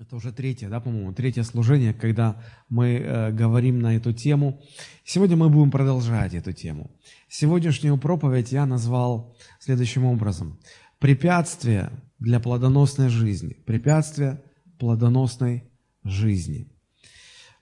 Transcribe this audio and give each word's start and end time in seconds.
Это 0.00 0.16
уже 0.16 0.32
третье, 0.32 0.70
да, 0.70 0.80
по-моему, 0.80 1.12
третье 1.12 1.42
служение, 1.42 1.92
когда 1.92 2.42
мы 2.70 2.94
э, 2.94 3.30
говорим 3.30 3.80
на 3.80 3.94
эту 3.94 4.14
тему. 4.14 4.58
Сегодня 5.04 5.36
мы 5.36 5.50
будем 5.50 5.70
продолжать 5.70 6.32
эту 6.32 6.54
тему. 6.54 6.90
Сегодняшнюю 7.28 7.98
проповедь 7.98 8.52
я 8.52 8.64
назвал 8.64 9.36
следующим 9.60 10.06
образом. 10.06 10.58
Препятствия 10.98 11.90
для 12.18 12.40
плодоносной 12.40 13.10
жизни. 13.10 13.52
Препятствия 13.66 14.42
плодоносной 14.78 15.64
жизни. 16.04 16.68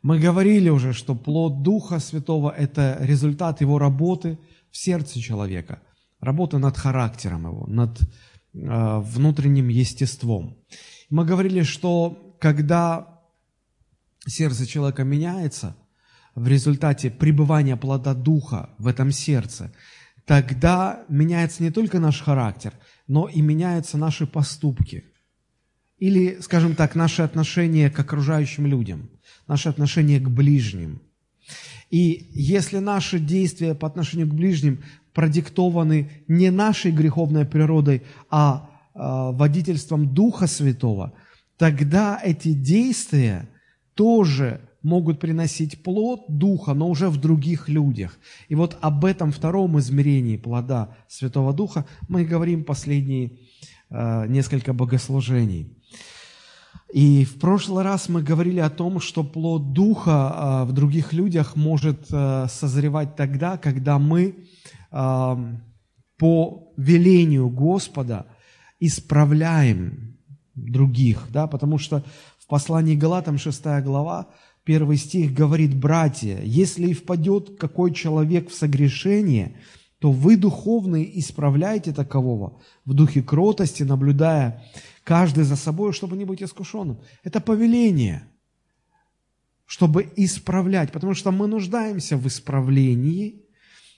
Мы 0.00 0.20
говорили 0.20 0.68
уже, 0.68 0.92
что 0.92 1.16
плод 1.16 1.62
Духа 1.62 1.98
Святого– 1.98 2.54
это 2.56 2.96
результат 3.00 3.60
его 3.60 3.76
работы 3.76 4.38
в 4.70 4.76
сердце 4.76 5.18
человека, 5.18 5.82
работа 6.20 6.58
над 6.58 6.76
характером 6.76 7.48
его, 7.48 7.66
над 7.66 8.00
э, 8.00 9.00
внутренним 9.00 9.66
естеством. 9.66 10.56
Мы 11.10 11.24
говорили, 11.24 11.62
что 11.62 12.36
когда 12.40 13.20
сердце 14.26 14.64
человека 14.64 15.02
меняется 15.02 15.76
в 16.36 16.46
результате 16.46 17.10
пребывания 17.10 17.76
плода 17.76 18.14
Духа 18.14 18.70
в 18.78 18.86
этом 18.86 19.10
сердце, 19.10 19.72
тогда 20.24 21.04
меняется 21.08 21.64
не 21.64 21.70
только 21.70 21.98
наш 21.98 22.22
характер, 22.22 22.74
но 23.08 23.28
и 23.28 23.40
меняются 23.40 23.98
наши 23.98 24.24
поступки. 24.24 25.04
Или, 25.98 26.38
скажем 26.40 26.76
так, 26.76 26.94
наши 26.94 27.22
отношения 27.22 27.90
к 27.90 27.98
окружающим 27.98 28.66
людям, 28.66 29.10
наши 29.48 29.68
отношения 29.68 30.20
к 30.20 30.30
ближним. 30.30 31.02
И 31.90 32.28
если 32.30 32.78
наши 32.78 33.18
действия 33.18 33.74
по 33.74 33.88
отношению 33.88 34.28
к 34.28 34.34
ближним 34.34 34.84
продиктованы 35.12 36.24
не 36.28 36.50
нашей 36.50 36.92
греховной 36.92 37.44
природой, 37.44 38.04
а 38.30 38.69
водительством 38.94 40.12
Духа 40.12 40.46
Святого, 40.46 41.12
тогда 41.56 42.20
эти 42.22 42.52
действия 42.52 43.48
тоже 43.94 44.60
могут 44.82 45.20
приносить 45.20 45.82
плод 45.82 46.24
Духа, 46.28 46.74
но 46.74 46.88
уже 46.88 47.08
в 47.08 47.18
других 47.18 47.68
людях. 47.68 48.18
И 48.48 48.54
вот 48.54 48.78
об 48.80 49.04
этом 49.04 49.32
втором 49.32 49.78
измерении 49.78 50.36
плода 50.36 50.96
Святого 51.08 51.52
Духа 51.52 51.86
мы 52.08 52.24
говорим 52.24 52.64
последние 52.64 53.38
э, 53.90 54.26
несколько 54.28 54.72
богослужений. 54.72 55.76
И 56.92 57.24
в 57.24 57.38
прошлый 57.38 57.84
раз 57.84 58.08
мы 58.08 58.22
говорили 58.22 58.58
о 58.58 58.70
том, 58.70 59.00
что 59.00 59.22
плод 59.22 59.72
Духа 59.72 60.64
э, 60.64 60.70
в 60.70 60.72
других 60.72 61.12
людях 61.12 61.56
может 61.56 62.06
э, 62.10 62.46
созревать 62.48 63.16
тогда, 63.16 63.58
когда 63.58 63.98
мы 63.98 64.34
э, 64.90 65.36
по 66.18 66.72
велению 66.76 67.48
Господа– 67.48 68.26
исправляем 68.80 70.16
других, 70.54 71.28
да, 71.30 71.46
потому 71.46 71.78
что 71.78 72.04
в 72.38 72.46
послании 72.46 72.96
Галатам 72.96 73.38
6 73.38 73.62
глава, 73.82 74.28
первый 74.64 74.96
стих 74.96 75.32
говорит, 75.32 75.76
«Братья, 75.76 76.40
если 76.42 76.88
и 76.88 76.94
впадет 76.94 77.58
какой 77.58 77.94
человек 77.94 78.50
в 78.50 78.54
согрешение, 78.54 79.56
то 79.98 80.10
вы, 80.10 80.36
духовные, 80.36 81.18
исправляйте 81.20 81.92
такового 81.92 82.60
в 82.86 82.94
духе 82.94 83.22
кротости, 83.22 83.82
наблюдая 83.82 84.64
каждый 85.04 85.44
за 85.44 85.56
собой, 85.56 85.92
чтобы 85.92 86.16
не 86.16 86.24
быть 86.24 86.42
искушенным». 86.42 87.00
Это 87.22 87.40
повеление, 87.40 88.24
чтобы 89.66 90.10
исправлять, 90.16 90.90
потому 90.90 91.14
что 91.14 91.30
мы 91.30 91.46
нуждаемся 91.46 92.16
в 92.16 92.26
исправлении– 92.26 93.44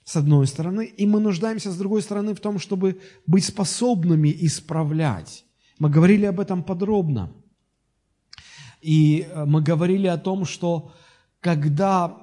с 0.05 0.17
одной 0.17 0.47
стороны, 0.47 0.87
и 0.87 1.07
мы 1.07 1.21
нуждаемся, 1.21 1.71
с 1.71 1.77
другой 1.77 2.03
стороны, 2.03 2.35
в 2.35 2.41
том, 2.41 2.59
чтобы 2.59 3.01
быть 3.27 3.45
способными 3.45 4.35
исправлять. 4.41 5.45
Мы 5.79 5.91
говорили 5.91 6.27
об 6.27 6.41
этом 6.41 6.63
подробно. 6.63 7.33
И 8.81 9.27
э, 9.29 9.45
мы 9.45 9.63
говорили 9.63 10.09
о 10.09 10.19
том, 10.19 10.45
что 10.45 10.93
когда 11.41 12.17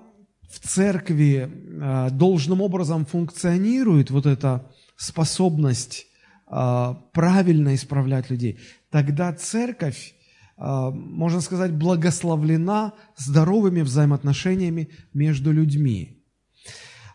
в 0.49 0.59
церкви 0.59 1.49
э, 1.49 2.09
должным 2.11 2.61
образом 2.61 3.05
функционирует 3.05 4.11
вот 4.11 4.25
эта 4.25 4.69
способность 4.97 6.07
э, 6.51 6.95
правильно 7.13 7.75
исправлять 7.75 8.29
людей, 8.29 8.59
тогда 8.91 9.33
церковь, 9.33 10.15
можно 10.57 11.39
сказать, 11.39 11.71
благословлена 11.71 12.93
здоровыми 13.15 13.79
взаимоотношениями 13.79 14.89
между 15.13 15.53
людьми. 15.53 16.18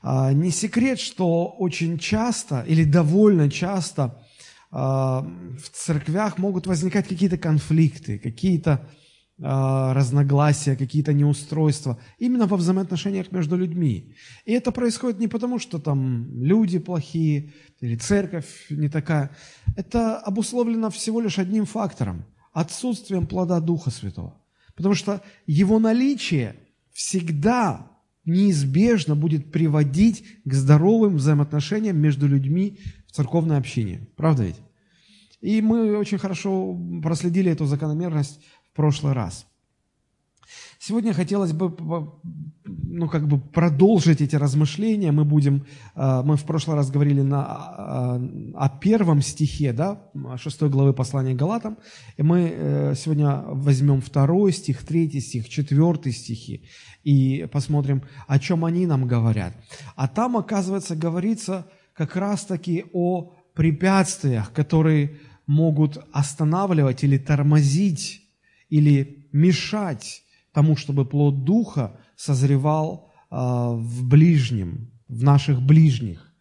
А, 0.06 0.34
не 0.34 0.50
секрет, 0.50 1.00
что 1.00 1.46
очень 1.46 1.98
часто 1.98 2.62
или 2.68 2.84
довольно 2.84 3.50
часто 3.50 4.22
а, 4.70 5.22
в 5.22 5.70
церквях 5.70 6.36
могут 6.36 6.66
возникать 6.66 7.08
какие-то 7.08 7.38
конфликты, 7.38 8.18
какие-то 8.18 8.86
а, 9.40 9.94
разногласия, 9.94 10.76
какие-то 10.76 11.14
неустройства, 11.14 11.98
именно 12.18 12.46
во 12.46 12.58
взаимоотношениях 12.58 13.32
между 13.32 13.56
людьми. 13.56 14.14
И 14.44 14.52
это 14.52 14.72
происходит 14.72 15.20
не 15.20 15.28
потому, 15.28 15.58
что 15.58 15.78
там 15.78 16.28
люди 16.38 16.78
плохие 16.78 17.54
или 17.80 17.96
церковь 17.96 18.66
не 18.68 18.90
такая. 18.90 19.34
Это 19.74 20.18
обусловлено 20.18 20.90
всего 20.90 21.22
лишь 21.22 21.38
одним 21.38 21.64
фактором– 21.64 22.26
отсутствием 22.52 23.26
плода 23.26 23.58
Духа 23.58 23.90
Святого. 23.90 24.38
Потому 24.76 24.94
что 24.94 25.22
его 25.46 25.78
наличие 25.78 26.56
всегда 26.92 27.93
неизбежно 28.24 29.16
будет 29.16 29.52
приводить 29.52 30.24
к 30.44 30.52
здоровым 30.52 31.16
взаимоотношениям 31.16 31.96
между 31.96 32.26
людьми 32.26 32.78
в 33.06 33.12
церковной 33.12 33.58
общине. 33.58 34.08
Правда 34.16 34.44
ведь? 34.44 34.60
И 35.40 35.60
мы 35.60 35.96
очень 35.98 36.18
хорошо 36.18 36.78
проследили 37.02 37.50
эту 37.50 37.66
закономерность 37.66 38.40
в 38.72 38.76
прошлый 38.76 39.12
раз. 39.12 39.46
Сегодня 40.78 41.12
хотелось 41.12 41.52
бы 41.52 41.74
ну, 42.64 43.08
как 43.08 43.26
бы 43.26 43.38
продолжить 43.40 44.20
эти 44.20 44.36
размышления. 44.36 45.12
Мы 45.12 45.24
будем, 45.24 45.66
э, 45.94 46.22
мы 46.24 46.36
в 46.36 46.44
прошлый 46.44 46.76
раз 46.76 46.90
говорили 46.90 47.22
на, 47.22 48.18
э, 48.18 48.52
о 48.54 48.68
первом 48.68 49.22
стихе, 49.22 49.72
да, 49.72 50.00
шестой 50.36 50.70
главы 50.70 50.92
послания 50.92 51.34
Галатам. 51.34 51.78
И 52.16 52.22
мы 52.22 52.52
э, 52.54 52.94
сегодня 52.96 53.42
возьмем 53.46 54.00
второй 54.00 54.52
стих, 54.52 54.84
третий 54.84 55.20
стих, 55.20 55.48
четвертый 55.48 56.12
стихи 56.12 56.64
и 57.02 57.46
посмотрим, 57.52 58.02
о 58.26 58.38
чем 58.38 58.64
они 58.64 58.86
нам 58.86 59.06
говорят. 59.06 59.54
А 59.96 60.08
там, 60.08 60.36
оказывается, 60.36 60.96
говорится 60.96 61.66
как 61.94 62.16
раз-таки 62.16 62.84
о 62.92 63.34
препятствиях, 63.54 64.52
которые 64.52 65.18
могут 65.46 65.98
останавливать 66.12 67.04
или 67.04 67.18
тормозить, 67.18 68.22
или 68.70 69.28
мешать 69.32 70.22
тому, 70.54 70.76
чтобы 70.76 71.04
плод 71.04 71.44
Духа 71.44 71.98
созревал 72.16 73.12
а, 73.28 73.72
в 73.72 74.06
ближнем, 74.06 74.90
в 75.08 75.22
наших 75.22 75.60
ближних. 75.60 76.32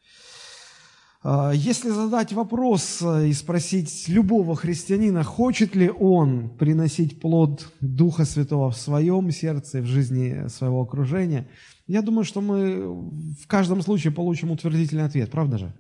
А, 1.24 1.52
если 1.52 1.90
задать 1.90 2.32
вопрос 2.32 3.02
а, 3.02 3.24
и 3.24 3.34
спросить 3.34 4.08
любого 4.08 4.56
христианина, 4.56 5.24
хочет 5.24 5.76
ли 5.76 5.90
он 5.90 6.56
приносить 6.58 7.20
плод 7.20 7.74
Духа 7.82 8.24
Святого 8.24 8.70
в 8.70 8.78
своем 8.78 9.32
сердце, 9.32 9.82
в 9.82 9.88
жизни 9.88 10.48
своего 10.48 10.82
окружения, 10.82 11.50
я 11.88 12.02
думаю, 12.02 12.24
что 12.24 12.40
мы 12.40 12.94
в 13.42 13.48
каждом 13.48 13.82
случае 13.82 14.14
получим 14.14 14.52
утвердительный 14.52 15.06
ответ, 15.06 15.32
правда 15.32 15.58
же? 15.58 15.74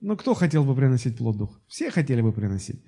Но 0.00 0.16
кто 0.16 0.34
хотел 0.34 0.64
бы 0.64 0.74
приносить 0.74 1.18
плод 1.18 1.36
Духа? 1.36 1.60
Все 1.66 1.90
хотели 1.90 2.22
бы 2.22 2.32
приносить. 2.32 2.82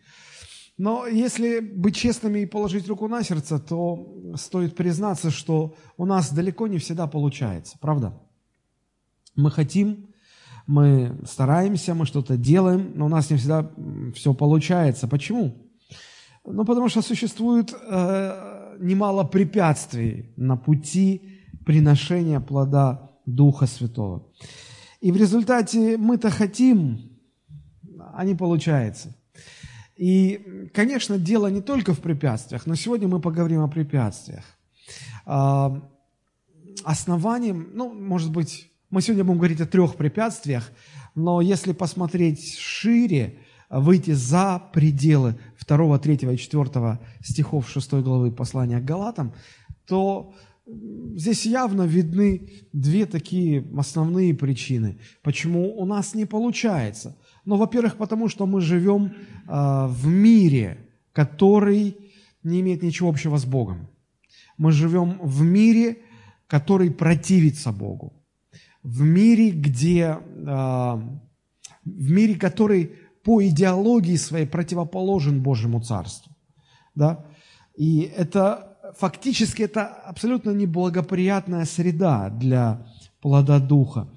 Но 0.82 1.06
если 1.06 1.60
быть 1.60 1.94
честными 1.94 2.41
и 2.41 2.47
положить 2.47 2.88
руку 2.88 3.06
на 3.06 3.22
сердце, 3.22 3.60
то 3.60 4.34
стоит 4.34 4.75
признаться, 4.75 5.31
что 5.31 5.76
у 5.97 6.06
нас 6.06 6.32
далеко 6.32 6.66
не 6.66 6.78
всегда 6.78 7.06
получается, 7.06 7.76
правда? 7.81 8.20
Мы 9.37 9.53
хотим, 9.53 10.09
мы 10.66 11.20
стараемся, 11.25 11.94
мы 11.94 12.04
что-то 12.04 12.37
делаем, 12.37 12.94
но 12.97 13.06
у 13.06 13.09
нас 13.09 13.31
не 13.31 13.37
всегда 13.37 13.70
все 14.16 14.34
получается. 14.34 15.06
Почему? 15.06 15.54
Ну, 16.44 16.65
потому 16.65 16.88
что 16.88 17.00
существует 17.00 17.72
э, 17.72 18.76
немало 18.81 19.23
препятствий 19.23 20.32
на 20.37 20.56
пути 20.56 21.38
приношения 21.64 22.40
плода 22.40 23.12
Духа 23.25 23.67
Святого. 23.67 24.26
И 25.00 25.12
в 25.12 25.17
результате 25.17 25.96
мы-то 25.96 26.29
хотим, 26.31 26.99
а 28.12 28.25
не 28.25 28.34
получается. 28.34 29.14
И, 29.97 30.69
конечно, 30.73 31.19
дело 31.19 31.49
не 31.49 31.61
только 31.61 31.94
в 31.94 32.00
препятствиях, 32.00 32.67
но 32.67 32.75
сегодня 32.75 33.09
мы 33.09 33.21
поговорим 33.21 33.61
о 33.61 33.69
препятствиях. 33.69 34.44
А, 35.27 35.83
основанием, 36.85 37.71
ну, 37.75 37.93
может 37.93 38.33
быть, 38.33 38.71
мы 38.91 39.03
сегодня 39.03 39.25
будем 39.25 39.39
говорить 39.39 39.61
о 39.61 39.67
трех 39.67 39.97
препятствиях, 39.97 40.71
но 41.15 41.41
если 41.41 41.73
посмотреть 41.73 42.56
шире, 42.56 43.39
выйти 43.69 44.11
за 44.11 44.62
пределы 44.73 45.39
2, 45.67 45.99
3 45.99 46.15
и 46.15 46.37
4 46.37 46.99
стихов 47.23 47.71
6 47.71 47.93
главы 47.94 48.31
послания 48.31 48.81
к 48.81 48.85
Галатам, 48.85 49.35
то 49.87 50.35
здесь 50.67 51.47
явно 51.47 51.83
видны 51.83 52.50
две 52.73 53.06
такие 53.06 53.67
основные 53.77 54.35
причины, 54.35 54.99
почему 55.23 55.79
у 55.79 55.85
нас 55.87 56.15
не 56.15 56.25
получается– 56.25 57.17
ну, 57.44 57.56
во-первых, 57.56 57.97
потому 57.97 58.29
что 58.29 58.47
мы 58.47 58.61
живем 58.61 59.06
э, 59.06 59.87
в 59.89 60.06
мире, 60.06 60.79
который 61.12 61.97
не 62.43 62.61
имеет 62.61 62.83
ничего 62.83 63.09
общего 63.09 63.37
с 63.37 63.44
Богом. 63.44 63.89
Мы 64.59 64.73
живем 64.73 65.19
в 65.23 65.43
мире, 65.43 65.99
который 66.47 66.91
противится 66.91 67.73
Богу. 67.73 68.12
В 68.83 69.03
мире, 69.03 69.50
где, 69.50 70.19
э, 70.19 71.00
в 71.85 72.11
мире, 72.11 72.35
который 72.35 72.93
по 73.25 73.43
идеологии 73.43 74.17
своей 74.17 74.47
противоположен 74.47 75.43
Божьему 75.43 75.81
Царству. 75.81 76.33
Да? 76.94 77.25
И 77.77 78.00
это 78.17 78.73
фактически 78.99 79.62
это 79.62 79.87
абсолютно 79.87 80.50
неблагоприятная 80.50 81.65
среда 81.65 82.31
для 82.31 82.87
плода 83.21 83.59
Духа. 83.59 84.09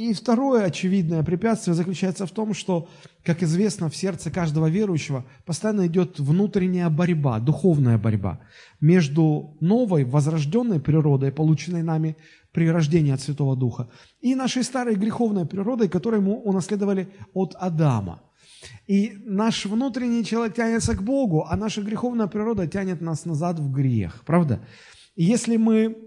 И 0.00 0.14
второе 0.14 0.64
очевидное 0.64 1.22
препятствие 1.22 1.74
заключается 1.74 2.24
в 2.24 2.30
том, 2.30 2.54
что, 2.54 2.88
как 3.22 3.42
известно, 3.42 3.90
в 3.90 3.94
сердце 3.94 4.30
каждого 4.30 4.70
верующего 4.70 5.26
постоянно 5.44 5.88
идет 5.88 6.18
внутренняя 6.18 6.88
борьба, 6.88 7.38
духовная 7.38 7.98
борьба 7.98 8.40
между 8.80 9.58
новой, 9.60 10.04
возрожденной 10.04 10.80
природой, 10.80 11.32
полученной 11.32 11.82
нами 11.82 12.16
при 12.50 12.70
рождении 12.70 13.12
от 13.12 13.20
Святого 13.20 13.56
Духа, 13.56 13.90
и 14.22 14.34
нашей 14.34 14.64
старой 14.64 14.94
греховной 14.94 15.44
природой, 15.44 15.90
которую 15.90 16.22
мы 16.22 16.32
унаследовали 16.32 17.12
от 17.34 17.54
Адама. 17.60 18.22
И 18.86 19.12
наш 19.26 19.66
внутренний 19.66 20.24
человек 20.24 20.54
тянется 20.54 20.96
к 20.96 21.02
Богу, 21.02 21.44
а 21.46 21.56
наша 21.58 21.82
греховная 21.82 22.26
природа 22.26 22.66
тянет 22.66 23.02
нас 23.02 23.26
назад 23.26 23.58
в 23.58 23.70
грех, 23.70 24.22
правда? 24.24 24.60
И 25.14 25.24
если 25.24 25.58
мы 25.58 25.98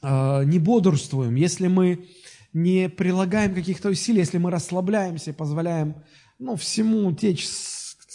э, 0.00 0.44
не 0.44 0.60
бодрствуем, 0.60 1.34
если 1.34 1.66
мы 1.66 2.06
не 2.52 2.88
прилагаем 2.88 3.54
каких-то 3.54 3.88
усилий, 3.88 4.20
если 4.20 4.38
мы 4.38 4.50
расслабляемся, 4.50 5.32
позволяем 5.32 5.96
ну, 6.38 6.56
всему 6.56 7.12
течь 7.12 7.46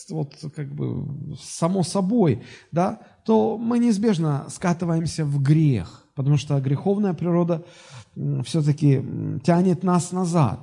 вот 0.10 0.36
как 0.56 0.74
бы 0.74 1.36
само 1.42 1.84
собой, 1.84 2.44
да, 2.72 3.00
то 3.26 3.58
мы 3.58 3.80
неизбежно 3.80 4.46
скатываемся 4.50 5.26
в 5.26 5.42
грех, 5.42 6.06
потому 6.14 6.38
что 6.38 6.60
греховная 6.60 7.14
природа 7.14 7.66
все-таки 8.44 9.04
тянет 9.44 9.84
нас 9.84 10.12
назад. 10.12 10.60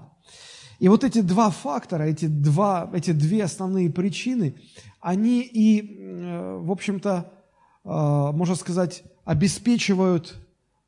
И 0.78 0.88
вот 0.88 1.04
эти 1.04 1.20
два 1.20 1.50
фактора, 1.50 2.04
эти, 2.04 2.26
два, 2.26 2.90
эти 2.92 3.12
две 3.12 3.44
основные 3.44 3.90
причины, 3.90 4.56
они 5.00 5.42
и, 5.42 5.80
э, 5.80 6.58
в 6.60 6.72
общем-то, 6.72 7.32
э, 7.84 7.88
можно 7.88 8.54
сказать, 8.56 9.04
обеспечивают 9.24 10.34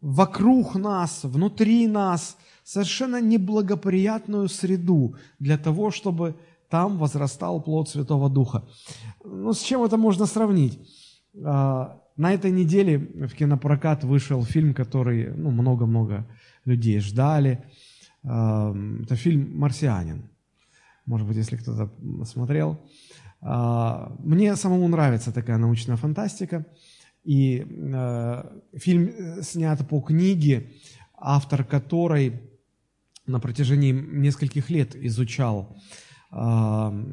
вокруг 0.01 0.75
нас, 0.75 1.21
внутри 1.23 1.87
нас 1.87 2.37
совершенно 2.65 3.21
неблагоприятную 3.21 4.49
среду 4.49 5.17
для 5.39 5.59
того, 5.59 5.91
чтобы 5.91 6.35
там 6.71 6.99
возрастал 6.99 7.63
плод 7.63 7.89
Святого 7.89 8.29
Духа. 8.31 8.65
Ну, 9.23 9.53
с 9.53 9.61
чем 9.61 9.85
это 9.85 9.97
можно 9.97 10.27
сравнить? 10.27 10.81
А, 11.45 12.01
на 12.17 12.33
этой 12.33 12.51
неделе 12.51 12.99
в 12.99 13.35
кинопрокат 13.35 14.05
вышел 14.05 14.45
фильм, 14.45 14.75
который 14.75 15.33
ну, 15.37 15.51
много-много 15.51 16.27
людей 16.65 16.99
ждали. 17.01 17.65
А, 18.25 18.75
это 19.03 19.15
фильм 19.15 19.57
«Марсианин». 19.57 20.23
Может 21.07 21.29
быть, 21.29 21.37
если 21.37 21.57
кто-то 21.57 21.91
смотрел. 22.25 22.81
А, 23.43 24.17
мне 24.19 24.57
самому 24.57 24.89
нравится 24.89 25.33
такая 25.33 25.59
научная 25.59 25.97
фантастика. 25.97 26.67
И 27.25 27.65
фильм 28.75 29.43
снят 29.43 29.89
по 29.89 30.01
книге, 30.01 30.73
автор 31.17 31.65
которой 31.65 32.54
на 33.27 33.41
протяжении 33.41 33.93
нескольких 33.93 34.71
лет 34.71 34.95
изучал 34.97 35.77
э, 36.31 37.05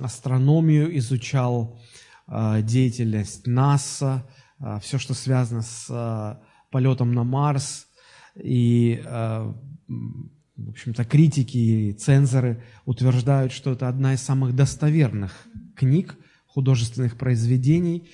астрономию, 0.00 0.96
изучал 0.98 1.80
э, 2.26 2.62
деятельность 2.62 3.46
НАСА, 3.46 4.26
э, 4.58 4.78
все, 4.82 4.98
что 4.98 5.14
связано 5.14 5.62
с 5.62 6.40
полетом 6.70 7.14
на 7.14 7.24
Марс. 7.24 7.86
И, 8.34 9.02
в 9.02 10.68
общем-то, 10.68 11.06
критики 11.06 11.56
и 11.56 11.92
цензоры 11.94 12.62
утверждают, 12.84 13.50
что 13.50 13.72
это 13.72 13.88
одна 13.88 14.12
из 14.12 14.20
самых 14.20 14.54
достоверных 14.54 15.46
книг, 15.74 16.18
художественных 16.46 17.16
произведений, 17.16 18.10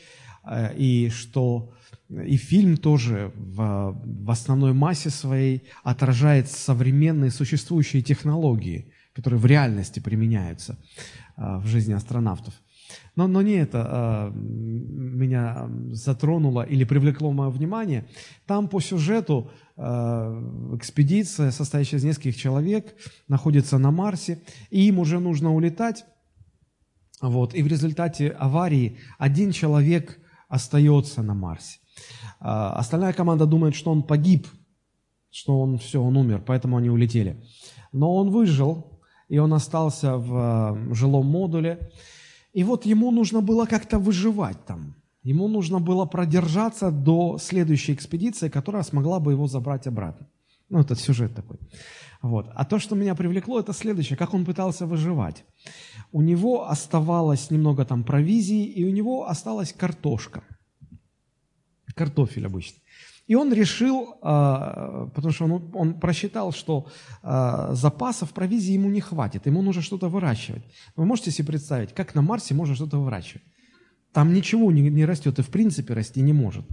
и 0.77 1.11
что 1.13 1.75
и 2.27 2.37
фильм 2.37 2.77
тоже 2.77 3.33
в, 3.37 4.01
в 4.05 4.31
основной 4.31 4.73
массе 4.73 5.11
своей 5.11 5.63
отражает 5.83 6.51
современные 6.51 7.31
существующие 7.31 8.03
технологии, 8.03 8.93
которые 9.15 9.41
в 9.41 9.47
реальности 9.47 10.01
применяются 10.01 10.79
а, 11.37 11.59
в 11.59 11.67
жизни 11.67 11.93
астронавтов. 11.93 12.55
Но, 13.17 13.27
но 13.27 13.41
не 13.41 13.55
это 13.55 13.87
а, 13.87 14.31
меня 14.31 15.69
затронуло 15.93 16.63
или 16.63 16.85
привлекло 16.85 17.33
мое 17.33 17.49
внимание. 17.49 18.07
Там 18.47 18.69
по 18.69 18.81
сюжету 18.81 19.51
а, 19.77 20.77
экспедиция, 20.77 21.51
состоящая 21.51 21.97
из 21.97 22.05
нескольких 22.05 22.37
человек, 22.37 22.95
находится 23.29 23.79
на 23.79 23.91
Марсе, 23.91 24.43
и 24.71 24.87
им 24.89 24.99
уже 24.99 25.19
нужно 25.19 25.55
улетать. 25.55 26.05
Вот, 27.23 27.55
и 27.55 27.63
в 27.63 27.69
результате 27.69 28.31
аварии 28.31 28.99
один 29.19 29.53
человек 29.53 30.19
остается 30.49 31.23
на 31.23 31.35
Марсе. 31.35 31.79
А, 32.45 32.73
остальная 32.73 33.13
команда 33.13 33.47
думает, 33.47 33.75
что 33.77 33.93
он 33.93 34.03
погиб, 34.03 34.49
что 35.31 35.61
он 35.61 35.79
все, 35.79 36.03
он 36.03 36.17
умер, 36.17 36.43
поэтому 36.45 36.77
они 36.77 36.91
улетели. 36.91 37.41
Но 37.93 38.15
он 38.17 38.31
выжил, 38.31 39.01
и 39.29 39.39
он 39.39 39.55
остался 39.55 40.17
в 40.17 40.35
а, 40.35 40.95
жилом 40.95 41.27
модуле. 41.27 41.91
И 42.53 42.65
вот 42.65 42.85
ему 42.85 43.13
нужно 43.13 43.41
было 43.41 43.65
как-то 43.67 43.99
выживать 43.99 44.65
там. 44.67 44.97
Ему 45.23 45.47
нужно 45.47 45.79
было 45.79 46.05
продержаться 46.05 46.91
до 46.91 47.39
следующей 47.39 47.95
экспедиции, 47.95 48.49
которая 48.49 48.83
смогла 48.83 49.21
бы 49.21 49.31
его 49.31 49.47
забрать 49.47 49.87
обратно. 49.87 50.27
Ну, 50.69 50.81
это 50.81 50.97
сюжет 50.97 51.35
такой. 51.37 51.59
Вот. 52.23 52.51
А 52.55 52.65
то, 52.65 52.81
что 52.81 52.97
меня 52.97 53.15
привлекло, 53.15 53.61
это 53.61 53.73
следующее, 53.73 54.17
как 54.17 54.35
он 54.35 54.45
пытался 54.45 54.85
выживать. 54.85 55.45
У 56.11 56.23
него 56.23 56.69
оставалось 56.69 57.51
немного 57.51 57.85
там 57.85 58.03
провизии, 58.03 58.65
и 58.65 58.85
у 58.85 58.91
него 58.91 59.29
осталась 59.29 59.73
картошка– 59.73 60.43
картофель 61.95 62.47
обычный. 62.47 62.83
И 63.29 63.35
он 63.35 63.53
решил, 63.53 64.17
а, 64.21 65.09
потому 65.15 65.33
что 65.33 65.45
он, 65.45 65.71
он 65.75 66.01
просчитал, 66.01 66.53
что 66.53 66.89
а, 67.23 67.73
запасов 67.75 68.33
провизии 68.33 68.73
ему 68.73 68.91
не 68.91 69.01
хватит, 69.01 69.47
ему 69.47 69.63
нужно 69.63 69.81
что-то 69.81 70.09
выращивать. 70.09 70.65
Вы 70.97 71.05
можете 71.05 71.31
себе 71.31 71.49
представить, 71.49 71.95
как 71.95 72.15
на 72.15 72.23
Марсе 72.23 72.55
можно 72.55 72.75
что-то 72.75 72.99
выращивать? 72.99 73.43
Там 74.13 74.35
ничего 74.35 74.73
не, 74.73 74.83
не 74.83 75.07
растет 75.07 75.39
и 75.39 75.43
в 75.43 75.49
принципе 75.49 75.95
расти 75.95 76.21
не 76.21 76.33
может. 76.33 76.67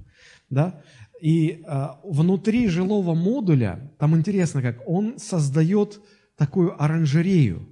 Да? 0.50 0.82
И 1.22 1.64
а, 1.68 2.00
внутри 2.04 2.68
жилого 2.68 3.14
модуля, 3.14 3.92
там 4.00 4.16
интересно 4.16 4.62
как, 4.62 4.82
он 4.88 5.20
создает 5.20 6.02
такую 6.36 6.82
оранжерею. 6.82 7.68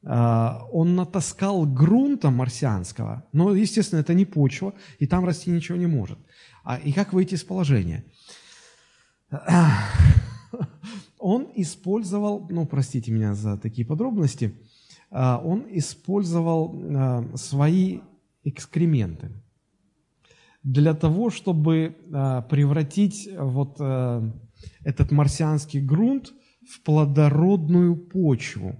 Он 0.00 0.94
натаскал 0.94 1.66
грунта 1.66 2.30
марсианского, 2.30 3.24
но, 3.32 3.52
естественно, 3.52 3.98
это 3.98 4.14
не 4.14 4.24
почва, 4.24 4.74
и 5.00 5.08
там 5.08 5.24
расти 5.24 5.50
ничего 5.50 5.76
не 5.76 5.88
может. 5.88 6.18
А, 6.68 6.76
и 6.76 6.92
как 6.92 7.14
выйти 7.14 7.34
из 7.34 7.44
положения? 7.44 8.04
Он 11.18 11.48
использовал, 11.54 12.46
ну, 12.50 12.66
простите 12.66 13.10
меня 13.10 13.34
за 13.34 13.56
такие 13.56 13.86
подробности, 13.86 14.54
а, 15.10 15.40
он 15.42 15.66
использовал 15.70 16.78
а, 16.78 17.24
свои 17.36 18.00
экскременты 18.44 19.30
для 20.62 20.92
того, 20.92 21.30
чтобы 21.30 21.96
превратить 22.50 23.28
вот 23.38 23.80
этот 24.84 25.10
марсианский 25.10 25.80
грунт 25.80 26.34
в 26.68 26.82
плодородную 26.82 27.96
почву. 27.96 28.76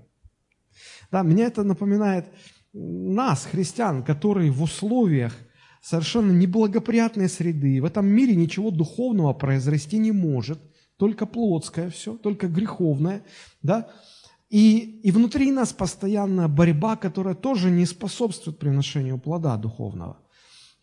Да, 1.11 1.23
меня 1.23 1.47
это 1.47 1.63
напоминает 1.63 2.27
нас, 2.75 3.47
христиан, 3.47 4.03
которые 4.03 4.51
в 4.51 4.63
условиях 4.63 5.35
совершенно 5.89 6.33
неблагоприятной 6.33 7.31
среды. 7.31 7.81
В 7.81 7.87
этом 7.87 8.05
мире 8.05 8.37
ничего 8.37 8.71
духовного 8.71 9.33
произрасти 9.33 9.97
не 9.97 10.13
может, 10.13 10.59
только 10.99 11.25
плотское 11.25 11.89
все, 11.89 12.15
только 12.17 12.47
греховное. 12.47 13.23
Да? 13.63 13.89
И, 14.51 15.01
и 15.03 15.11
внутри 15.11 15.51
нас 15.51 15.73
постоянная 15.73 16.47
борьба, 16.47 16.97
которая 16.97 17.35
тоже 17.35 17.71
не 17.71 17.87
способствует 17.87 18.59
приношению 18.59 19.19
плода 19.19 19.57
духовного. 19.57 20.19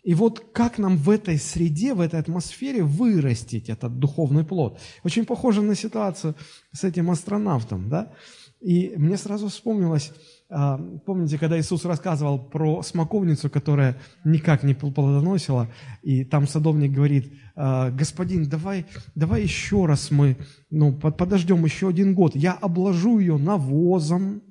И 0.03 0.15
вот 0.15 0.39
как 0.51 0.79
нам 0.79 0.97
в 0.97 1.11
этой 1.11 1.37
среде, 1.37 1.93
в 1.93 2.01
этой 2.01 2.19
атмосфере 2.19 2.81
вырастить 2.83 3.69
этот 3.69 3.99
духовный 3.99 4.43
плод? 4.43 4.79
Очень 5.03 5.25
похоже 5.25 5.61
на 5.61 5.75
ситуацию 5.75 6.33
с 6.71 6.83
этим 6.83 7.11
астронавтом. 7.11 7.89
Да? 7.89 8.11
И 8.59 8.93
мне 8.97 9.17
сразу 9.17 9.49
вспомнилось, 9.49 10.11
помните, 10.47 11.39
когда 11.39 11.59
Иисус 11.59 11.85
рассказывал 11.85 12.37
про 12.39 12.83
смоковницу, 12.83 13.49
которая 13.49 13.97
никак 14.23 14.63
не 14.63 14.73
плодоносила, 14.73 15.67
и 16.03 16.23
там 16.23 16.47
садовник 16.47 16.91
говорит, 16.91 17.33
«А, 17.55 17.89
господин, 17.89 18.47
давай, 18.47 18.85
давай 19.15 19.41
еще 19.41 19.85
раз 19.85 20.11
мы 20.11 20.37
ну, 20.69 20.93
подождем 20.93 21.65
еще 21.65 21.89
один 21.89 22.13
год, 22.13 22.35
я 22.35 22.53
обложу 22.53 23.19
ее 23.19 23.37
навозом. 23.37 24.43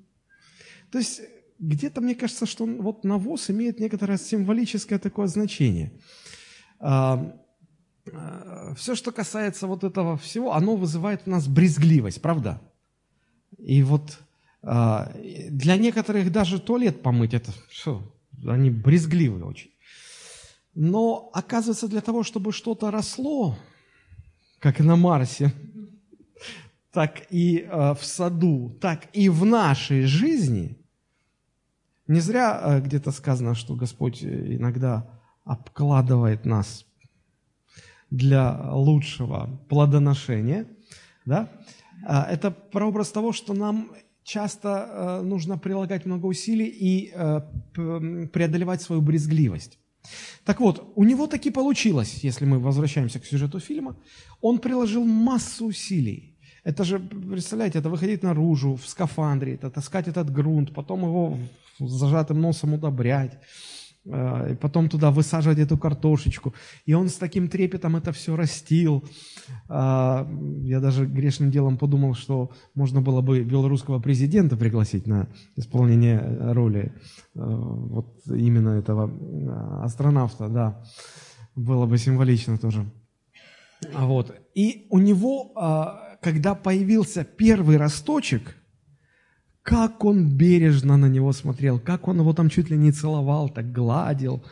То 0.91 0.99
есть 0.99 1.21
где-то 1.59 2.01
мне 2.01 2.15
кажется, 2.15 2.47
что 2.47 2.67
вот 2.67 3.05
навоз 3.05 3.51
имеет 3.51 3.79
некоторое 3.79 4.19
символическое 4.19 4.99
такое 4.99 5.27
значение. 5.29 5.93
А, 6.81 7.37
а, 8.13 8.75
Все, 8.75 8.95
что 8.95 9.13
касается 9.13 9.67
вот 9.67 9.85
этого 9.85 10.17
всего, 10.17 10.55
оно 10.55 10.77
вызывает 10.77 11.23
у 11.27 11.31
нас 11.31 11.47
брезгливость, 11.47 12.21
правда? 12.21 12.61
И 13.59 13.83
вот 13.83 14.19
а, 14.19 14.34
для 14.65 15.77
некоторых 15.77 16.33
даже 16.33 16.59
туалет 16.59 17.03
помыть, 17.03 17.35
это 17.35 17.53
все, 17.69 18.03
они 18.47 18.71
брезгливые 18.71 19.45
очень. 19.45 19.71
Но 20.75 21.31
оказывается, 21.33 21.89
для 21.89 22.01
того, 22.01 22.23
чтобы 22.23 22.53
что-то 22.53 22.91
росло, 22.91 23.57
как 24.59 24.81
и 24.81 24.83
на 24.83 24.97
Марсе, 24.97 25.53
так 26.93 27.27
и 27.31 27.59
э, 27.59 27.95
в 27.95 28.05
саду, 28.05 28.77
так 28.81 29.07
и 29.13 29.29
в 29.29 29.45
нашей 29.45 30.03
жизни. 30.03 30.77
Не 32.09 32.21
зря 32.21 32.61
э, 32.63 32.81
где-то 32.81 33.13
сказано, 33.13 33.55
что 33.55 33.75
Господь 33.75 34.25
иногда 34.25 35.09
обкладывает 35.45 36.45
нас 36.45 36.87
для 38.11 38.73
лучшего 38.73 39.61
плодоношения. 39.69 40.67
Да? 41.25 41.51
А, 42.07 42.25
это 42.25 42.51
прообраз 42.51 43.11
того, 43.11 43.33
что 43.33 43.55
нам 43.55 43.93
часто 44.25 44.69
э, 44.69 45.23
нужно 45.23 45.59
прилагать 45.59 46.07
много 46.07 46.27
усилий 46.27 46.67
и 46.67 47.13
преодолевать 48.33 48.83
свою 48.83 49.03
брезгливость. 49.03 49.79
Так 50.45 50.61
вот, 50.61 50.93
у 50.97 51.05
него 51.05 51.27
таки 51.27 51.51
получилось, 51.51 52.25
если 52.25 52.45
мы 52.47 52.59
возвращаемся 52.59 53.21
к 53.21 53.27
сюжету 53.27 53.61
фильма, 53.61 53.97
он 54.41 54.59
приложил 54.59 55.05
массу 55.05 55.67
усилий– 55.67 56.31
это 56.65 56.85
же, 56.85 56.99
представляете, 56.99 57.79
это 57.79 57.91
выходить 57.91 58.23
наружу 58.23 58.75
в 58.77 58.87
скафандре, 58.87 59.55
это 59.55 59.71
таскать 59.71 60.09
этот 60.09 60.33
грунт, 60.33 60.73
потом 60.75 61.03
его 61.03 61.39
зажатым 61.79 62.41
носом 62.41 62.73
удобрять, 62.73 63.35
э, 63.35 63.39
и 64.07 64.55
потом 64.61 64.89
туда 64.89 65.11
высаживать 65.11 65.59
эту 65.59 65.79
картошечку. 65.79 66.55
И 66.85 66.95
он 66.95 67.09
с 67.09 67.15
таким 67.15 67.49
трепетом 67.49 67.97
это 67.97 68.13
все 68.13 68.37
растил. 68.37 69.05
А, 69.69 70.29
я 70.63 70.81
даже 70.81 71.07
грешным 71.07 71.51
делом 71.51 71.79
подумал, 71.79 72.15
что 72.15 72.51
можно 72.75 73.01
было 73.01 73.23
бы 73.23 73.43
белорусского 73.43 74.01
президента 74.01 74.57
пригласить 74.57 75.07
на 75.07 75.29
исполнение 75.57 76.21
роли 76.53 76.93
э, 77.35 77.41
вот 77.41 78.21
именно 78.27 78.71
этого 78.71 79.09
э, 79.09 79.85
астронавта, 79.85 80.49
да. 80.49 80.85
Было 81.57 81.87
бы 81.87 81.99
символично 81.99 82.59
тоже. 82.59 82.85
Вот. 83.95 84.35
И 84.55 84.87
у 84.91 84.99
него 84.99 85.53
а, 85.57 86.05
когда 86.25 86.55
появился 86.55 87.23
первый 87.23 87.77
росточек, 87.77 88.57
как 89.65 90.05
он 90.05 90.29
бережно 90.29 90.99
на 90.99 91.07
него 91.07 91.33
смотрел, 91.33 91.81
как 91.81 92.07
он 92.07 92.21
его 92.21 92.35
там 92.35 92.51
чуть 92.51 92.69
ли 92.71 92.77
не 92.77 92.93
целовал, 92.93 93.49
так 93.49 93.73
гладил, 93.73 94.45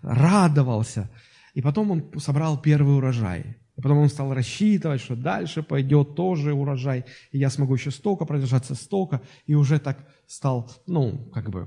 радовался. 0.00 1.10
И 1.54 1.60
потом 1.60 1.90
он 1.90 2.20
собрал 2.20 2.56
первый 2.56 2.96
урожай. 2.96 3.56
И 3.76 3.82
потом 3.82 3.98
он 3.98 4.08
стал 4.08 4.32
рассчитывать, 4.32 5.00
что 5.00 5.16
дальше 5.16 5.64
пойдет 5.64 6.14
тоже 6.14 6.52
урожай, 6.52 7.04
и 7.32 7.38
я 7.38 7.50
смогу 7.50 7.74
еще 7.74 7.90
столько 7.90 8.24
продержаться, 8.24 8.76
столько, 8.76 9.22
и 9.46 9.54
уже 9.54 9.80
так 9.80 9.98
стал, 10.28 10.70
ну, 10.86 11.28
как 11.34 11.50
бы, 11.50 11.66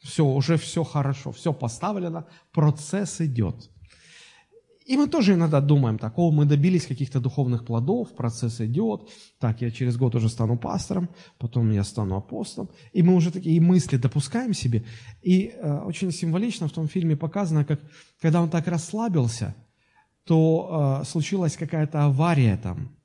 все, 0.00 0.26
уже 0.26 0.58
все 0.58 0.84
хорошо, 0.84 1.32
все 1.32 1.54
поставлено, 1.54 2.26
процесс 2.52 3.20
идет. 3.22 3.70
И 4.84 4.96
мы 4.96 5.08
тоже 5.08 5.34
иногда 5.34 5.60
думаем 5.60 5.98
так, 5.98 6.18
о, 6.18 6.30
мы 6.30 6.44
добились 6.44 6.86
каких-то 6.86 7.20
духовных 7.20 7.64
плодов, 7.64 8.14
процесс 8.14 8.60
идет, 8.60 9.08
так, 9.38 9.62
я 9.62 9.70
через 9.70 9.96
год 9.96 10.14
уже 10.14 10.28
стану 10.28 10.58
пастором, 10.58 11.08
потом 11.38 11.70
я 11.70 11.84
стану 11.84 12.16
апостолом. 12.16 12.70
И 12.92 13.02
мы 13.02 13.14
уже 13.14 13.30
такие 13.30 13.60
мысли 13.60 13.96
допускаем 13.96 14.54
себе. 14.54 14.84
И 15.22 15.52
э, 15.54 15.78
очень 15.84 16.10
символично 16.10 16.66
в 16.66 16.72
том 16.72 16.88
фильме 16.88 17.16
показано, 17.16 17.64
как 17.64 17.80
когда 18.20 18.42
он 18.42 18.50
так 18.50 18.66
расслабился, 18.66 19.54
то 20.24 21.00
э, 21.02 21.04
случилась 21.04 21.56
какая-то 21.56 22.04
авария 22.04 22.56
там, 22.56 22.96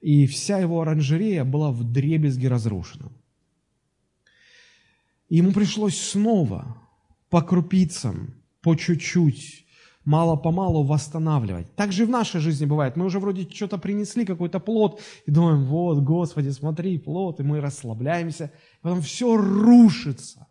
и 0.00 0.26
вся 0.26 0.58
его 0.58 0.80
оранжерея 0.80 1.44
была 1.44 1.70
в 1.70 1.84
дребезги 1.84 2.46
разрушена. 2.46 3.12
И 5.28 5.36
ему 5.36 5.52
пришлось 5.52 6.00
снова 6.00 6.78
по 7.28 7.42
крупицам, 7.42 8.34
по 8.62 8.74
чуть-чуть, 8.74 9.66
мало-помалу 10.08 10.84
восстанавливать. 10.84 11.66
Так 11.76 11.92
же 11.92 12.04
и 12.04 12.06
в 12.06 12.10
нашей 12.10 12.40
жизни 12.40 12.64
бывает. 12.64 12.96
Мы 12.96 13.04
уже 13.04 13.18
вроде 13.18 13.46
что-то 13.50 13.76
принесли, 13.76 14.24
какой-то 14.24 14.58
плод, 14.58 15.00
и 15.26 15.30
думаем, 15.30 15.66
вот, 15.66 15.98
Господи, 15.98 16.48
смотри, 16.48 16.98
плод, 16.98 17.40
и 17.40 17.42
мы 17.42 17.60
расслабляемся. 17.60 18.50
Потом 18.80 19.02
все 19.02 19.36
рушится, 19.36 20.46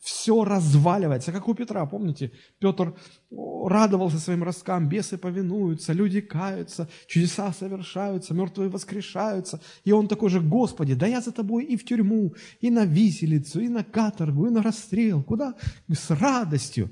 все 0.00 0.44
разваливается. 0.44 1.30
Как 1.30 1.46
у 1.46 1.54
Петра, 1.54 1.84
помните, 1.84 2.30
Петр 2.58 2.94
радовался 3.30 4.18
своим 4.18 4.44
росткам, 4.44 4.88
бесы 4.88 5.18
повинуются, 5.18 5.92
люди 5.92 6.22
каются, 6.22 6.88
чудеса 7.06 7.52
совершаются, 7.52 8.32
мертвые 8.32 8.70
воскрешаются. 8.70 9.60
И 9.84 9.92
он 9.92 10.08
такой 10.08 10.30
же, 10.30 10.40
Господи, 10.40 10.94
да 10.94 11.06
я 11.06 11.20
за 11.20 11.32
тобой 11.32 11.64
и 11.64 11.76
в 11.76 11.84
тюрьму, 11.84 12.34
и 12.62 12.70
на 12.70 12.86
виселицу, 12.86 13.60
и 13.60 13.68
на 13.68 13.84
каторгу, 13.84 14.46
и 14.46 14.50
на 14.50 14.62
расстрел. 14.62 15.22
Куда? 15.22 15.54
С 15.92 16.08
радостью. 16.10 16.90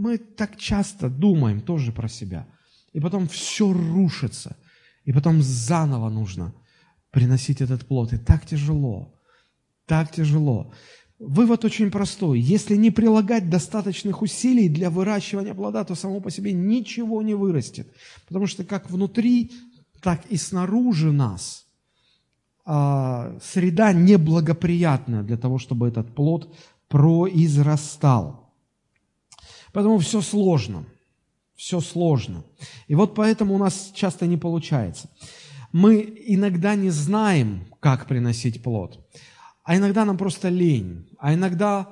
Мы 0.00 0.16
так 0.16 0.56
часто 0.56 1.10
думаем 1.10 1.60
тоже 1.60 1.92
про 1.92 2.08
себя. 2.08 2.46
И 2.94 3.00
потом 3.00 3.28
все 3.28 3.70
рушится. 3.70 4.56
И 5.04 5.12
потом 5.12 5.42
заново 5.42 6.08
нужно 6.08 6.54
приносить 7.10 7.60
этот 7.60 7.86
плод. 7.86 8.14
И 8.14 8.16
так 8.16 8.46
тяжело. 8.46 9.14
Так 9.84 10.10
тяжело. 10.10 10.72
Вывод 11.18 11.66
очень 11.66 11.90
простой. 11.90 12.40
Если 12.40 12.76
не 12.76 12.90
прилагать 12.90 13.50
достаточных 13.50 14.22
усилий 14.22 14.70
для 14.70 14.88
выращивания 14.88 15.52
плода, 15.52 15.84
то 15.84 15.94
само 15.94 16.20
по 16.20 16.30
себе 16.30 16.54
ничего 16.54 17.20
не 17.20 17.34
вырастет. 17.34 17.86
Потому 18.26 18.46
что 18.46 18.64
как 18.64 18.90
внутри, 18.90 19.52
так 20.00 20.24
и 20.30 20.38
снаружи 20.38 21.12
нас 21.12 21.66
а, 22.64 23.36
среда 23.42 23.92
неблагоприятная 23.92 25.22
для 25.22 25.36
того, 25.36 25.58
чтобы 25.58 25.88
этот 25.88 26.14
плод 26.14 26.56
произрастал. 26.88 28.39
Поэтому 29.72 29.98
все 29.98 30.20
сложно. 30.20 30.84
Все 31.56 31.80
сложно. 31.80 32.44
И 32.88 32.94
вот 32.94 33.14
поэтому 33.14 33.54
у 33.54 33.58
нас 33.58 33.92
часто 33.94 34.26
не 34.26 34.36
получается. 34.36 35.10
Мы 35.72 36.00
иногда 36.26 36.74
не 36.74 36.90
знаем, 36.90 37.66
как 37.80 38.06
приносить 38.06 38.62
плод. 38.62 38.98
А 39.62 39.76
иногда 39.76 40.04
нам 40.04 40.16
просто 40.16 40.48
лень. 40.48 41.06
А 41.18 41.34
иногда 41.34 41.88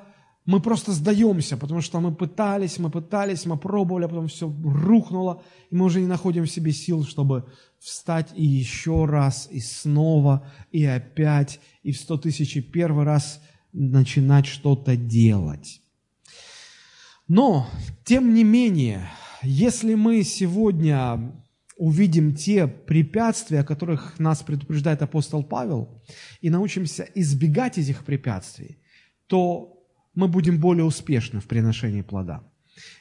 мы 0.49 0.61
просто 0.61 0.93
сдаемся, 0.93 1.59
потому 1.59 1.83
что 1.83 2.01
мы 2.01 2.15
пытались, 2.15 2.79
мы 2.79 2.91
пытались, 2.91 3.45
мы 3.45 3.59
пробовали, 3.59 4.07
а 4.07 4.09
потом 4.09 4.29
все 4.29 4.51
рухнуло, 4.65 5.43
и 5.71 5.75
мы 5.77 5.85
уже 5.85 6.01
не 6.01 6.07
находим 6.07 6.45
в 6.45 6.51
себе 6.51 6.73
сил, 6.73 7.05
чтобы 7.05 7.45
встать 7.79 8.31
и 8.35 8.47
еще 8.47 9.05
раз, 9.05 9.47
и 9.51 9.61
снова, 9.61 10.51
и 10.73 10.87
опять, 10.87 11.61
и 11.83 11.93
в 11.93 11.99
сто 11.99 12.17
тысяч 12.17 12.57
и 12.57 12.63
первый 12.63 13.05
раз 13.05 13.43
начинать 13.75 14.47
что-то 14.47 14.97
делать. 14.97 15.83
Но, 17.29 17.69
тем 18.05 18.33
не 18.33 18.43
менее, 18.43 19.09
если 19.43 19.95
мы 19.95 20.23
сегодня 20.23 21.35
увидим 21.77 22.35
те 22.35 22.67
препятствия, 22.67 23.61
о 23.61 23.65
которых 23.65 24.19
нас 24.19 24.43
предупреждает 24.43 25.03
апостол 25.03 25.45
Павел, 25.45 26.03
и 26.41 26.51
научимся 26.51 27.07
избегать 27.15 27.79
этих 27.79 28.05
препятствий, 28.05 28.79
то 29.27 29.87
мы 30.15 30.27
будем 30.27 30.59
более 30.59 30.85
успешны 30.85 31.41
в 31.41 31.47
приношении 31.47 32.03
плода. 32.03 32.43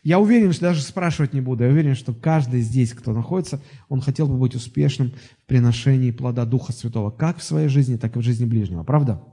Я 0.04 0.20
уверен, 0.20 0.54
что 0.54 0.62
даже 0.64 0.82
спрашивать 0.82 1.34
не 1.34 1.42
буду, 1.42 1.64
я 1.64 1.70
уверен, 1.70 1.96
что 1.96 2.14
каждый 2.14 2.62
здесь, 2.62 2.94
кто 2.94 3.14
находится, 3.14 3.62
он 3.90 4.02
хотел 4.02 4.28
бы 4.28 4.38
быть 4.38 4.56
успешным 4.56 5.14
в 5.44 5.46
приношении 5.46 6.12
плода 6.12 6.46
Духа 6.46 6.74
Святого, 6.74 7.12
как 7.12 7.38
в 7.38 7.44
своей 7.44 7.70
жизни, 7.70 7.96
так 7.96 8.16
и 8.16 8.20
в 8.20 8.24
жизни 8.24 8.46
ближнего. 8.46 8.84
Правда? 8.84 9.24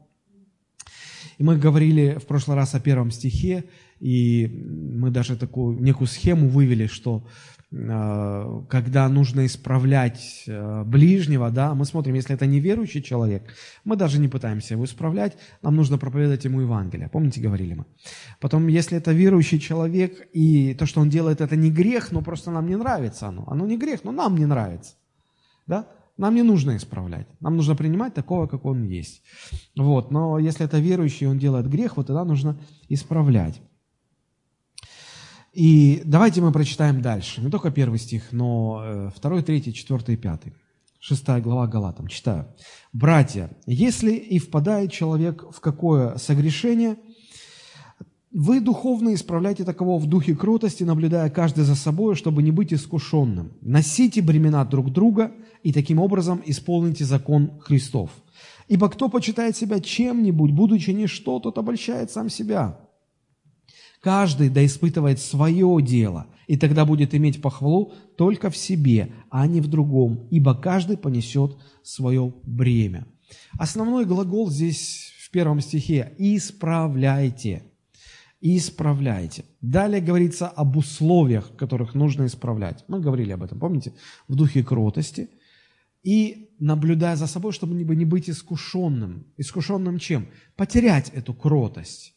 И 1.38 1.44
мы 1.44 1.56
говорили 1.56 2.18
в 2.20 2.26
прошлый 2.26 2.56
раз 2.56 2.74
о 2.74 2.80
первом 2.80 3.10
стихе, 3.10 3.64
и 4.00 4.46
мы 4.46 5.10
даже 5.10 5.36
такую 5.36 5.80
некую 5.80 6.06
схему 6.08 6.48
вывели, 6.48 6.86
что 6.86 7.26
э, 7.70 8.62
когда 8.68 9.08
нужно 9.08 9.46
исправлять 9.46 10.44
э, 10.46 10.84
ближнего, 10.84 11.50
да, 11.50 11.74
мы 11.74 11.84
смотрим, 11.84 12.14
если 12.14 12.34
это 12.34 12.46
неверующий 12.46 13.02
человек, 13.02 13.54
мы 13.84 13.96
даже 13.96 14.20
не 14.20 14.28
пытаемся 14.28 14.74
его 14.74 14.84
исправлять, 14.84 15.36
нам 15.62 15.76
нужно 15.76 15.98
проповедовать 15.98 16.44
ему 16.44 16.60
Евангелие. 16.60 17.08
Помните, 17.08 17.40
говорили 17.40 17.74
мы? 17.74 17.86
Потом, 18.40 18.68
если 18.68 18.98
это 18.98 19.12
верующий 19.12 19.58
человек, 19.58 20.28
и 20.32 20.74
то, 20.74 20.86
что 20.86 21.00
он 21.00 21.08
делает, 21.08 21.40
это 21.40 21.56
не 21.56 21.70
грех, 21.70 22.12
но 22.12 22.22
просто 22.22 22.50
нам 22.50 22.66
не 22.66 22.76
нравится 22.76 23.28
оно. 23.28 23.44
Оно 23.48 23.66
не 23.66 23.78
грех, 23.78 24.04
но 24.04 24.12
нам 24.12 24.36
не 24.36 24.46
нравится. 24.46 24.94
Да? 25.66 25.88
Нам 26.16 26.34
не 26.34 26.42
нужно 26.42 26.76
исправлять. 26.76 27.26
Нам 27.40 27.56
нужно 27.56 27.74
принимать 27.74 28.14
такого, 28.14 28.46
как 28.46 28.64
он 28.64 28.84
есть. 28.84 29.22
Вот. 29.76 30.10
Но 30.10 30.38
если 30.38 30.64
это 30.64 30.78
верующий, 30.78 31.26
он 31.26 31.38
делает 31.38 31.68
грех, 31.68 31.96
вот 31.96 32.06
тогда 32.06 32.24
нужно 32.24 32.60
исправлять. 32.88 33.60
И 35.52 36.02
давайте 36.04 36.40
мы 36.40 36.52
прочитаем 36.52 37.00
дальше. 37.00 37.40
Не 37.40 37.50
только 37.50 37.70
первый 37.70 37.98
стих, 37.98 38.32
но 38.32 38.82
э, 38.84 39.10
второй, 39.14 39.42
третий, 39.42 39.72
четвертый 39.72 40.14
и 40.14 40.18
пятый. 40.18 40.52
Шестая 40.98 41.40
глава 41.40 41.66
Галатам. 41.66 42.06
Читаю. 42.06 42.46
«Братья, 42.92 43.50
если 43.66 44.12
и 44.14 44.38
впадает 44.38 44.90
человек 44.90 45.44
в 45.52 45.60
какое 45.60 46.16
согрешение, 46.16 46.96
Вы 48.34 48.60
духовно 48.60 49.14
исправляйте 49.14 49.62
такового 49.62 50.00
в 50.00 50.06
духе 50.06 50.34
кротости, 50.34 50.82
наблюдая 50.82 51.30
каждый 51.30 51.62
за 51.62 51.76
собой, 51.76 52.16
чтобы 52.16 52.42
не 52.42 52.50
быть 52.50 52.74
искушенным. 52.74 53.52
Носите 53.60 54.22
бремена 54.22 54.64
друг 54.64 54.90
друга 54.90 55.30
и 55.62 55.72
таким 55.72 56.00
образом 56.00 56.42
исполните 56.44 57.04
закон 57.04 57.60
Христов. 57.60 58.10
Ибо 58.66 58.88
кто 58.88 59.08
почитает 59.08 59.56
себя 59.56 59.78
чем-нибудь, 59.78 60.50
будучи 60.50 60.90
ничто, 60.90 61.38
тот 61.38 61.58
обольщает 61.58 62.10
сам 62.10 62.28
себя. 62.28 62.80
Каждый 64.00 64.48
да 64.48 64.66
испытывает 64.66 65.20
свое 65.20 65.80
дело, 65.80 66.26
и 66.48 66.56
тогда 66.56 66.84
будет 66.84 67.14
иметь 67.14 67.40
похвалу 67.40 67.92
только 68.16 68.50
в 68.50 68.56
себе, 68.56 69.12
а 69.30 69.46
не 69.46 69.60
в 69.60 69.68
другом, 69.68 70.26
ибо 70.32 70.56
каждый 70.56 70.96
понесет 70.96 71.56
свое 71.84 72.34
бремя. 72.42 73.06
Основной 73.60 74.06
глагол 74.06 74.50
здесь 74.50 75.12
в 75.20 75.30
первом 75.30 75.60
стихе 75.60 76.16
«исправляйте» 76.18 77.70
и 78.44 78.58
исправляйте. 78.58 79.46
Далее 79.62 80.02
говорится 80.02 80.48
об 80.48 80.76
условиях, 80.76 81.56
которых 81.56 81.94
нужно 81.94 82.26
исправлять. 82.26 82.84
Мы 82.88 83.00
говорили 83.00 83.32
об 83.32 83.42
этом, 83.42 83.58
помните? 83.58 83.94
В 84.28 84.34
духе 84.34 84.62
кротости. 84.62 85.30
И 86.02 86.50
наблюдая 86.58 87.16
за 87.16 87.26
собой, 87.26 87.52
чтобы 87.52 87.74
не 87.74 88.04
быть 88.04 88.28
искушенным. 88.28 89.24
Искушенным 89.38 89.98
чем? 89.98 90.28
Потерять 90.56 91.08
эту 91.14 91.32
кротость. 91.32 92.12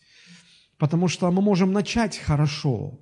Потому 0.78 1.08
что 1.08 1.32
мы 1.32 1.42
можем 1.42 1.72
начать 1.72 2.18
хорошо 2.18 3.00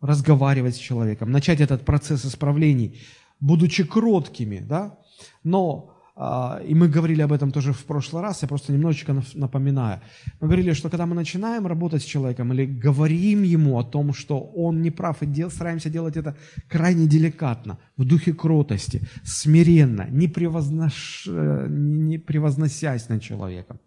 разговаривать 0.00 0.74
с 0.74 0.78
человеком, 0.78 1.30
начать 1.30 1.60
этот 1.60 1.84
процесс 1.84 2.26
исправлений, 2.26 2.98
будучи 3.38 3.84
кроткими, 3.84 4.58
да? 4.58 4.98
Но 5.44 5.94
и 6.18 6.74
мы 6.74 6.88
говорили 6.88 7.22
об 7.22 7.32
этом 7.32 7.52
тоже 7.52 7.72
в 7.72 7.84
прошлый 7.84 8.22
раз, 8.22 8.42
я 8.42 8.48
просто 8.48 8.72
немножечко 8.72 9.22
напоминаю. 9.34 10.00
Мы 10.40 10.48
говорили, 10.48 10.72
что 10.72 10.90
когда 10.90 11.06
мы 11.06 11.14
начинаем 11.14 11.66
работать 11.66 12.02
с 12.02 12.04
человеком 12.04 12.52
или 12.52 12.66
говорим 12.66 13.44
ему 13.44 13.78
о 13.78 13.84
том, 13.84 14.12
что 14.12 14.40
он 14.40 14.82
не 14.82 14.90
прав, 14.90 15.22
и 15.22 15.26
дел, 15.26 15.48
стараемся 15.48 15.90
делать 15.90 16.16
это 16.16 16.36
крайне 16.68 17.06
деликатно, 17.06 17.78
в 17.96 18.04
духе 18.04 18.32
кротости, 18.32 19.02
смиренно, 19.22 20.08
не, 20.10 20.26
превознош, 20.26 21.28
не 21.28 22.18
превозносясь 22.18 23.08
над 23.08 23.22
человеком, 23.22 23.78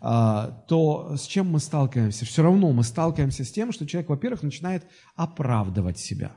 а, 0.00 0.64
то 0.66 1.14
с 1.16 1.22
чем 1.22 1.50
мы 1.50 1.60
сталкиваемся? 1.60 2.24
Все 2.24 2.42
равно 2.42 2.72
мы 2.72 2.82
сталкиваемся 2.82 3.44
с 3.44 3.52
тем, 3.52 3.70
что 3.72 3.86
человек, 3.86 4.10
во-первых, 4.10 4.42
начинает 4.42 4.84
оправдывать 5.14 5.98
себя. 5.98 6.32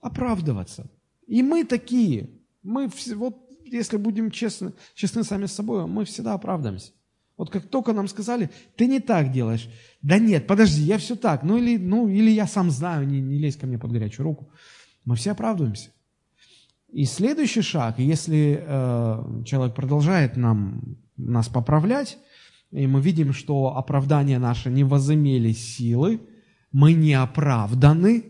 Оправдываться. 0.00 0.90
И 1.26 1.42
мы 1.42 1.64
такие. 1.64 2.30
Мы 2.62 2.88
вот 3.16 3.41
если 3.72 3.96
будем 3.96 4.30
честны, 4.30 4.72
честны 4.94 5.24
сами 5.24 5.46
с 5.46 5.52
собой, 5.52 5.86
мы 5.86 6.04
всегда 6.04 6.34
оправдаемся. 6.34 6.92
Вот 7.36 7.50
как 7.50 7.66
только 7.66 7.92
нам 7.92 8.08
сказали, 8.08 8.50
ты 8.76 8.86
не 8.86 9.00
так 9.00 9.32
делаешь. 9.32 9.68
Да 10.02 10.18
нет, 10.18 10.46
подожди, 10.46 10.82
я 10.82 10.98
все 10.98 11.16
так. 11.16 11.42
Ну 11.42 11.58
или, 11.58 11.76
ну, 11.76 12.08
или 12.08 12.30
я 12.30 12.46
сам 12.46 12.70
знаю, 12.70 13.06
не, 13.06 13.20
не 13.20 13.38
лезь 13.38 13.56
ко 13.56 13.66
мне 13.66 13.78
под 13.78 13.92
горячую 13.92 14.24
руку. 14.24 14.50
Мы 15.04 15.16
все 15.16 15.32
оправдываемся. 15.32 15.90
И 16.92 17.04
следующий 17.06 17.62
шаг, 17.62 17.98
если 17.98 18.62
э, 18.62 19.42
человек 19.46 19.74
продолжает 19.74 20.36
нам, 20.36 20.98
нас 21.16 21.48
поправлять, 21.48 22.18
и 22.70 22.86
мы 22.86 23.00
видим, 23.00 23.32
что 23.32 23.76
оправдания 23.76 24.38
наши 24.38 24.70
не 24.70 24.84
возымели 24.84 25.52
силы, 25.52 26.20
мы 26.70 26.92
не 26.92 27.14
оправданы, 27.14 28.24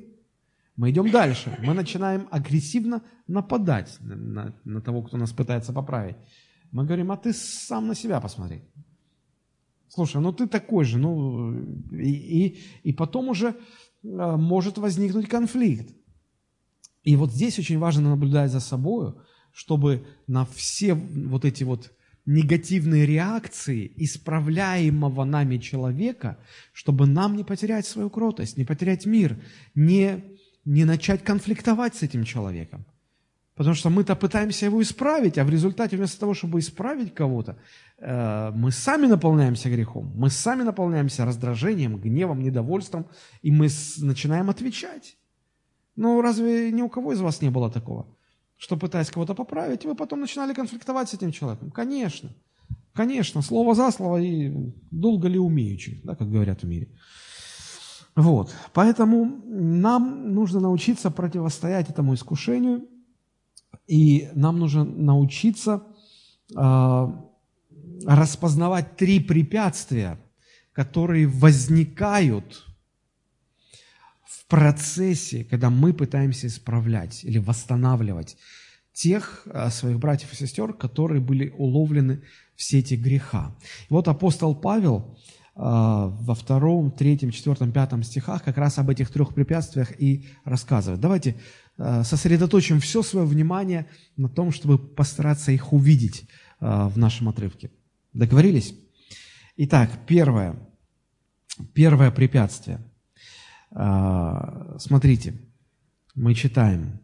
мы 0.77 0.91
идем 0.91 1.11
дальше. 1.11 1.59
Мы 1.63 1.75
начинаем 1.75 2.29
агрессивно 2.31 3.03
нападать 3.27 3.97
на, 4.01 4.17
на, 4.17 4.55
на 4.65 4.81
того, 4.81 5.03
кто 5.03 5.17
нас 5.17 5.33
пытается 5.33 5.73
поправить. 5.73 6.17
Мы 6.71 6.85
говорим, 6.85 7.13
а 7.13 7.17
ты 7.17 7.33
сам 7.33 7.89
на 7.89 7.95
себя 7.95 8.21
посмотри. 8.21 8.63
Слушай, 9.89 10.23
ну 10.23 10.33
ты 10.33 10.47
такой 10.47 10.87
же, 10.87 10.99
ну 10.99 11.53
и, 11.93 12.11
и, 12.11 12.59
и 12.83 12.93
потом 12.95 13.29
уже 13.29 13.49
э, 13.49 13.57
может 14.03 14.79
возникнуть 14.79 15.29
конфликт. 15.29 15.95
И 17.03 17.17
вот 17.17 17.33
здесь 17.33 17.59
очень 17.59 17.79
важно 17.79 18.09
наблюдать 18.09 18.51
за 18.51 18.61
собой, 18.61 19.15
чтобы 19.53 20.07
на 20.27 20.47
все 20.47 20.95
вот 20.95 21.45
эти 21.45 21.65
вот 21.65 21.93
негативные 22.25 23.05
реакции 23.05 23.93
исправляемого 23.97 25.25
нами 25.25 25.59
человека, 25.59 26.39
чтобы 26.73 27.07
нам 27.07 27.37
не 27.37 27.45
потерять 27.45 27.85
свою 27.85 28.09
кротость, 28.09 28.57
не 28.57 28.65
потерять 28.65 29.05
мир, 29.05 29.43
не 29.75 30.32
не 30.65 30.85
начать 30.85 31.25
конфликтовать 31.25 31.95
с 31.95 32.03
этим 32.03 32.25
человеком. 32.25 32.85
Потому 33.55 33.75
что 33.75 33.91
мы-то 33.91 34.17
пытаемся 34.17 34.67
его 34.67 34.81
исправить, 34.81 35.37
а 35.39 35.45
в 35.45 35.51
результате 35.51 35.97
вместо 35.97 36.19
того, 36.19 36.33
чтобы 36.33 36.59
исправить 36.59 37.15
кого-то, 37.15 37.59
э, 37.99 38.51
мы 38.55 38.73
сами 38.73 39.07
наполняемся 39.07 39.69
грехом, 39.69 40.11
мы 40.15 40.31
сами 40.31 40.63
наполняемся 40.63 41.27
раздражением, 41.27 41.99
гневом, 41.99 42.43
недовольством, 42.43 43.07
и 43.43 43.51
мы 43.51 43.69
начинаем 43.99 44.49
отвечать. 44.49 45.19
Ну, 45.97 46.23
разве 46.23 46.73
ни 46.73 46.81
у 46.81 46.89
кого 46.89 47.13
из 47.13 47.21
вас 47.21 47.43
не 47.43 47.51
было 47.51 47.71
такого? 47.71 48.07
Что 48.57 48.77
пытаясь 48.77 49.11
кого-то 49.11 49.35
поправить, 49.35 49.85
вы 49.85 49.95
потом 49.95 50.21
начинали 50.21 50.55
конфликтовать 50.55 51.11
с 51.11 51.15
этим 51.15 51.31
человеком? 51.31 51.71
Конечно. 51.71 52.31
Конечно, 52.95 53.43
слово 53.43 53.75
за 53.75 53.91
слово 53.91 54.19
и 54.19 54.51
долго 54.91 55.29
ли 55.29 55.39
умеючи, 55.39 56.01
да, 56.05 56.15
как 56.15 56.31
говорят 56.31 56.63
в 56.63 56.67
мире. 56.67 56.89
Вот. 58.15 58.55
Поэтому 58.73 59.41
нам 59.47 60.35
нужно 60.35 60.61
научиться 60.61 61.11
противостоять 61.11 61.89
этому 61.89 62.15
искушению, 62.15 62.87
и 63.87 64.29
нам 64.35 64.59
нужно 64.59 64.85
научиться 64.85 65.83
э, 66.55 67.09
распознавать 68.05 68.97
три 68.97 69.19
препятствия, 69.19 70.19
которые 70.73 71.27
возникают 71.27 72.67
в 74.25 74.47
процессе, 74.47 75.45
когда 75.45 75.71
мы 75.71 75.95
пытаемся 75.95 76.47
исправлять 76.49 77.25
или 77.25 77.39
восстанавливать 77.39 78.37
тех 78.93 79.43
э, 79.47 79.71
своих 79.71 79.99
братьев 79.99 80.33
и 80.35 80.37
сестер, 80.37 80.75
которые 80.75 81.23
были 81.23 81.49
уловлены 81.57 82.23
в 82.57 82.63
сети 82.63 82.95
греха. 82.95 83.57
И 83.89 83.93
вот 83.93 84.07
апостол 84.07 84.55
Павел 84.55 84.99
а, 85.07 85.17
во 85.55 86.35
втором, 86.35 86.91
третьем, 86.91 87.31
четвертом, 87.31 87.73
пятом 87.73 88.03
стихах 88.03 88.43
как 88.43 88.57
раз 88.57 88.79
об 88.79 88.89
этих 88.89 89.11
трех 89.11 89.35
препятствиях 89.35 89.93
и 90.01 90.27
рассказывает. 90.45 91.01
Давайте 91.01 91.37
а, 91.79 92.05
сосредоточим 92.05 92.81
все 92.81 93.03
свое 93.03 93.27
внимание 93.27 93.87
на 94.17 94.29
том, 94.29 94.53
чтобы 94.53 94.79
постараться 94.79 95.53
их 95.53 95.73
увидеть 95.73 96.27
а, 96.61 96.89
в 96.89 96.97
нашем 96.97 97.29
отрывке. 97.29 97.71
Договорились? 98.13 98.75
Итак, 99.57 99.91
первое. 100.07 100.57
Первое 101.75 102.11
препятствие. 102.11 102.81
Смотрите, 104.79 105.35
мы 106.15 106.35
читаем. 106.35 107.02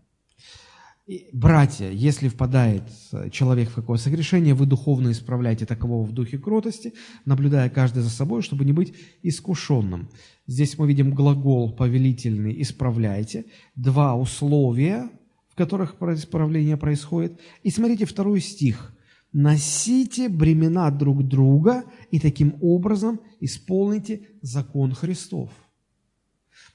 Братья, 1.33 1.91
если 1.91 2.29
впадает 2.29 2.83
э, 3.13 3.31
человек 3.31 3.71
в 3.71 3.75
какое 3.75 3.97
согрешение, 3.97 4.53
вы 4.53 4.67
духовно 4.67 5.11
исправляйте 5.11 5.65
такового 5.65 6.05
в 6.05 6.13
духе 6.13 6.37
кротости, 6.37 6.93
наблюдая 7.25 7.71
каждый 7.71 8.03
за 8.03 8.11
собой, 8.11 8.43
чтобы 8.43 8.67
не 8.67 8.75
быть 8.75 8.93
искушенным. 9.23 10.11
Здесь 10.47 10.77
мы 10.77 10.87
видим 10.87 11.15
глагол 11.15 11.73
повелительный 11.73 12.61
«исправляйте», 12.61 13.47
два 13.75 14.17
условия, 14.17 15.09
в 15.49 15.55
которых 15.55 15.97
исправление 15.99 16.77
происходит. 16.77 17.41
И 17.63 17.71
смотрите 17.71 18.05
второй 18.05 18.43
стих. 18.43 18.95
«Носите 19.33 20.29
бремена 20.29 20.91
друг 20.91 21.27
друга 21.27 21.85
и 22.11 22.21
таким 22.21 22.57
образом 22.61 23.21
исполните 23.41 24.29
закон 24.43 24.93
Христов». 24.93 25.51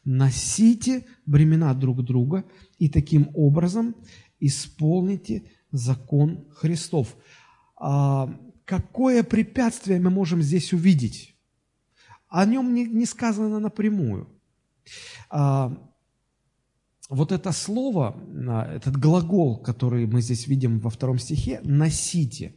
Носите 0.06 1.06
бремена 1.26 1.74
друг 1.74 2.04
друга 2.04 2.44
и 2.78 2.90
таким 2.90 3.30
образом 3.34 3.96
исполните 4.40 5.44
закон 5.72 6.46
Христов. 6.52 7.16
А, 7.78 8.30
какое 8.66 9.24
препятствие 9.24 10.00
мы 10.00 10.10
можем 10.10 10.42
здесь 10.42 10.74
увидеть? 10.74 11.36
О 12.28 12.46
нем 12.46 12.74
не, 12.74 12.86
не 12.86 13.06
сказано 13.06 13.60
напрямую. 13.60 14.28
А, 15.30 15.78
вот 17.10 17.32
это 17.32 17.52
слово, 17.52 18.18
а, 18.48 18.76
этот 18.76 18.98
глагол, 18.98 19.58
который 19.58 20.06
мы 20.06 20.22
здесь 20.22 20.48
видим 20.48 20.80
во 20.80 20.90
втором 20.90 21.18
стихе, 21.18 21.62
«носите», 21.64 22.56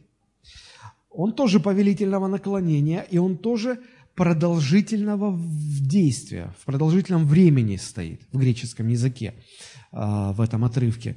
он 1.17 1.33
тоже 1.33 1.59
повелительного 1.59 2.27
наклонения, 2.27 3.01
и 3.01 3.17
он 3.17 3.37
тоже 3.37 3.79
продолжительного 4.17 5.39
действия, 5.79 6.53
в 6.59 6.65
продолжительном 6.65 7.25
времени 7.27 7.77
стоит 7.77 8.21
в 8.33 8.37
греческом 8.37 8.87
языке 8.87 9.35
в 9.91 10.41
этом 10.41 10.65
отрывке. 10.65 11.15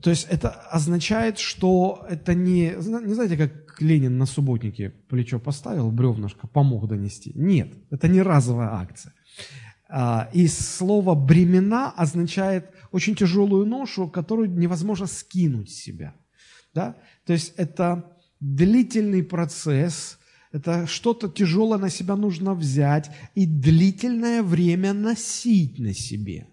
То 0.00 0.10
есть 0.10 0.26
это 0.30 0.50
означает, 0.70 1.38
что 1.38 2.06
это 2.08 2.34
не, 2.34 2.74
не 2.76 3.14
знаете, 3.14 3.36
как 3.36 3.80
Ленин 3.80 4.16
на 4.18 4.26
субботнике 4.26 4.90
плечо 5.08 5.40
поставил, 5.40 5.90
бревнышко, 5.90 6.46
помог 6.46 6.88
донести. 6.88 7.32
Нет, 7.34 7.74
это 7.90 8.08
не 8.08 8.22
разовая 8.22 8.70
акция. 8.70 9.12
А, 9.88 10.30
и 10.32 10.46
слово 10.46 11.14
«бремена» 11.14 11.90
означает 11.90 12.70
очень 12.92 13.14
тяжелую 13.14 13.66
ношу, 13.66 14.08
которую 14.08 14.50
невозможно 14.50 15.06
скинуть 15.06 15.70
с 15.70 15.74
себя. 15.74 16.14
Да? 16.72 16.96
То 17.26 17.34
есть 17.34 17.52
это 17.56 18.16
длительный 18.40 19.22
процесс, 19.22 20.18
Это 20.52 20.86
что-то 20.86 21.28
тяжелое 21.28 21.78
на 21.78 21.88
себя 21.88 22.14
нужно 22.14 22.54
взять 22.54 23.10
и 23.34 23.46
длительное 23.46 24.42
время 24.42 24.92
носить 24.92 25.78
на 25.78 25.94
себе. 25.94 26.46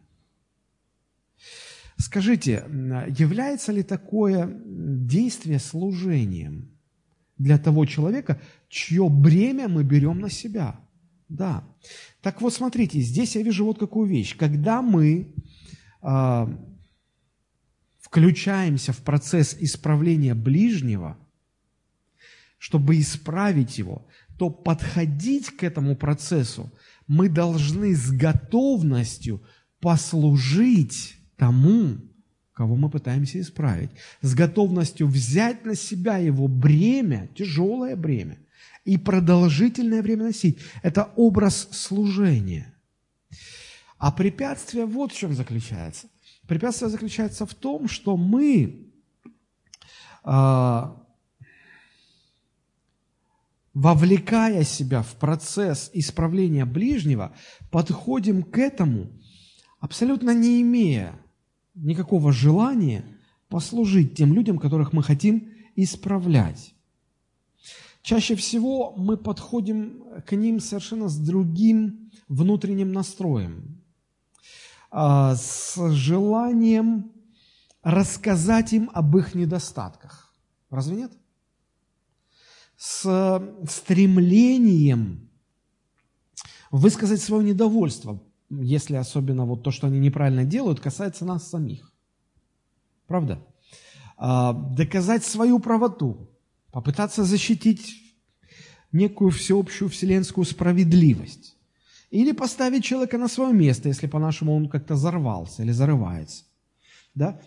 Скажите, 1.98 2.64
является 3.10 3.74
ли 3.74 3.84
такое 3.84 4.50
действие 4.66 5.60
служением 5.60 6.72
для 7.38 7.58
того 7.58 7.86
человека, 7.86 8.42
чье 8.70 9.10
бремя 9.10 9.68
мы 9.68 9.84
берем 9.84 10.20
на 10.20 10.30
себя? 10.30 10.80
Да. 11.28 11.66
Так 12.22 12.42
вот, 12.42 12.54
смотрите, 12.54 13.02
здесь 13.02 13.36
я 13.36 13.44
вижу 13.44 13.66
вот 13.66 13.80
какую 13.80 14.08
вещь. 14.08 14.36
Когда 14.38 14.82
мы 14.82 15.34
э, 16.02 16.48
включаемся 18.00 18.94
в 18.94 19.00
процесс 19.00 19.58
исправления 19.60 20.36
ближнего, 20.36 21.18
чтобы 22.60 23.00
исправить 23.00 23.80
его, 23.80 24.06
то 24.38 24.50
подходить 24.50 25.50
к 25.50 25.63
этому 25.63 25.95
процессу 25.95 26.72
мы 27.08 27.28
должны 27.28 27.95
с 27.95 28.12
готовностью 28.12 29.41
послужить 29.80 31.15
тому, 31.36 31.98
кого 32.54 32.76
мы 32.76 32.89
пытаемся 32.89 33.41
исправить, 33.41 33.89
с 34.22 34.36
готовностью 34.36 35.08
взять 35.08 35.65
на 35.65 35.76
себя 35.76 36.17
его 36.17 36.48
бремя, 36.48 37.30
тяжелое 37.36 37.95
бремя, 37.95 38.38
и 38.86 38.98
продолжительное 38.98 40.02
время 40.02 40.26
носить. 40.26 40.60
Это 40.84 41.10
образ 41.15 41.69
служения. 41.72 42.74
А 43.98 44.12
препятствие 44.12 44.86
вот 44.86 45.12
в 45.12 45.17
чем 45.17 45.34
заключается. 45.34 46.08
Препятствие 46.48 46.89
заключается 46.89 47.45
в 47.45 47.54
том, 47.54 47.88
что 47.88 48.17
мы 48.17 48.91
а, 50.24 51.02
вовлекая 53.80 54.65
себя 54.65 55.02
в 55.02 55.15
процесс 55.15 55.89
исправления 55.94 56.65
ближнего, 56.65 57.34
подходим 57.72 58.44
к 58.44 58.58
этому, 58.58 59.08
абсолютно 59.80 60.34
не 60.34 60.62
имея 60.62 61.13
никакого 61.76 62.34
желания 62.34 63.06
послужить 63.48 64.18
тем 64.18 64.34
людям, 64.34 64.58
которых 64.58 64.92
мы 64.92 65.02
хотим 65.02 65.54
исправлять. 65.78 66.74
Чаще 68.02 68.36
всего 68.36 68.94
мы 68.98 69.15
подходим 69.15 70.04
к 70.28 70.36
ним 70.36 70.60
совершенно 70.60 71.08
с 71.08 71.18
другим 71.18 72.12
внутренним 72.28 72.92
настроем, 72.92 73.82
а, 74.92 75.36
с 75.38 75.78
желанием 75.92 77.13
рассказать 77.82 78.74
им 78.74 78.89
об 78.94 79.15
их 79.15 79.36
недостатках. 79.36 80.34
Разве 80.70 80.98
нет? 80.98 81.13
С 82.80 83.42
стремлением 83.68 85.30
высказать 86.72 87.22
свое 87.22 87.44
недовольство 87.44 88.22
если 88.50 88.96
особенно 88.96 89.46
вот 89.46 89.63
то, 89.63 89.72
что 89.72 89.88
они 89.88 90.00
неправильно 90.00 90.44
делают, 90.44 90.80
касается 90.80 91.26
нас 91.26 91.48
самих. 91.48 91.92
Правда? 93.08 93.46
А, 94.18 94.54
доказать 94.54 95.24
свою 95.24 95.60
правоту, 95.60 96.30
попытаться 96.72 97.24
защитить 97.24 97.96
некую 98.92 99.32
всеобщую 99.32 99.89
вселенскую 99.89 100.46
справедливость. 100.46 101.56
Или 102.10 102.32
поставить 102.32 102.84
человека 102.84 103.20
на 103.20 103.28
свое 103.28 103.54
место, 103.54 103.88
если 103.88 104.08
по-нашему 104.08 104.56
он 104.56 104.68
как-то 104.68 104.96
взорвался 104.96 105.62
или 105.62 105.72
зарывается. 105.72 106.46
Да? 107.13 107.39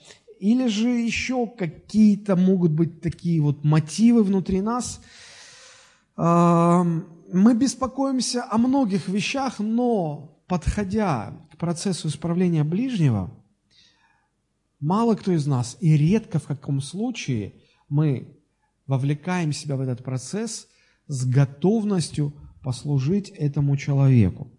Или 0.43 0.67
же 0.67 0.89
еще 0.89 1.47
какие-то 1.47 2.35
могут 2.35 2.73
быть 2.73 3.01
такие 3.01 3.41
вот 3.41 3.63
мотивы 3.63 4.25
внутри 4.25 4.61
нас. 4.61 5.01
А, 6.17 6.83
мы 7.33 7.55
беспокоимся 7.55 8.45
о 8.51 8.59
многих 8.59 9.07
вещах, 9.07 9.61
но 9.61 10.43
подходя 10.49 11.33
к 11.53 11.59
процессу 11.59 12.09
исправления 12.09 12.65
ближнего, 12.65 13.31
мало 14.81 15.15
кто 15.15 15.31
из 15.31 15.47
нас, 15.47 15.77
и 15.79 15.97
редко 15.97 16.41
в 16.41 16.47
каком 16.49 16.81
случае 16.81 17.55
мы 17.89 18.37
вовлекаем 18.89 19.53
себя 19.53 19.77
в 19.77 19.81
этот 19.81 20.03
процесс 20.03 20.67
с 21.07 21.25
готовностью 21.25 22.33
послужить 22.65 23.29
этому 23.29 23.77
человеку. 23.77 24.51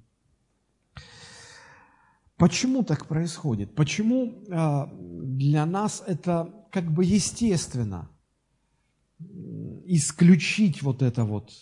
Почему 2.44 2.84
так 2.84 3.06
происходит? 3.06 3.74
Почему 3.74 4.44
а, 4.52 4.92
для 5.00 5.66
нас 5.66 6.04
это 6.06 6.54
как 6.72 6.92
бы 6.92 7.06
естественно 7.06 8.10
исключить 9.86 10.82
вот 10.82 11.02
это 11.02 11.24
вот 11.24 11.54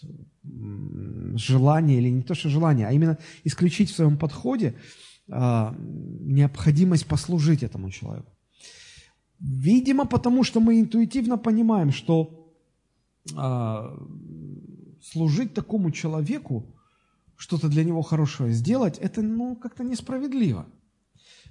желание, 1.36 2.00
или 2.00 2.10
не 2.10 2.24
то, 2.24 2.34
что 2.34 2.50
желание, 2.50 2.88
а 2.88 2.94
именно 2.94 3.20
исключить 3.44 3.92
в 3.92 3.96
своем 3.96 4.18
подходе 4.18 4.74
а, 5.30 5.76
необходимость 5.78 7.06
послужить 7.06 7.62
этому 7.62 7.92
человеку. 7.92 8.32
Видимо, 9.40 10.08
потому 10.08 10.44
что 10.44 10.60
мы 10.60 10.80
интуитивно 10.80 11.38
понимаем, 11.38 11.92
что 11.92 12.56
а, 13.36 13.96
служить 15.00 15.54
такому 15.54 15.92
человеку, 15.92 16.76
что-то 17.42 17.70
для 17.70 17.84
него 17.84 18.04
хорошее 18.04 18.52
сделать, 18.52 19.00
это 19.00 19.24
ну, 19.24 19.56
как-то 19.56 19.84
несправедливо. 19.84 20.68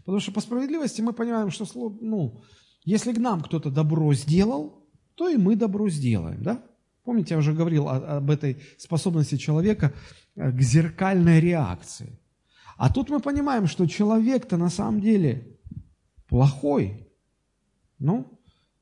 Потому 0.05 0.21
что 0.21 0.31
по 0.31 0.41
справедливости 0.41 1.03
мы 1.03 1.13
понимаем, 1.13 1.51
что 1.51 1.67
ну, 2.01 2.43
если 2.85 3.13
к 3.13 3.19
нам 3.19 3.41
кто-то 3.43 3.71
добро 3.71 4.15
сделал, 4.15 4.87
то 5.17 5.29
и 5.29 5.37
мы 5.37 5.57
добро 5.57 5.91
сделаем, 5.91 6.45
да? 6.45 6.63
Помните, 7.03 7.35
я 7.35 7.39
уже 7.39 7.53
говорил 7.53 7.89
об 7.89 8.31
этой 8.31 8.63
способности 8.79 9.37
человека 9.37 9.93
э, 10.37 10.53
к 10.53 10.61
зеркальной 10.63 11.41
реакции. 11.41 12.21
А 12.77 12.93
тут 12.93 13.11
мы 13.11 13.19
понимаем, 13.19 13.67
что 13.67 13.87
человек-то 13.87 14.57
на 14.57 14.71
самом 14.71 15.01
деле 15.01 15.59
плохой. 16.29 17.09
Ну, 17.99 18.39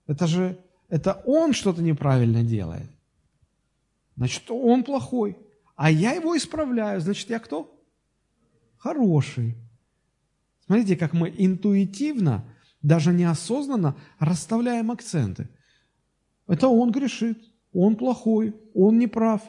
это 0.06 0.26
же, 0.26 0.58
это 0.90 1.22
он 1.24 1.54
что-то 1.54 1.82
неправильно 1.82 2.42
делает. 2.42 2.90
Значит, 4.16 4.50
он 4.50 4.84
плохой. 4.84 5.38
А 5.78 5.90
я 5.90 6.12
его 6.12 6.36
исправляю. 6.36 7.00
Значит, 7.00 7.30
я 7.30 7.38
кто? 7.38 7.74
Хороший. 8.76 9.56
Смотрите, 10.66 10.94
как 10.96 11.14
мы 11.14 11.32
интуитивно, 11.34 12.44
даже 12.82 13.14
неосознанно 13.14 13.96
расставляем 14.18 14.90
акценты. 14.90 15.48
Это 16.46 16.68
он 16.68 16.92
грешит 16.92 17.38
он 17.72 17.96
плохой, 17.96 18.54
он 18.74 18.98
не 18.98 19.06
прав, 19.06 19.42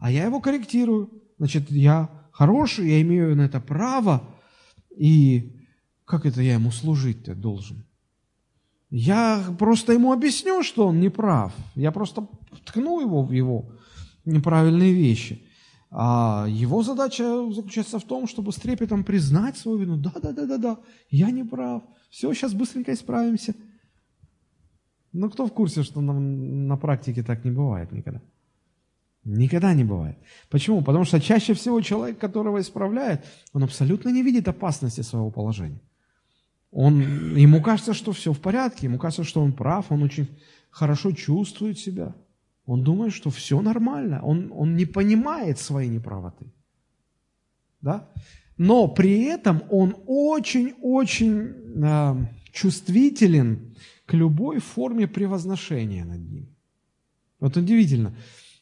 а 0.00 0.10
я 0.10 0.24
его 0.24 0.40
корректирую. 0.40 1.10
Значит, 1.38 1.70
я 1.70 2.10
хороший, 2.32 2.88
я 2.88 3.02
имею 3.02 3.36
на 3.36 3.42
это 3.42 3.60
право, 3.60 4.22
и 4.96 5.66
как 6.04 6.26
это 6.26 6.40
я 6.42 6.54
ему 6.54 6.70
служить-то 6.70 7.34
должен? 7.34 7.84
Я 8.88 9.44
просто 9.58 9.92
ему 9.92 10.12
объясню, 10.12 10.62
что 10.62 10.86
он 10.86 11.00
не 11.00 11.08
прав. 11.08 11.52
Я 11.74 11.90
просто 11.90 12.26
ткну 12.64 13.00
его 13.00 13.22
в 13.22 13.32
его 13.32 13.72
неправильные 14.24 14.94
вещи. 14.94 15.45
А 15.98 16.44
его 16.46 16.82
задача 16.82 17.50
заключается 17.50 17.98
в 17.98 18.04
том, 18.04 18.26
чтобы 18.26 18.52
с 18.52 18.56
трепетом 18.56 19.02
признать 19.02 19.56
свою 19.56 19.78
вину. 19.78 19.96
Да, 19.96 20.12
да, 20.22 20.32
да, 20.32 20.46
да, 20.46 20.58
да, 20.58 20.78
я 21.08 21.30
не 21.30 21.42
прав. 21.42 21.84
Все, 22.10 22.34
сейчас 22.34 22.52
быстренько 22.52 22.92
исправимся. 22.92 23.54
Ну, 25.14 25.30
кто 25.30 25.46
в 25.46 25.54
курсе, 25.54 25.82
что 25.82 26.02
на, 26.02 26.12
на 26.12 26.76
практике 26.76 27.22
так 27.22 27.46
не 27.46 27.50
бывает 27.50 27.92
никогда? 27.92 28.20
Никогда 29.24 29.72
не 29.72 29.84
бывает. 29.84 30.18
Почему? 30.50 30.82
Потому 30.82 31.06
что 31.06 31.18
чаще 31.18 31.54
всего 31.54 31.80
человек, 31.80 32.18
которого 32.18 32.60
исправляет, 32.60 33.24
он 33.54 33.62
абсолютно 33.62 34.10
не 34.10 34.22
видит 34.22 34.48
опасности 34.48 35.00
своего 35.00 35.30
положения. 35.30 35.80
Он, 36.72 37.00
ему 37.34 37.62
кажется, 37.62 37.94
что 37.94 38.12
все 38.12 38.34
в 38.34 38.40
порядке, 38.40 38.86
ему 38.86 38.98
кажется, 38.98 39.24
что 39.24 39.40
он 39.40 39.54
прав, 39.54 39.90
он 39.90 40.02
очень 40.02 40.28
хорошо 40.68 41.12
чувствует 41.12 41.78
себя. 41.78 42.14
Он 42.66 42.82
думает, 42.82 43.12
что 43.12 43.30
все 43.30 43.60
нормально, 43.60 44.20
он, 44.22 44.50
он 44.52 44.76
не 44.76 44.86
понимает 44.86 45.58
своей 45.58 45.88
неправоты. 45.88 46.46
Да? 47.80 48.10
Но 48.58 48.88
при 48.88 49.22
этом 49.22 49.62
он 49.70 49.94
очень-очень 50.06 51.84
э, 51.84 52.26
чувствителен 52.52 53.76
к 54.04 54.14
любой 54.14 54.58
форме 54.58 55.06
превозношения 55.06 56.04
над 56.04 56.20
ним. 56.20 56.48
Вот 57.38 57.56
удивительно. 57.56 58.16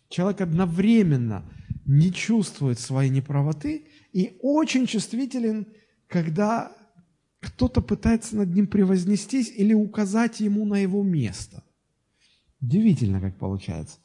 Человек 0.08 0.42
одновременно 0.42 1.50
не 1.86 2.12
чувствует 2.12 2.78
своей 2.78 3.10
неправоты 3.10 3.86
и 4.12 4.36
очень 4.42 4.86
чувствителен, 4.86 5.66
когда 6.08 6.72
кто-то 7.40 7.80
пытается 7.80 8.36
над 8.36 8.54
ним 8.54 8.66
превознестись 8.66 9.52
или 9.54 9.74
указать 9.74 10.40
ему 10.40 10.64
на 10.66 10.76
его 10.76 11.02
место. 11.02 11.62
Удивительно, 12.64 13.20
как 13.20 13.36
получается. 13.36 13.98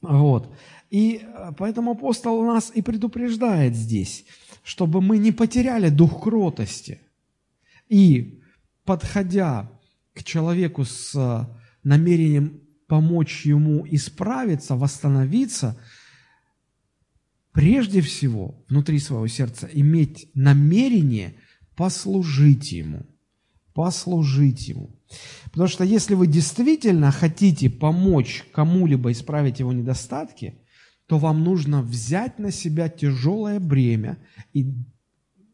Вот. 0.00 0.54
И 0.90 1.20
э, 1.22 1.52
поэтому 1.58 1.92
апостол 1.92 2.42
нас 2.44 2.70
и 2.74 2.80
предупреждает 2.82 3.74
здесь, 3.74 4.24
чтобы 4.62 5.00
мы 5.00 5.18
не 5.18 5.32
потеряли 5.32 5.88
дух 5.88 6.22
кротости. 6.22 7.00
И, 7.88 8.40
подходя 8.84 9.70
к 10.12 10.22
человеку 10.22 10.84
с 10.84 11.14
э, 11.16 11.46
намерением 11.82 12.60
помочь 12.86 13.46
ему 13.46 13.84
исправиться, 13.90 14.76
восстановиться, 14.76 15.76
прежде 17.50 18.00
всего 18.00 18.64
внутри 18.68 19.00
своего 19.00 19.26
сердца 19.26 19.68
иметь 19.72 20.30
намерение 20.34 21.34
послужить 21.74 22.70
ему. 22.70 23.06
Послужить 23.74 24.68
ему. 24.68 24.90
Потому 25.46 25.68
что 25.68 25.84
если 25.84 26.14
вы 26.14 26.26
действительно 26.26 27.10
хотите 27.10 27.68
помочь 27.68 28.44
кому-либо 28.52 29.12
исправить 29.12 29.58
его 29.58 29.72
недостатки, 29.72 30.60
то 31.06 31.18
вам 31.18 31.44
нужно 31.44 31.82
взять 31.82 32.38
на 32.38 32.50
себя 32.50 32.88
тяжелое 32.88 33.60
бремя 33.60 34.18
и, 34.52 34.72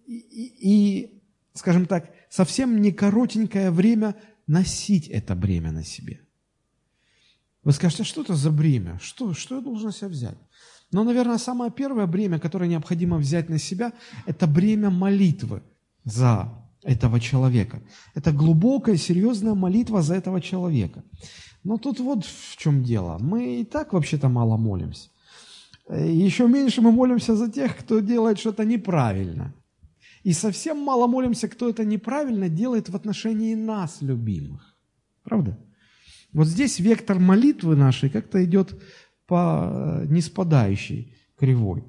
и, 0.07 0.21
и 0.61 1.23
скажем 1.55 1.87
так, 1.87 2.13
совсем 2.29 2.81
не 2.81 2.93
коротенькое 2.93 3.71
время 3.71 4.15
носить 4.47 5.09
это 5.09 5.35
бремя 5.35 5.73
на 5.73 5.83
себе. 5.83 6.21
Вы 7.63 7.73
скажете, 7.73 8.03
а 8.03 8.07
что 8.07 8.23
это 8.23 8.35
за 8.35 8.51
бремя? 8.51 8.99
Что, 9.03 9.35
что 9.35 9.57
я 9.57 9.61
должен 9.61 9.93
себя 9.93 10.09
взять? 10.09 10.39
Но, 10.93 11.05
наверное, 11.05 11.39
самое 11.39 11.71
первое 11.71 12.07
бремя, 12.07 12.39
которое 12.39 12.69
необходимо 12.69 13.17
взять 13.17 13.49
на 13.49 13.59
себя, 13.59 13.93
это 14.27 14.47
бремя 14.47 14.91
молитвы 14.91 15.63
за 16.05 16.60
этого 16.83 17.21
человека. 17.21 17.83
Это 18.14 18.33
глубокая, 18.33 18.97
серьезная 18.97 19.55
молитва 19.55 20.03
за 20.03 20.14
этого 20.14 20.40
человека. 20.40 21.05
Но 21.64 21.77
тут 21.77 22.01
вот 22.01 22.25
в 22.25 22.57
чем 22.57 22.83
дело. 22.83 23.19
Мы 23.21 23.61
и 23.61 23.64
так 23.64 23.93
вообще-то 23.93 24.29
мало 24.29 24.57
молимся. 24.57 25.11
Еще 25.88 26.47
меньше 26.47 26.81
мы 26.81 26.93
молимся 26.93 27.37
за 27.37 27.51
тех, 27.51 27.77
кто 27.77 28.01
делает 28.01 28.38
что-то 28.38 28.64
неправильно. 28.64 29.53
И 30.23 30.33
совсем 30.33 30.79
мало 30.79 31.07
молимся, 31.07 31.49
кто 31.49 31.69
это 31.69 31.85
неправильно 31.85 32.49
делает 32.49 32.88
в 32.88 32.97
отношении 32.97 33.55
нас, 33.55 33.99
любимых. 34.01 34.77
Правда? 35.25 35.59
Вот 36.33 36.47
здесь 36.47 36.79
вектор 36.79 37.19
молитвы 37.19 37.75
нашей 37.75 38.09
как-то 38.11 38.45
идет 38.45 38.81
по 39.27 40.03
неспадающей 40.07 41.14
кривой. 41.37 41.85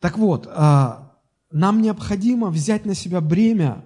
Так 0.00 0.18
вот, 0.18 0.48
а, 0.50 1.13
нам 1.50 1.82
необходимо 1.82 2.50
взять 2.50 2.84
на 2.84 2.94
себя 2.94 3.20
бремя 3.20 3.84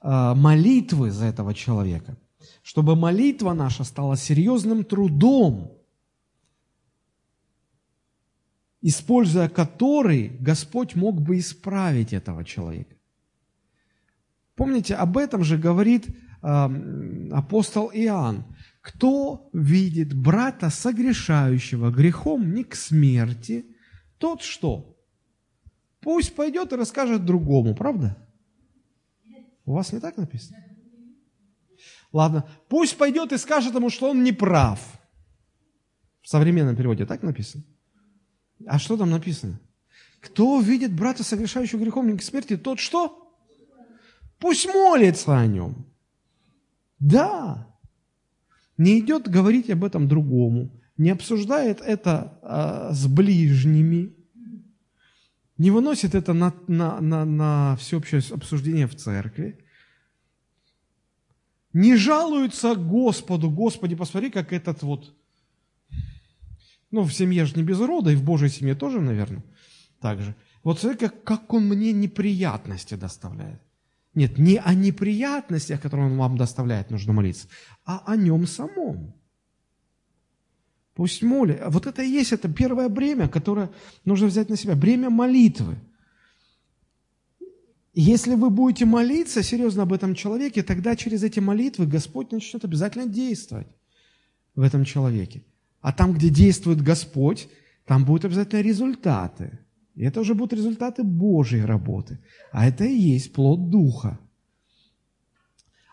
а, 0.00 0.34
молитвы 0.34 1.10
за 1.10 1.26
этого 1.26 1.54
человека, 1.54 2.16
чтобы 2.62 2.96
молитва 2.96 3.52
наша 3.52 3.84
стала 3.84 4.16
серьезным 4.16 4.84
трудом, 4.84 5.72
используя 8.80 9.48
который 9.48 10.28
Господь 10.40 10.94
мог 10.94 11.20
бы 11.20 11.38
исправить 11.38 12.12
этого 12.12 12.44
человека. 12.44 12.94
Помните, 14.54 14.94
об 14.94 15.16
этом 15.16 15.44
же 15.44 15.56
говорит 15.56 16.08
э, 16.08 17.28
апостол 17.32 17.90
Иоанн. 17.94 18.44
Кто 18.80 19.48
видит 19.52 20.14
брата 20.14 20.70
согрешающего 20.70 21.90
грехом 21.90 22.52
не 22.54 22.64
к 22.64 22.74
смерти, 22.74 23.66
тот 24.18 24.42
что? 24.42 24.97
Пусть 26.00 26.34
пойдет 26.34 26.72
и 26.72 26.76
расскажет 26.76 27.24
другому, 27.24 27.74
правда? 27.74 28.16
У 29.64 29.74
вас 29.74 29.92
не 29.92 30.00
так 30.00 30.16
написано? 30.16 30.58
Ладно, 32.12 32.48
пусть 32.68 32.96
пойдет 32.96 33.32
и 33.32 33.38
скажет 33.38 33.74
ему, 33.74 33.90
что 33.90 34.10
он 34.10 34.22
не 34.22 34.32
прав. 34.32 34.80
В 36.22 36.28
современном 36.28 36.76
переводе 36.76 37.04
так 37.04 37.22
написано? 37.22 37.64
А 38.66 38.78
что 38.78 38.96
там 38.96 39.10
написано? 39.10 39.60
Кто 40.20 40.60
видит 40.60 40.92
брата, 40.92 41.22
согрешающего 41.22 41.80
грехом 41.80 42.16
к 42.16 42.22
смерти, 42.22 42.56
тот 42.56 42.80
что? 42.80 43.36
Пусть 44.38 44.66
молится 44.66 45.38
о 45.38 45.46
нем. 45.46 45.86
Да. 46.98 47.66
Не 48.76 49.00
идет 49.00 49.28
говорить 49.28 49.70
об 49.70 49.84
этом 49.84 50.08
другому, 50.08 50.70
не 50.96 51.10
обсуждает 51.10 51.80
это 51.80 52.38
а, 52.42 52.92
с 52.92 53.06
ближними, 53.06 54.16
не 55.58 55.70
выносит 55.70 56.14
это 56.14 56.32
на, 56.32 56.54
на, 56.66 57.00
на, 57.00 57.24
на 57.24 57.76
всеобщее 57.76 58.22
обсуждение 58.32 58.86
в 58.86 58.94
церкви, 58.94 59.58
не 61.72 61.96
жалуется 61.96 62.74
Господу, 62.74 63.50
Господи, 63.50 63.94
посмотри, 63.94 64.30
как 64.30 64.52
этот 64.52 64.82
вот 64.82 65.14
ну, 66.90 67.02
в 67.02 67.12
семье 67.12 67.44
же 67.44 67.54
не 67.56 67.62
без 67.62 67.78
рода, 67.80 68.10
и 68.10 68.16
в 68.16 68.24
Божьей 68.24 68.48
семье 68.48 68.74
тоже, 68.74 69.00
наверное, 69.00 69.44
так 70.00 70.20
же. 70.20 70.34
Вот 70.62 70.80
смотри, 70.80 70.98
как, 70.98 71.22
как 71.22 71.52
он 71.52 71.68
мне 71.68 71.92
неприятности 71.92 72.94
доставляет. 72.94 73.60
Нет, 74.14 74.38
не 74.38 74.56
о 74.56 74.74
неприятностях, 74.74 75.80
которые 75.80 76.10
он 76.10 76.16
вам 76.16 76.36
доставляет, 76.36 76.90
нужно 76.90 77.12
молиться, 77.12 77.48
а 77.84 78.02
о 78.06 78.16
нем 78.16 78.46
самом. 78.46 79.14
Пусть 80.98 81.22
молит. 81.22 81.60
Вот 81.68 81.86
это 81.86 82.02
и 82.02 82.10
есть 82.10 82.32
это 82.32 82.48
первое 82.48 82.88
бремя, 82.88 83.28
которое 83.28 83.70
нужно 84.04 84.26
взять 84.26 84.48
на 84.48 84.56
себя. 84.56 84.74
Бремя 84.74 85.10
молитвы. 85.10 85.76
Если 87.94 88.34
вы 88.34 88.50
будете 88.50 88.84
молиться 88.84 89.44
серьезно 89.44 89.84
об 89.84 89.92
этом 89.92 90.16
человеке, 90.16 90.64
тогда 90.64 90.96
через 90.96 91.22
эти 91.22 91.38
молитвы 91.38 91.86
Господь 91.86 92.32
начнет 92.32 92.64
обязательно 92.64 93.06
действовать 93.06 93.68
в 94.56 94.60
этом 94.60 94.84
человеке. 94.84 95.44
А 95.80 95.92
там, 95.92 96.14
где 96.14 96.30
действует 96.30 96.82
Господь, 96.82 97.48
там 97.86 98.04
будут 98.04 98.24
обязательно 98.24 98.60
результаты. 98.60 99.56
И 99.94 100.02
это 100.02 100.20
уже 100.20 100.34
будут 100.34 100.54
результаты 100.54 101.04
Божьей 101.04 101.64
работы. 101.64 102.18
А 102.50 102.66
это 102.66 102.84
и 102.84 102.92
есть 102.92 103.32
плод 103.32 103.70
Духа. 103.70 104.18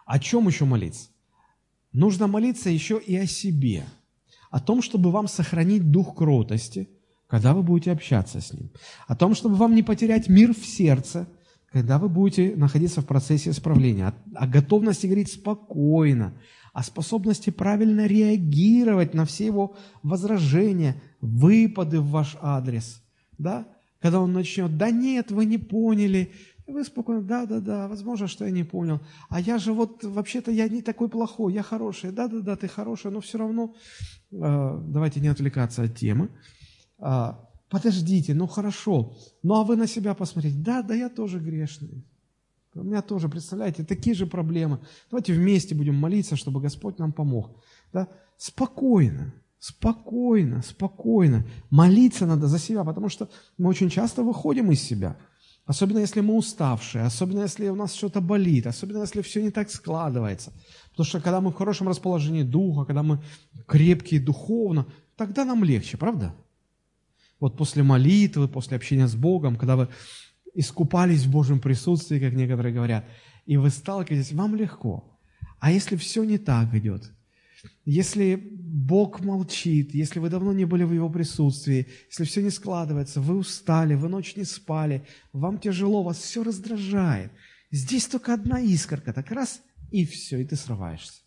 О 0.08 0.18
чем 0.18 0.48
еще 0.48 0.65
молиться? 0.65 1.10
Нужно 1.94 2.26
молиться 2.26 2.72
еще 2.72 3.00
и 3.00 3.15
о 3.15 3.28
себе. 3.28 3.86
О 4.56 4.62
том, 4.62 4.82
чтобы 4.82 5.12
вам 5.12 5.28
сохранить 5.28 5.91
дух 5.91 6.15
кротости, 6.15 6.88
когда 7.28 7.54
вы 7.54 7.62
будете 7.62 7.91
общаться 7.91 8.39
с 8.39 8.54
Ним. 8.54 8.72
О 9.06 9.13
том, 9.13 9.36
чтобы 9.36 9.56
вам 9.56 9.76
не 9.76 9.84
потерять 9.84 10.30
мир 10.30 10.54
в 10.54 10.65
сердце, 10.65 11.28
когда 11.74 12.00
вы 12.00 12.08
будете 12.08 12.56
находиться 12.56 13.02
в 13.02 13.06
процессе 13.06 13.50
исправления. 13.50 14.08
О, 14.08 14.13
о 14.34 14.48
готовности 14.48 15.08
говорить 15.08 15.34
спокойно, 15.34 16.38
о 16.72 16.84
способности 16.84 17.50
правильно 17.50 18.06
реагировать 18.06 19.13
на 19.13 19.26
все 19.26 19.48
его 19.48 19.76
возражения, 20.04 21.02
выпады 21.20 22.00
в 22.00 22.12
ваш 22.12 22.38
адрес. 22.41 23.04
Да? 23.38 23.68
Когда 24.00 24.22
он 24.22 24.32
начнет, 24.32 24.78
да 24.78 24.89
нет, 24.89 25.32
вы 25.32 25.48
не 25.48 25.58
поняли, 25.58 26.32
вы 26.67 26.84
спокойно, 26.84 27.21
да, 27.21 27.45
да, 27.45 27.60
да, 27.60 27.88
возможно, 27.88 28.28
что 28.28 28.45
я 28.45 28.51
не 28.51 28.63
понял. 28.63 28.99
А 29.30 29.39
я 29.39 29.58
же 29.58 29.73
вот, 29.73 30.04
вообще-то 30.04 30.51
я 30.51 30.67
не 30.67 30.82
такой 30.82 31.10
плохой, 31.10 31.54
я 31.54 31.63
хороший. 31.63 32.12
Да, 32.12 32.28
да, 32.28 32.39
да, 32.39 32.56
ты 32.56 32.67
хороший, 32.67 33.12
но 33.12 33.19
все 33.19 33.38
равно, 33.38 33.75
э, 34.32 34.82
давайте 34.88 35.19
не 35.19 35.28
отвлекаться 35.28 35.84
от 35.84 35.95
темы. 35.95 36.30
Э, 36.99 37.34
подождите, 37.69 38.34
ну 38.34 38.47
хорошо, 38.47 39.15
ну 39.43 39.56
а 39.56 39.63
вы 39.63 39.75
на 39.75 39.88
себя 39.88 40.13
посмотрите. 40.13 40.58
Да, 40.58 40.82
да, 40.82 40.95
я 40.95 41.10
тоже 41.10 41.39
грешный. 41.39 42.04
У 42.73 42.84
меня 42.84 43.01
тоже, 43.01 43.30
представляете, 43.30 43.84
такие 43.84 44.15
же 44.15 44.25
проблемы. 44.25 44.80
Давайте 45.10 45.34
вместе 45.34 45.75
будем 45.75 45.95
молиться, 45.95 46.36
чтобы 46.36 46.60
Господь 46.60 46.99
нам 46.99 47.13
помог. 47.13 47.63
Да? 47.93 48.10
Спокойно, 48.38 49.34
спокойно, 49.60 50.62
спокойно. 50.62 51.45
Молиться 51.69 52.25
надо 52.25 52.47
за 52.47 52.60
себя, 52.60 52.84
потому 52.84 53.08
что 53.08 53.30
мы 53.58 53.69
очень 53.69 53.89
часто 53.89 54.23
выходим 54.23 54.71
из 54.71 54.82
себя. 54.82 55.17
Особенно 55.65 55.97
если 55.99 56.21
мы 56.21 56.36
уставшие, 56.36 57.06
особенно 57.06 57.41
если 57.41 57.69
у 57.69 57.75
нас 57.75 57.95
что-то 57.95 58.21
болит, 58.21 58.67
особенно 58.67 59.01
если 59.01 59.21
все 59.23 59.41
не 59.41 59.49
так 59.49 59.71
складывается. 59.71 60.54
Потому 60.91 61.06
что 61.06 61.19
когда 61.19 61.41
мы 61.41 61.49
в 61.49 61.56
хорошем 61.56 61.89
расположении 61.89 62.43
духа, 62.43 62.86
когда 62.86 63.01
мы 63.01 63.23
крепкие 63.67 64.19
духовно, 64.19 64.86
тогда 65.15 65.43
нам 65.43 65.63
легче, 65.63 65.97
правда? 65.97 66.36
Вот 67.39 67.58
после 67.58 67.82
молитвы, 67.82 68.47
после 68.47 68.78
общения 68.78 69.08
с 69.08 69.15
Богом, 69.15 69.56
когда 69.56 69.75
вы 69.75 69.88
искупались 70.54 71.25
в 71.25 71.32
Божьем 71.32 71.60
присутствии, 71.60 72.19
как 72.19 72.34
некоторые 72.34 72.73
говорят, 72.73 73.06
и 73.47 73.58
вы 73.58 73.71
сталкиваетесь, 73.71 74.34
вам 74.34 74.56
легко. 74.56 75.17
А 75.60 75.71
если 75.71 75.95
все 75.95 76.23
не 76.23 76.38
так 76.38 76.73
идет, 76.75 77.12
если 77.86 78.36
Бог 78.36 79.22
молчит, 79.22 79.94
если 79.94 80.20
вы 80.20 80.30
давно 80.30 80.54
не 80.54 80.65
были 80.65 80.84
в 80.84 80.94
Его 80.94 81.10
присутствии, 81.10 81.88
если 82.10 82.24
все 82.24 82.41
не 82.41 82.50
складывается, 82.50 83.22
вы 83.22 83.38
устали, 83.38 83.96
вы 83.96 84.10
ночь 84.10 84.36
не 84.36 84.44
спали, 84.44 85.06
вам 85.34 85.60
тяжело, 85.60 86.04
вас 86.04 86.18
все 86.18 86.44
раздражает. 86.44 87.32
Здесь 87.72 88.08
только 88.08 88.34
одна 88.34 88.60
искорка, 88.60 89.13
так 89.13 89.32
раз, 89.32 89.62
и 89.91 90.06
все, 90.06 90.39
и 90.39 90.46
ты 90.46 90.56
срываешься. 90.56 91.22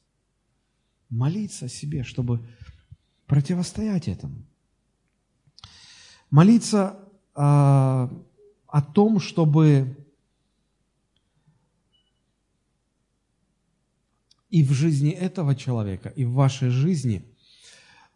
Молиться 1.11 1.67
о 1.67 1.69
себе, 1.69 2.03
чтобы 2.03 2.47
противостоять 3.27 4.09
этому. 4.09 4.45
Молиться 6.31 6.99
а, 7.35 8.11
о 8.67 8.83
том, 8.83 9.21
чтобы 9.21 10.08
и 14.51 14.63
в 14.63 14.73
жизни 14.73 15.11
этого 15.11 15.55
человека, 15.55 16.09
и 16.09 16.25
в 16.25 16.33
вашей 16.33 16.71
жизни 16.71 17.23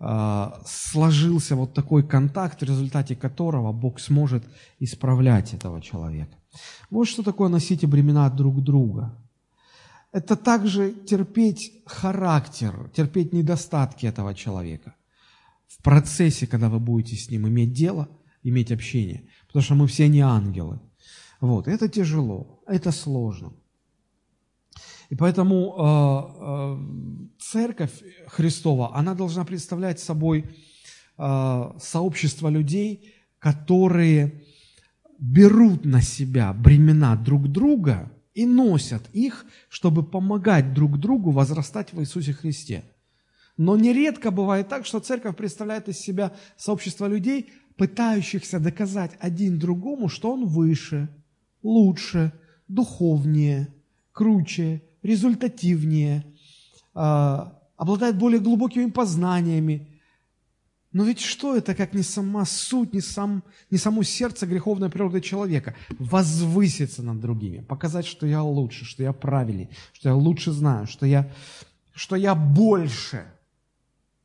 э, 0.01 0.51
сложился 0.67 1.57
вот 1.57 1.75
такой 1.75 2.07
контакт, 2.07 2.61
в 2.61 2.65
результате 2.65 3.17
которого 3.17 3.73
Бог 3.73 4.01
сможет 4.01 4.45
исправлять 4.81 5.55
этого 5.55 5.81
человека. 5.81 6.37
Вот 6.91 7.09
что 7.09 7.23
такое 7.23 7.49
носить 7.49 7.85
бремена 7.85 8.31
друг 8.31 8.63
друга. 8.63 9.19
Это 10.13 10.37
также 10.37 10.93
терпеть 10.93 11.73
характер, 11.87 12.91
терпеть 12.95 13.33
недостатки 13.33 14.07
этого 14.07 14.35
человека 14.35 14.95
в 15.67 15.83
процессе, 15.83 16.47
когда 16.47 16.69
вы 16.69 16.79
будете 16.81 17.17
с 17.17 17.31
ним 17.31 17.49
иметь 17.49 17.73
дело, 17.73 18.09
иметь 18.43 18.71
общение. 18.71 19.25
Потому 19.47 19.63
что 19.63 19.75
мы 19.75 19.87
все 19.87 20.09
не 20.09 20.21
ангелы. 20.21 20.81
Вот, 21.41 21.67
это 21.67 21.89
тяжело, 21.89 22.63
это 22.67 22.93
сложно. 22.93 23.53
И 25.13 25.15
поэтому 25.15 25.75
э, 25.77 26.41
э, 26.41 27.37
церковь 27.39 27.93
Христова, 28.29 28.97
она 28.97 29.13
должна 29.13 29.45
представлять 29.45 30.01
собой 30.01 30.47
э, 31.19 31.71
сообщество 31.79 32.49
людей, 32.49 33.13
которые 33.39 34.43
берут 35.19 35.85
на 35.85 36.01
себя 36.01 36.55
бремена 36.55 37.15
друг 37.15 37.49
друга 37.49 38.11
и 38.33 38.47
носят 38.47 39.03
их, 39.13 39.45
чтобы 39.69 40.03
помогать 40.03 40.73
друг 40.73 40.99
другу 40.99 41.31
возрастать 41.31 41.93
в 41.93 42.01
Иисусе 42.01 42.33
Христе. 42.33 42.83
Но 43.59 43.77
нередко 43.77 44.31
бывает 44.31 44.71
так, 44.71 44.87
что 44.87 44.99
церковь 44.99 45.37
представляет 45.37 45.91
из 45.91 45.99
себя 45.99 46.33
сообщество 46.57 47.05
людей, 47.05 47.53
пытающихся 47.77 48.59
доказать 48.59 49.13
один 49.21 49.59
другому, 49.59 50.09
что 50.09 50.33
он 50.33 50.47
выше, 50.47 51.11
лучше, 51.63 52.33
духовнее, 52.67 53.75
круче, 54.13 54.81
результативнее, 55.03 56.25
а, 56.95 57.59
обладает 57.77 58.17
более 58.17 58.41
глубокими 58.41 58.91
познаниями. 58.91 59.89
Но 60.93 61.05
ведь 61.05 61.21
что 61.21 61.57
это, 61.57 61.75
как 61.75 61.95
не 61.95 62.03
сама 62.03 62.45
суть, 62.45 62.93
не, 62.93 63.01
сам, 63.01 63.43
не 63.71 63.79
само 63.79 64.03
сердце 64.03 64.47
греховной 64.47 64.91
природы 64.91 65.21
человека? 65.21 65.75
Возвыситься 65.99 67.03
над 67.03 67.19
другими, 67.21 67.61
показать, 67.61 68.07
что 68.07 68.27
я 68.27 68.43
лучше, 68.43 68.85
что 68.85 69.03
я 69.03 69.13
правильнее, 69.13 69.71
что 69.95 70.11
я 70.11 70.15
лучше 70.15 70.53
знаю, 70.53 70.87
что 70.87 71.07
я, 71.07 71.33
что 71.95 72.15
я 72.15 72.35
больше. 72.35 73.25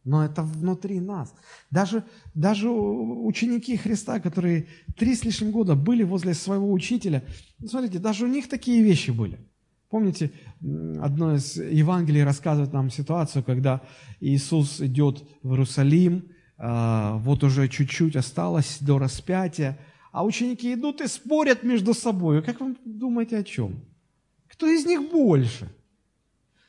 Но 0.04 0.24
это 0.24 0.42
внутри 0.44 1.00
нас. 1.00 1.34
Даже, 1.70 2.04
даже 2.34 2.70
ученики 2.70 3.76
Христа, 3.76 4.20
которые 4.20 4.68
три 4.98 5.16
с 5.16 5.24
лишним 5.26 5.52
года 5.52 5.76
были 5.76 6.04
возле 6.04 6.34
своего 6.34 6.72
учителя, 6.72 7.24
смотрите, 7.66 8.00
даже 8.00 8.26
у 8.26 8.28
них 8.28 8.48
такие 8.50 8.84
вещи 8.84 9.12
были– 9.12 9.40
Помните, 9.90 10.32
одно 11.02 11.36
из 11.36 11.56
Евангелий 11.56 12.24
рассказывает 12.24 12.74
нам 12.74 12.90
ситуацию, 12.90 13.44
когда 13.44 13.82
Иисус 14.20 14.82
идет 14.82 15.24
в 15.44 15.52
Иерусалим, 15.52 16.30
а, 16.58 17.18
вот 17.18 17.44
уже 17.44 17.70
чуть-чуть 17.70 18.16
осталось 18.16 18.80
до 18.82 19.00
распятия, 19.00 19.80
а 20.12 20.26
ученики 20.26 20.74
идут 20.74 21.02
и 21.02 21.08
спорят 21.08 21.64
между 21.64 21.94
собой. 21.94 22.42
Как 22.44 22.60
вы 22.60 22.76
думаете 22.84 23.38
о 23.38 23.44
чем? 23.44 23.86
Кто 24.48 24.68
из 24.68 24.86
них 24.86 25.10
больше? 25.12 25.66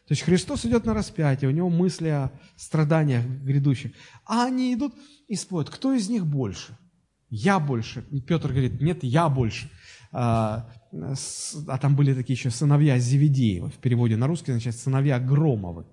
То 0.07 0.13
есть 0.13 0.23
Христос 0.23 0.65
идет 0.65 0.85
на 0.87 0.95
распятие, 0.95 1.51
у 1.51 1.53
него 1.53 1.69
мысли 1.69 2.09
о 2.09 2.33
страданиях 2.57 3.25
грядущих, 3.27 3.93
а 4.25 4.47
они 4.47 4.73
идут 4.73 4.95
и 5.27 5.35
спорят, 5.35 5.71
кто 5.71 5.93
из 5.93 6.09
них 6.09 6.27
больше? 6.27 6.79
Я 7.31 7.59
больше. 7.59 8.05
И 8.11 8.21
Петр 8.21 8.49
говорит, 8.49 8.81
нет, 8.81 9.03
я 9.03 9.29
больше. 9.29 9.71
А, 10.13 10.71
а 10.93 11.79
там 11.79 11.97
были 11.97 12.15
такие 12.15 12.35
еще 12.35 12.51
сыновья 12.51 12.99
Зеведеева, 12.99 13.71
в 13.71 13.79
переводе 13.79 14.17
на 14.17 14.27
русский, 14.27 14.53
значит, 14.53 14.77
сыновья 14.77 15.19
Громовы. 15.19 15.87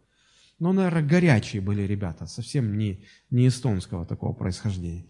Но, 0.60 0.72
наверное, 0.72 1.04
горячие 1.04 1.62
были 1.62 1.82
ребята, 1.82 2.28
совсем 2.28 2.78
не, 2.78 3.04
не 3.30 3.48
эстонского 3.48 4.06
такого 4.06 4.34
происхождения. 4.34 5.06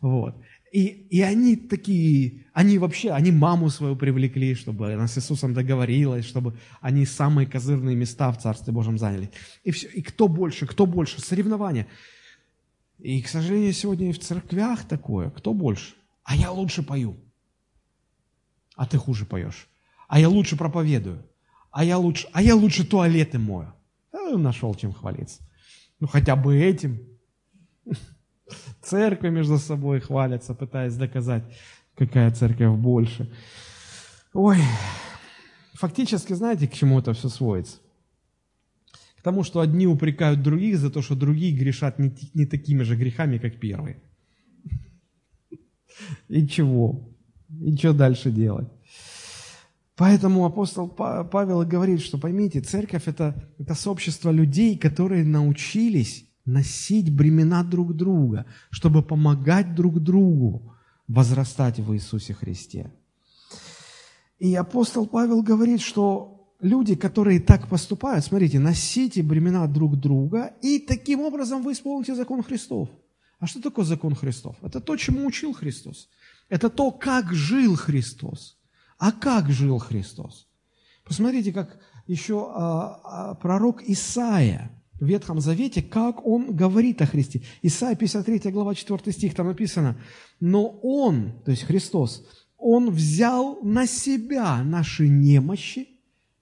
Вот. 0.00 0.34
И, 0.72 0.86
и 1.10 1.20
они 1.20 1.56
такие, 1.56 2.46
они 2.52 2.78
вообще, 2.78 3.10
они 3.10 3.30
маму 3.30 3.70
свою 3.70 3.96
привлекли, 3.96 4.54
чтобы 4.54 4.92
она 4.92 5.06
с 5.06 5.18
Иисусом 5.18 5.54
договорилась, 5.54 6.24
чтобы 6.24 6.58
они 6.80 7.06
самые 7.06 7.46
козырные 7.46 7.96
места 7.96 8.32
в 8.32 8.38
Царстве 8.38 8.72
Божьем 8.72 8.98
заняли. 8.98 9.30
И, 9.64 9.70
все, 9.70 9.88
и 9.88 10.02
кто 10.02 10.28
больше, 10.28 10.66
кто 10.66 10.86
больше, 10.86 11.20
соревнования. 11.20 11.86
И, 12.98 13.22
к 13.22 13.28
сожалению, 13.28 13.72
сегодня 13.72 14.10
и 14.10 14.12
в 14.12 14.18
церквях 14.18 14.84
такое, 14.84 15.30
кто 15.30 15.52
больше. 15.52 15.94
А 16.24 16.34
я 16.34 16.50
лучше 16.50 16.82
пою 16.82 17.16
а 18.78 18.86
ты 18.86 18.96
хуже 18.96 19.26
поешь. 19.26 19.68
А 20.06 20.20
я 20.20 20.28
лучше 20.28 20.56
проповедую. 20.56 21.24
А 21.72 21.84
я 21.84 21.98
лучше, 21.98 22.28
а 22.32 22.40
я 22.40 22.54
лучше 22.54 22.86
туалеты 22.86 23.38
мою. 23.38 23.72
А 24.12 24.38
нашел 24.38 24.72
чем 24.74 24.92
хвалиться. 24.92 25.42
Ну, 26.00 26.06
хотя 26.06 26.36
бы 26.36 26.56
этим. 26.56 27.00
Церкви 28.80 29.30
между 29.30 29.58
собой 29.58 30.00
хвалятся, 30.00 30.54
пытаясь 30.54 30.94
доказать, 30.94 31.42
какая 31.96 32.30
церковь 32.30 32.78
больше. 32.78 33.30
Ой, 34.32 34.58
фактически, 35.74 36.32
знаете, 36.34 36.68
к 36.68 36.72
чему 36.72 37.00
это 37.00 37.12
все 37.12 37.28
сводится? 37.28 37.78
К 39.18 39.22
тому, 39.22 39.42
что 39.42 39.58
одни 39.58 39.88
упрекают 39.88 40.42
других 40.42 40.78
за 40.78 40.88
то, 40.88 41.02
что 41.02 41.16
другие 41.16 41.52
грешат 41.52 41.98
не, 41.98 42.14
не 42.32 42.46
такими 42.46 42.84
же 42.84 42.94
грехами, 42.94 43.38
как 43.38 43.58
первые. 43.58 44.00
И 46.28 46.46
чего? 46.46 47.17
И 47.48 47.76
что 47.76 47.92
дальше 47.92 48.30
делать? 48.30 48.68
Поэтому 49.96 50.44
апостол 50.44 50.88
Павел 50.88 51.64
говорит, 51.64 52.00
что 52.00 52.18
поймите, 52.18 52.60
церковь 52.60 53.08
это, 53.08 53.34
это 53.58 53.74
сообщество 53.74 54.30
людей, 54.30 54.78
которые 54.78 55.24
научились 55.24 56.24
носить 56.44 57.14
бремена 57.14 57.64
друг 57.64 57.94
друга, 57.94 58.46
чтобы 58.70 59.02
помогать 59.02 59.74
друг 59.74 60.00
другу 60.00 60.74
возрастать 61.08 61.80
в 61.80 61.92
Иисусе 61.94 62.32
Христе. 62.32 62.92
И 64.38 64.54
апостол 64.54 65.06
Павел 65.06 65.42
говорит, 65.42 65.80
что 65.80 66.54
люди, 66.60 66.94
которые 66.94 67.40
так 67.40 67.68
поступают, 67.68 68.24
смотрите, 68.24 68.60
носите 68.60 69.22
бремена 69.22 69.66
друг 69.66 69.96
друга, 69.98 70.54
и 70.62 70.78
таким 70.78 71.20
образом 71.20 71.62
вы 71.62 71.72
исполните 71.72 72.14
закон 72.14 72.42
Христов. 72.42 72.88
А 73.40 73.46
что 73.46 73.60
такое 73.60 73.84
закон 73.84 74.14
Христов? 74.14 74.56
Это 74.62 74.80
то, 74.80 74.96
чему 74.96 75.26
учил 75.26 75.52
Христос. 75.52 76.08
Это 76.48 76.70
то, 76.70 76.90
как 76.90 77.32
жил 77.32 77.76
Христос. 77.76 78.58
А 78.98 79.12
как 79.12 79.50
жил 79.50 79.78
Христос? 79.78 80.48
Посмотрите, 81.04 81.52
как 81.52 81.78
еще 82.06 82.50
а, 82.50 83.00
а, 83.04 83.34
пророк 83.34 83.82
Исаия 83.82 84.70
в 84.98 85.06
Ветхом 85.06 85.40
Завете, 85.40 85.82
как 85.82 86.26
он 86.26 86.56
говорит 86.56 87.00
о 87.02 87.06
Христе. 87.06 87.42
Исаия 87.62 87.94
53 87.94 88.50
глава 88.50 88.74
4 88.74 89.12
стих, 89.12 89.34
там 89.34 89.46
написано, 89.46 90.00
«Но 90.40 90.68
Он, 90.82 91.40
то 91.44 91.50
есть 91.50 91.64
Христос, 91.64 92.26
Он 92.56 92.90
взял 92.90 93.60
на 93.62 93.86
себя 93.86 94.62
наши 94.64 95.08
немощи 95.08 95.88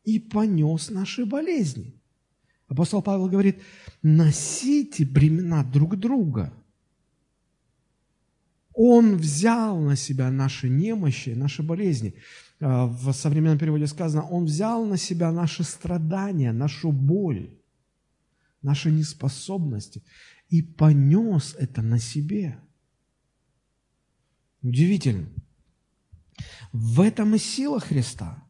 и 0.04 0.18
понес 0.18 0.90
наши 0.90 1.26
болезни». 1.26 1.94
Апостол 2.68 3.02
Павел 3.02 3.28
говорит, 3.28 3.62
носите 4.02 5.04
бремена 5.04 5.62
друг 5.64 5.96
друга– 5.96 6.52
он 8.76 9.16
взял 9.16 9.80
на 9.80 9.96
себя 9.96 10.30
наши 10.30 10.68
немощи, 10.68 11.30
наши 11.30 11.62
болезни. 11.62 12.14
А, 12.60 12.84
в 12.84 13.10
современном 13.12 13.58
переводе 13.58 13.86
сказано, 13.86 14.28
Он 14.28 14.44
взял 14.44 14.84
на 14.84 14.98
себя 14.98 15.32
наши 15.32 15.64
страдания, 15.64 16.52
нашу 16.52 16.92
боль, 16.92 17.50
наши 18.60 18.90
неспособности 18.90 20.02
и 20.50 20.60
понес 20.60 21.56
это 21.58 21.80
на 21.80 21.98
себе. 21.98 22.58
Удивительно. 24.62 25.26
В 26.72 27.00
этом 27.00 27.34
и 27.34 27.38
сила 27.38 27.80
Христа. 27.80 28.44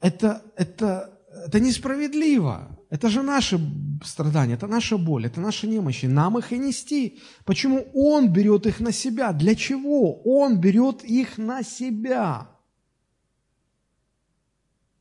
Это, 0.00 0.44
это, 0.56 1.11
это 1.46 1.60
несправедливо. 1.60 2.78
Это 2.90 3.08
же 3.08 3.22
наши 3.22 3.58
страдания, 4.04 4.54
это 4.54 4.66
наша 4.66 4.98
боль, 4.98 5.26
это 5.26 5.40
наши 5.40 5.66
немощи. 5.66 6.06
Нам 6.06 6.38
их 6.38 6.52
и 6.52 6.58
нести. 6.58 7.20
Почему 7.44 7.90
Он 7.94 8.28
берет 8.28 8.66
их 8.66 8.80
на 8.80 8.92
себя? 8.92 9.32
Для 9.32 9.54
чего? 9.54 10.20
Он 10.22 10.60
берет 10.60 11.02
их 11.04 11.38
на 11.38 11.62
себя. 11.62 12.50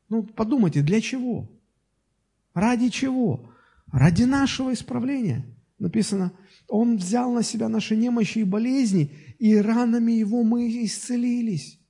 Ну, 0.08 0.24
подумайте, 0.24 0.82
для 0.82 1.02
чего? 1.02 1.50
Ради 2.54 2.90
чего? 2.90 3.52
Ради 3.92 4.24
нашего 4.24 4.74
исправления. 4.74 5.46
Написано, 5.80 6.32
Он 6.68 6.96
взял 6.96 7.32
на 7.34 7.44
себя 7.44 7.68
наши 7.68 7.98
немощи 7.98 8.40
и 8.40 8.44
болезни, 8.44 9.36
и 9.40 9.58
ранами 9.58 10.14
Его 10.14 10.44
мы 10.44 10.86
исцелились. 10.86 11.81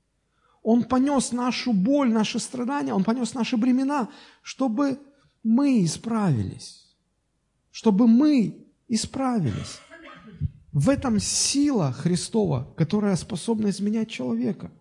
Он 0.63 0.83
понес 0.83 1.31
нашу 1.31 1.73
боль, 1.73 2.11
наши 2.11 2.39
страдания, 2.39 2.93
Он 2.93 3.03
понес 3.03 3.33
наши 3.33 3.57
бремена, 3.57 4.09
чтобы 4.41 4.99
мы 5.43 5.83
исправились, 5.83 6.85
чтобы 7.71 8.07
мы 8.07 8.67
исправились. 8.87 9.79
В 10.71 10.89
этом 10.89 11.19
сила 11.19 11.91
Христова, 11.91 12.73
которая 12.77 13.15
способна 13.15 13.69
изменять 13.69 14.09
человека. 14.09 14.71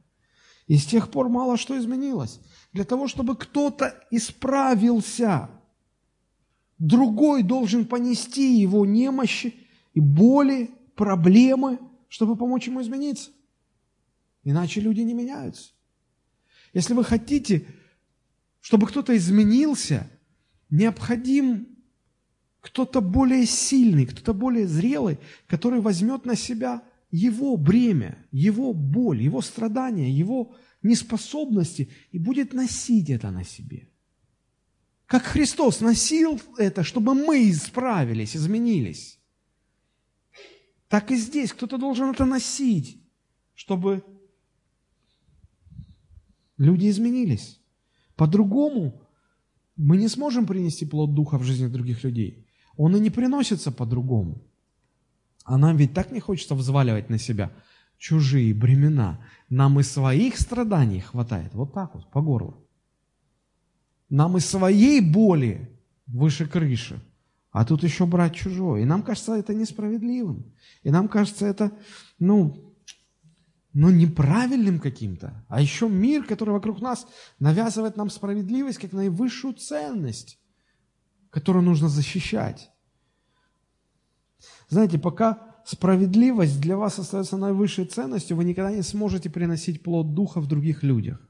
И 0.66 0.76
с 0.76 0.86
тех 0.86 1.10
пор 1.10 1.28
мало 1.28 1.56
что 1.56 1.76
изменилось. 1.76 2.40
Для 2.72 2.84
того, 2.84 3.08
чтобы 3.08 3.36
кто-то 3.36 3.94
исправился, 4.12 5.50
другой 6.78 7.42
должен 7.42 7.86
понести 7.86 8.56
его 8.60 8.86
немощи 8.86 9.54
и 9.94 10.00
боли, 10.00 10.70
проблемы, 10.94 11.80
чтобы 12.08 12.36
помочь 12.36 12.68
ему 12.68 12.82
измениться. 12.82 13.30
Иначе 14.44 14.80
люди 14.80 15.00
не 15.00 15.14
меняются. 15.14 15.72
Если 16.72 16.94
вы 16.94 17.04
хотите 17.04 17.66
чтобы 18.60 18.86
кто-то 18.86 19.16
изменился, 19.16 20.10
необходим 20.68 21.68
кто-то 22.60 23.00
более 23.00 23.46
сильный, 23.46 24.06
кто-то 24.06 24.34
более 24.34 24.66
зрелый, 24.66 25.18
который 25.46 25.80
возьмет 25.80 26.26
на 26.26 26.36
себя 26.36 26.82
его 27.10 27.56
бремя, 27.56 28.24
его 28.30 28.74
боль, 28.74 29.22
его 29.22 29.40
страдания, 29.40 30.10
его 30.10 30.54
неспособности 30.82 31.90
и 32.12 32.18
будет 32.18 32.52
носить 32.52 33.10
это 33.10 33.30
на 33.30 33.44
себе. 33.44 33.88
Как 35.06 35.24
Христос 35.24 35.80
носил 35.80 36.40
это, 36.56 36.84
чтобы 36.84 37.14
мы 37.14 37.50
исправились, 37.50 38.36
изменились. 38.36 39.18
Так 40.88 41.10
и 41.10 41.16
здесь 41.16 41.52
кто-то 41.52 41.78
должен 41.78 42.10
это 42.10 42.26
носить, 42.26 43.02
чтобы 43.54 44.04
люди 46.60 46.88
изменились. 46.90 47.58
По-другому 48.16 49.00
мы 49.76 49.96
не 49.96 50.08
сможем 50.08 50.46
принести 50.46 50.84
плод 50.84 51.14
Духа 51.14 51.38
в 51.38 51.42
жизни 51.42 51.66
других 51.66 52.04
людей. 52.04 52.46
Он 52.76 52.94
и 52.94 53.00
не 53.00 53.10
приносится 53.10 53.72
по-другому. 53.72 54.42
А 55.44 55.56
нам 55.56 55.76
ведь 55.76 55.94
так 55.94 56.12
не 56.12 56.20
хочется 56.20 56.54
взваливать 56.54 57.08
на 57.10 57.18
себя 57.18 57.50
чужие 57.98 58.54
бремена. 58.54 59.24
Нам 59.48 59.80
и 59.80 59.82
своих 59.82 60.38
страданий 60.38 61.00
хватает. 61.00 61.54
Вот 61.54 61.72
так 61.72 61.94
вот, 61.94 62.10
по 62.10 62.20
горло. 62.20 62.54
Нам 64.10 64.36
и 64.36 64.40
своей 64.40 65.00
боли 65.00 65.70
выше 66.06 66.46
крыши. 66.46 67.00
А 67.52 67.64
тут 67.64 67.82
еще 67.82 68.04
брать 68.04 68.34
чужое. 68.34 68.82
И 68.82 68.84
нам 68.84 69.02
кажется 69.02 69.34
это 69.34 69.54
несправедливым. 69.54 70.44
И 70.82 70.90
нам 70.90 71.08
кажется 71.08 71.46
это, 71.46 71.72
ну, 72.18 72.69
ну 73.72 73.90
неправильным 73.90 74.80
каким-то. 74.80 75.44
А 75.48 75.60
еще 75.60 75.88
мир, 75.88 76.24
который 76.24 76.50
вокруг 76.50 76.80
нас 76.80 77.06
навязывает 77.38 77.96
нам 77.96 78.10
справедливость 78.10 78.78
как 78.78 78.92
наивысшую 78.92 79.54
ценность, 79.54 80.38
которую 81.30 81.64
нужно 81.64 81.88
защищать. 81.88 82.70
Знаете, 84.68 84.98
пока 84.98 85.56
справедливость 85.64 86.60
для 86.60 86.76
вас 86.76 86.98
остается 86.98 87.36
наивысшей 87.36 87.84
ценностью, 87.84 88.36
вы 88.36 88.44
никогда 88.44 88.72
не 88.72 88.82
сможете 88.82 89.30
приносить 89.30 89.82
плод 89.82 90.14
Духа 90.14 90.40
в 90.40 90.48
других 90.48 90.82
людях. 90.82 91.20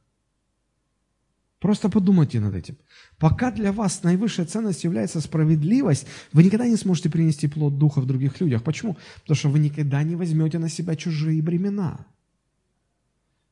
Просто 1.59 1.91
подумайте 1.91 2.41
над 2.41 2.55
этим. 2.55 2.79
Пока 3.19 3.51
для 3.51 3.71
вас 3.71 4.03
наивысшая 4.03 4.47
ценность 4.47 4.83
является 4.85 5.21
справедливость, 5.21 6.07
вы 6.33 6.43
никогда 6.43 6.67
не 6.67 6.77
сможете 6.77 7.11
принести 7.11 7.49
плод 7.49 7.77
Духа 7.77 8.01
в 8.01 8.07
других 8.07 8.41
людях. 8.41 8.63
Почему? 8.63 8.97
Потому 9.21 9.37
что 9.37 9.49
вы 9.51 9.59
никогда 9.59 10.03
не 10.03 10.17
возьмете 10.17 10.59
на 10.59 10.71
себя 10.71 10.97
чужие 10.97 11.43
бремена, 11.43 12.07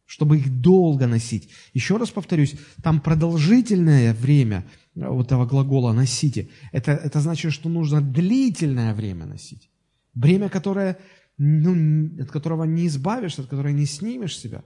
чтобы 0.08 0.38
их 0.38 0.60
долго 0.60 1.06
носить. 1.06 1.50
Еще 1.74 1.98
раз 1.98 2.10
повторюсь, 2.10 2.56
там 2.82 3.00
продолжительное 3.00 4.14
время 4.14 4.64
вот 4.94 5.26
этого 5.26 5.44
глагола 5.44 5.92
«носите». 5.92 6.48
Это, 6.72 6.92
это 6.92 7.20
значит, 7.20 7.52
что 7.52 7.68
нужно 7.68 8.00
длительное 8.00 8.94
время 8.94 9.26
носить. 9.26 9.70
Бремя, 10.14 10.48
которое, 10.48 10.96
ну, 11.36 12.22
от 12.22 12.30
которого 12.30 12.64
не 12.64 12.86
избавишься, 12.86 13.42
от 13.42 13.48
которого 13.48 13.70
не 13.72 13.84
снимешь 13.84 14.38
себя. 14.38 14.64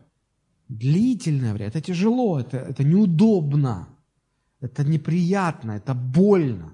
Длительное 0.68 1.54
время. 1.54 1.70
Это 1.70 1.80
тяжело, 1.80 2.38
это, 2.38 2.58
это 2.58 2.84
неудобно, 2.84 3.88
это 4.60 4.84
неприятно, 4.84 5.72
это 5.72 5.92
больно. 5.92 6.72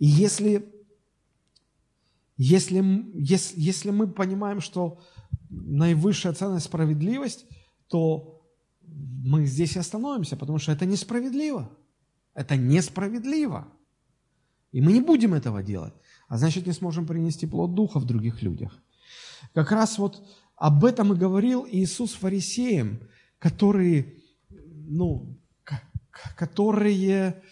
И 0.00 0.06
если, 0.06 0.71
если, 2.42 2.82
если, 3.14 3.60
если 3.60 3.90
мы 3.90 4.08
понимаем, 4.08 4.60
что 4.60 5.00
наивысшая 5.50 6.32
ценность– 6.32 6.64
справедливость, 6.66 7.46
то 7.88 8.42
мы 8.80 9.46
здесь 9.46 9.76
и 9.76 9.78
остановимся, 9.78 10.36
потому 10.36 10.58
что 10.58 10.72
это 10.72 10.86
несправедливо. 10.86 11.70
Это 12.34 12.56
несправедливо. 12.56 13.68
И 14.72 14.80
мы 14.80 14.92
не 14.92 15.00
будем 15.00 15.34
этого 15.34 15.62
делать. 15.62 15.92
А 16.28 16.38
значит, 16.38 16.66
не 16.66 16.72
сможем 16.72 17.06
принести 17.06 17.46
плод 17.46 17.74
Духа 17.74 18.00
в 18.00 18.06
других 18.06 18.42
людях. 18.42 18.82
Как 19.54 19.70
раз 19.70 19.98
вот 19.98 20.26
об 20.56 20.84
этом 20.84 21.12
и 21.12 21.16
говорил 21.16 21.66
Иисус 21.70 22.12
фарисеям, 22.14 23.00
которые, 23.38 24.14
ну, 24.88 25.38
которые 26.36 27.42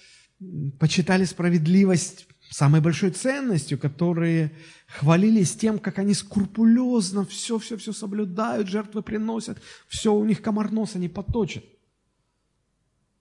почитали 0.78 1.24
справедливость 1.24 2.26
самой 2.50 2.80
большой 2.80 3.10
ценностью, 3.10 3.78
которые 3.78 4.52
хвалились 4.86 5.54
тем, 5.56 5.78
как 5.78 5.98
они 5.98 6.14
скрупулезно 6.14 7.24
все-все-все 7.24 7.92
соблюдают, 7.92 8.68
жертвы 8.68 9.02
приносят, 9.02 9.62
все 9.88 10.12
у 10.12 10.24
них 10.24 10.42
комар 10.42 10.70
носа 10.72 10.98
не 10.98 11.08
поточит. 11.08 11.64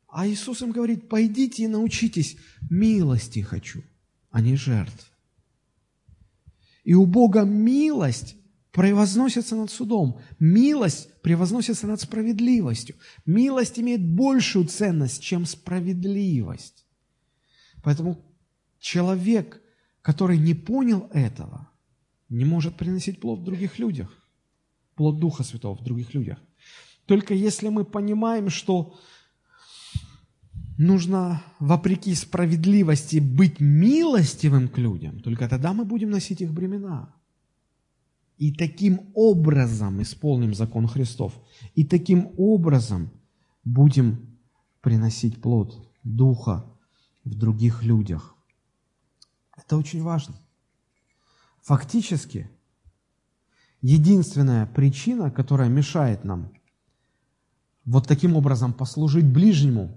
А 0.08 0.28
Иисус 0.28 0.62
им 0.64 0.72
говорит, 0.72 1.08
пойдите 1.08 1.64
и 1.64 1.68
научитесь, 1.68 2.38
милости 2.70 3.40
хочу, 3.42 3.84
а 4.32 4.42
не 4.42 4.56
жертв. 4.56 5.12
И 6.84 6.96
у 6.96 7.06
Бога 7.06 7.44
милость 7.44 8.36
превозносится 8.72 9.56
над 9.56 9.70
судом. 9.70 10.20
Милость 10.40 11.22
превозносится 11.22 11.86
над 11.86 12.02
справедливостью. 12.02 12.96
Милость 13.28 13.78
имеет 13.78 14.04
большую 14.04 14.66
ценность, 14.66 15.22
чем 15.22 15.46
справедливость. 15.46 16.86
Поэтому 17.84 18.24
человек, 18.80 19.62
который 20.02 20.38
не 20.38 20.54
понял 20.54 21.10
этого, 21.14 21.70
не 22.30 22.46
может 22.46 22.76
приносить 22.76 23.20
плод 23.20 23.40
в 23.40 23.44
других 23.44 23.80
людях, 23.80 24.10
плод 24.96 25.20
Духа 25.20 25.44
Святого 25.44 25.76
в 25.76 25.84
других 25.84 26.14
людях. 26.14 26.40
Только 27.06 27.34
если 27.34 27.70
мы 27.70 27.86
понимаем, 27.86 28.50
что 28.50 28.96
нужно, 30.78 31.44
вопреки 31.60 32.16
справедливости, 32.16 33.20
быть 33.20 33.60
милостивым 33.60 34.70
к 34.70 34.78
людям, 34.78 35.20
только 35.20 35.50
тогда 35.50 35.74
мы 35.74 35.86
будем 35.86 36.10
носить 36.10 36.42
их 36.42 36.54
бремена. 36.54 37.14
И 38.38 38.54
таким 38.54 39.12
образом 39.16 40.02
исполним 40.02 40.54
закон 40.54 40.88
Христов. 40.88 41.34
И 41.76 41.84
таким 41.84 42.32
образом 42.38 43.12
будем 43.66 44.38
приносить 44.82 45.42
плод 45.42 45.78
Духа 46.06 46.66
в 47.26 47.36
других 47.36 47.84
людях. 47.84 48.36
Это 49.70 49.78
очень 49.78 50.02
важно. 50.02 50.34
Фактически, 51.62 52.50
единственная 53.84 54.66
причина, 54.66 55.30
которая 55.30 55.70
мешает 55.70 56.24
нам 56.24 56.52
вот 57.86 58.08
таким 58.08 58.36
образом 58.36 58.74
послужить 58.74 59.28
ближнему, 59.28 59.96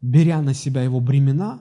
беря 0.00 0.40
на 0.40 0.54
себя 0.54 0.82
его 0.82 1.00
бремена, 1.00 1.60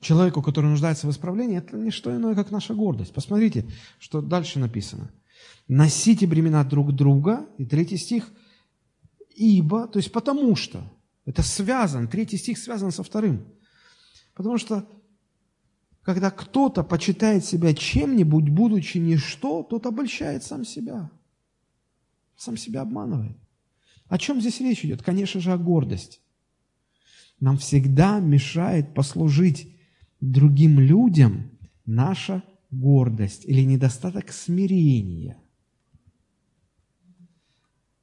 человеку, 0.00 0.42
который 0.42 0.68
нуждается 0.68 1.06
в 1.06 1.10
исправлении, 1.10 1.56
это 1.56 1.78
не 1.78 1.90
что 1.90 2.14
иное, 2.14 2.34
как 2.34 2.50
наша 2.50 2.74
гордость. 2.74 3.14
Посмотрите, 3.14 3.64
что 3.98 4.20
дальше 4.20 4.58
написано. 4.58 5.10
Носите 5.68 6.26
бремена 6.26 6.64
друг 6.64 6.94
друга, 6.94 7.46
и 7.56 7.64
третий 7.64 7.96
стих, 7.96 8.30
ибо, 9.34 9.88
то 9.88 9.98
есть 9.98 10.12
потому 10.12 10.54
что, 10.54 10.82
это 11.24 11.42
связан, 11.42 12.08
третий 12.08 12.36
стих 12.36 12.58
связан 12.58 12.92
со 12.92 13.02
вторым. 13.02 13.46
Потому 14.34 14.58
что, 14.58 14.86
когда 16.08 16.30
кто-то 16.30 16.84
почитает 16.84 17.44
себя 17.44 17.74
чем-нибудь, 17.74 18.48
будучи 18.48 18.96
ничто, 18.96 19.62
тот 19.62 19.84
обольщает 19.84 20.42
сам 20.42 20.64
себя. 20.64 21.10
Сам 22.34 22.56
себя 22.56 22.80
обманывает. 22.80 23.36
О 24.06 24.16
чем 24.16 24.40
здесь 24.40 24.58
речь 24.60 24.82
идет? 24.86 25.02
Конечно 25.02 25.38
же, 25.38 25.52
о 25.52 25.58
гордости 25.58 26.20
нам 27.40 27.58
всегда 27.58 28.20
мешает 28.20 28.94
послужить 28.94 29.76
другим 30.22 30.80
людям 30.80 31.50
наша 31.84 32.42
гордость 32.70 33.44
или 33.44 33.60
недостаток 33.60 34.32
смирения. 34.32 35.36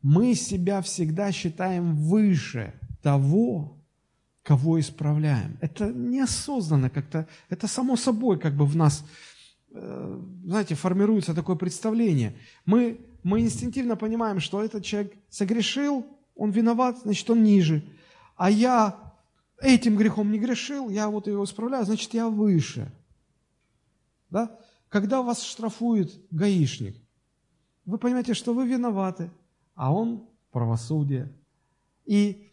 Мы 0.03 0.35
себя 0.35 0.83
всегда 0.83 1.31
считаем 1.31 1.95
выше 1.95 2.79
того, 3.01 3.74
кого 4.45 4.79
исправляем. 4.79 5.57
Это 5.59 5.91
неосознанно 5.91 6.91
как-то, 6.91 7.27
это 7.49 7.67
само 7.67 7.97
собой 7.97 8.39
как 8.39 8.53
бы 8.53 8.65
в 8.65 8.75
нас, 8.75 9.03
э, 9.71 10.21
знаете, 10.45 10.75
формируется 10.75 11.33
такое 11.33 11.55
представление. 11.55 12.35
Мы, 12.63 12.99
мы 13.23 13.41
инстинктивно 13.41 13.95
понимаем, 13.95 14.39
что 14.39 14.63
этот 14.63 14.85
человек 14.85 15.13
согрешил, 15.29 16.05
он 16.35 16.51
виноват, 16.51 16.99
значит, 17.03 17.27
он 17.27 17.43
ниже. 17.43 17.83
А 18.35 18.51
я 18.51 19.13
этим 19.59 19.97
грехом 19.97 20.31
не 20.31 20.37
грешил, 20.37 20.89
я 20.89 21.09
вот 21.09 21.25
его 21.25 21.43
исправляю, 21.43 21.83
значит, 21.83 22.13
я 22.13 22.27
выше. 22.27 22.91
Да? 24.29 24.59
Когда 24.89 25.23
вас 25.23 25.41
штрафует 25.41 26.13
гаишник, 26.29 26.95
вы 27.85 27.97
понимаете, 27.97 28.35
что 28.35 28.53
вы 28.53 28.67
виноваты, 28.67 29.31
а 29.73 29.91
он 29.91 30.29
правосудие. 30.51 31.33
И 32.05 32.51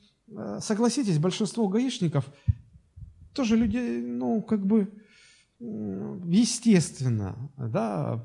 согласитесь, 0.60 1.18
большинство 1.18 1.68
гаишников 1.68 2.30
тоже 3.32 3.56
люди, 3.56 4.02
ну, 4.02 4.42
как 4.42 4.66
бы, 4.66 4.92
естественно, 5.58 7.36
да, 7.56 8.24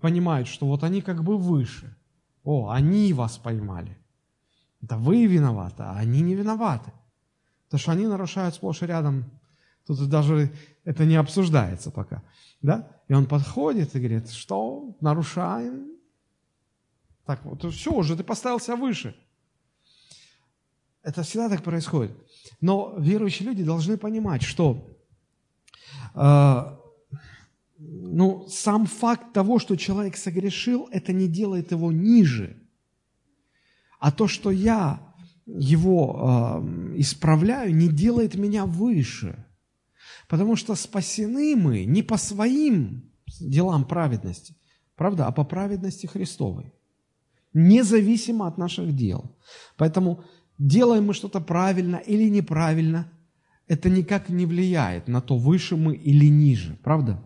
понимают, 0.00 0.48
что 0.48 0.66
вот 0.66 0.82
они 0.84 1.02
как 1.02 1.22
бы 1.22 1.36
выше. 1.36 1.96
О, 2.42 2.70
они 2.70 3.12
вас 3.12 3.38
поймали. 3.38 3.96
Это 4.82 4.96
вы 4.96 5.26
виноваты, 5.26 5.82
а 5.82 5.96
они 5.96 6.22
не 6.22 6.34
виноваты. 6.34 6.92
Потому 7.66 7.80
что 7.80 7.92
они 7.92 8.06
нарушают 8.06 8.54
сплошь 8.54 8.82
и 8.82 8.86
рядом. 8.86 9.24
Тут 9.86 10.08
даже 10.08 10.52
это 10.84 11.04
не 11.04 11.16
обсуждается 11.16 11.90
пока. 11.90 12.22
Да? 12.62 12.88
И 13.08 13.12
он 13.12 13.26
подходит 13.26 13.94
и 13.94 13.98
говорит, 13.98 14.30
что 14.30 14.96
нарушаем? 15.00 15.90
Так 17.26 17.44
вот, 17.44 17.62
все, 17.72 17.92
уже 17.92 18.16
ты 18.16 18.24
поставил 18.24 18.58
себя 18.58 18.76
выше. 18.76 19.14
Это 21.02 21.22
всегда 21.22 21.48
так 21.48 21.62
происходит. 21.62 22.12
Но 22.60 22.94
верующие 22.98 23.48
люди 23.48 23.64
должны 23.64 23.96
понимать, 23.96 24.42
что 24.42 24.86
э, 26.14 26.76
ну, 27.78 28.46
сам 28.48 28.86
факт 28.86 29.32
того, 29.32 29.58
что 29.58 29.76
человек 29.76 30.16
согрешил, 30.16 30.88
это 30.92 31.12
не 31.12 31.28
делает 31.28 31.72
его 31.72 31.90
ниже. 31.90 32.56
А 33.98 34.12
то, 34.12 34.28
что 34.28 34.50
я 34.50 35.14
его 35.46 36.60
э, 36.62 36.98
исправляю, 36.98 37.74
не 37.74 37.88
делает 37.88 38.34
меня 38.34 38.66
выше. 38.66 39.46
Потому 40.28 40.56
что 40.56 40.74
спасены 40.74 41.56
мы 41.56 41.84
не 41.84 42.02
по 42.02 42.16
своим 42.16 43.10
делам 43.40 43.84
праведности, 43.84 44.54
правда, 44.96 45.26
а 45.26 45.32
по 45.32 45.44
праведности 45.44 46.06
Христовой. 46.06 46.72
Независимо 47.52 48.46
от 48.46 48.58
наших 48.58 48.94
дел. 48.94 49.36
Поэтому 49.76 50.24
делаем 50.60 51.06
мы 51.06 51.14
что-то 51.14 51.40
правильно 51.40 51.96
или 51.96 52.28
неправильно, 52.28 53.10
это 53.66 53.88
никак 53.88 54.28
не 54.28 54.46
влияет 54.46 55.08
на 55.08 55.20
то, 55.20 55.36
выше 55.38 55.76
мы 55.76 55.94
или 55.94 56.26
ниже, 56.26 56.78
правда? 56.82 57.22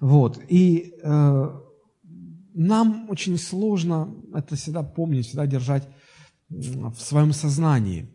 Вот. 0.00 0.40
И 0.48 0.94
э, 1.02 1.60
нам 2.54 3.10
очень 3.10 3.38
сложно 3.38 4.14
это 4.34 4.54
всегда 4.54 4.82
помнить, 4.82 5.26
всегда 5.26 5.46
держать 5.46 5.88
в 6.48 7.00
своем 7.00 7.32
сознании. 7.32 8.08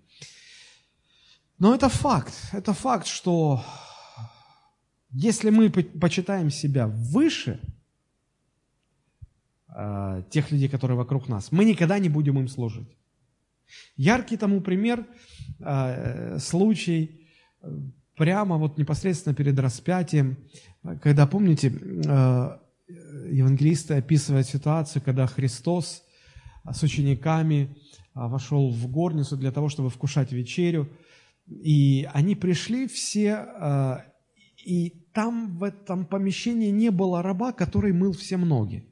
Но 1.58 1.76
это 1.76 1.90
факт. 1.90 2.34
Это 2.54 2.74
факт, 2.74 3.08
что 3.08 3.64
если 5.10 5.50
мы 5.50 5.70
почитаем 5.70 6.52
себя 6.52 6.88
выше 6.88 7.60
э, 9.76 10.24
тех 10.30 10.52
людей, 10.52 10.70
которые 10.70 10.96
вокруг 10.96 11.28
нас, 11.28 11.52
мы 11.52 11.66
никогда 11.66 12.00
не 12.00 12.08
будем 12.08 12.40
им 12.40 12.48
служить. 12.48 12.99
Яркий 13.96 14.38
тому 14.38 14.62
пример, 14.62 15.06
э, 15.60 16.40
случай 16.40 17.28
э, 17.62 17.68
прямо 18.16 18.58
вот 18.58 18.78
непосредственно 18.78 19.36
перед 19.36 19.60
распятием, 19.60 20.38
когда, 21.02 21.28
помните, 21.28 21.68
э, 21.70 22.58
евангелисты 23.32 23.96
описывают 23.96 24.48
ситуацию, 24.48 25.02
когда 25.04 25.28
Христос 25.28 26.04
с 26.70 26.84
учениками 26.84 27.76
вошел 28.14 28.72
в 28.72 28.88
горницу 28.88 29.38
для 29.38 29.52
того, 29.52 29.70
чтобы 29.70 29.90
вкушать 29.90 30.32
вечерю, 30.32 30.90
и 31.48 32.08
они 32.14 32.36
пришли 32.36 32.88
все, 32.88 34.04
и 34.66 34.90
там 35.14 35.58
в 35.58 35.64
этом 35.64 36.06
помещении 36.06 36.70
не 36.72 36.90
было 36.90 37.22
раба, 37.22 37.54
который 37.54 37.94
мыл 37.94 38.14
все 38.14 38.38
ноги. 38.38 38.86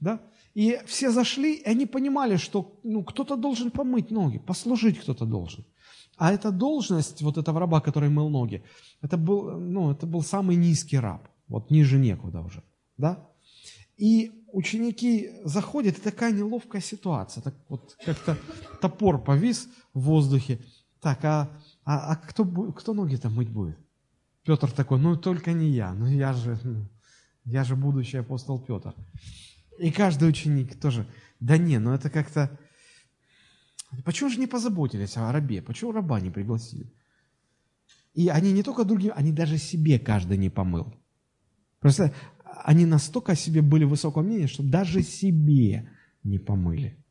Да? 0.00 0.20
И 0.58 0.80
все 0.86 1.12
зашли, 1.12 1.54
и 1.54 1.70
они 1.70 1.86
понимали, 1.86 2.36
что 2.36 2.72
ну, 2.82 3.04
кто-то 3.04 3.36
должен 3.36 3.70
помыть 3.70 4.10
ноги, 4.10 4.38
послужить 4.38 4.98
кто-то 4.98 5.24
должен. 5.24 5.64
А 6.16 6.32
эта 6.32 6.50
должность 6.50 7.22
вот 7.22 7.38
этого 7.38 7.60
раба, 7.60 7.80
который 7.80 8.08
мыл 8.08 8.28
ноги, 8.28 8.64
это 9.00 9.16
был, 9.16 9.60
ну, 9.60 9.92
это 9.92 10.04
был 10.06 10.22
самый 10.22 10.56
низкий 10.56 10.98
раб, 10.98 11.28
вот 11.46 11.70
ниже 11.70 11.96
некуда 11.96 12.40
уже, 12.40 12.64
да? 12.96 13.24
И 13.96 14.32
ученики 14.52 15.30
заходят, 15.44 15.98
и 15.98 16.00
такая 16.00 16.32
неловкая 16.32 16.82
ситуация, 16.82 17.40
так 17.40 17.54
вот 17.68 17.96
как-то 18.04 18.36
топор 18.80 19.22
повис 19.22 19.68
в 19.94 20.00
воздухе. 20.00 20.58
Так, 21.00 21.24
а, 21.24 21.48
а, 21.84 22.10
а 22.10 22.16
кто, 22.16 22.44
кто 22.72 22.94
ноги-то 22.94 23.30
мыть 23.30 23.48
будет? 23.48 23.78
Петр 24.42 24.72
такой, 24.72 24.98
ну 24.98 25.16
только 25.16 25.52
не 25.52 25.68
я, 25.68 25.94
ну 25.94 26.06
я 26.06 26.32
же, 26.32 26.58
ну, 26.64 26.84
я 27.44 27.62
же 27.62 27.76
будущий 27.76 28.18
апостол 28.18 28.58
Петр. 28.58 28.92
И 29.78 29.92
каждый 29.92 30.28
ученик 30.28 30.78
тоже, 30.78 31.08
да 31.40 31.56
не, 31.56 31.78
ну 31.78 31.92
это 31.92 32.10
как-то... 32.10 32.58
Почему 34.04 34.28
же 34.28 34.38
не 34.38 34.46
позаботились 34.46 35.16
о 35.16 35.32
рабе? 35.32 35.62
Почему 35.62 35.92
раба 35.92 36.20
не 36.20 36.30
пригласили? 36.30 36.92
И 38.12 38.28
они 38.28 38.52
не 38.52 38.62
только 38.62 38.84
другим, 38.84 39.12
они 39.14 39.32
даже 39.32 39.56
себе 39.56 39.98
каждый 39.98 40.36
не 40.36 40.50
помыл. 40.50 40.94
Просто 41.78 42.12
они 42.64 42.84
настолько 42.86 43.32
о 43.32 43.36
себе 43.36 43.62
были 43.62 43.84
высокого 43.84 44.22
мнения, 44.22 44.48
что 44.48 44.62
даже 44.62 45.02
себе 45.02 45.90
не 46.24 46.38
помыли. 46.38 47.02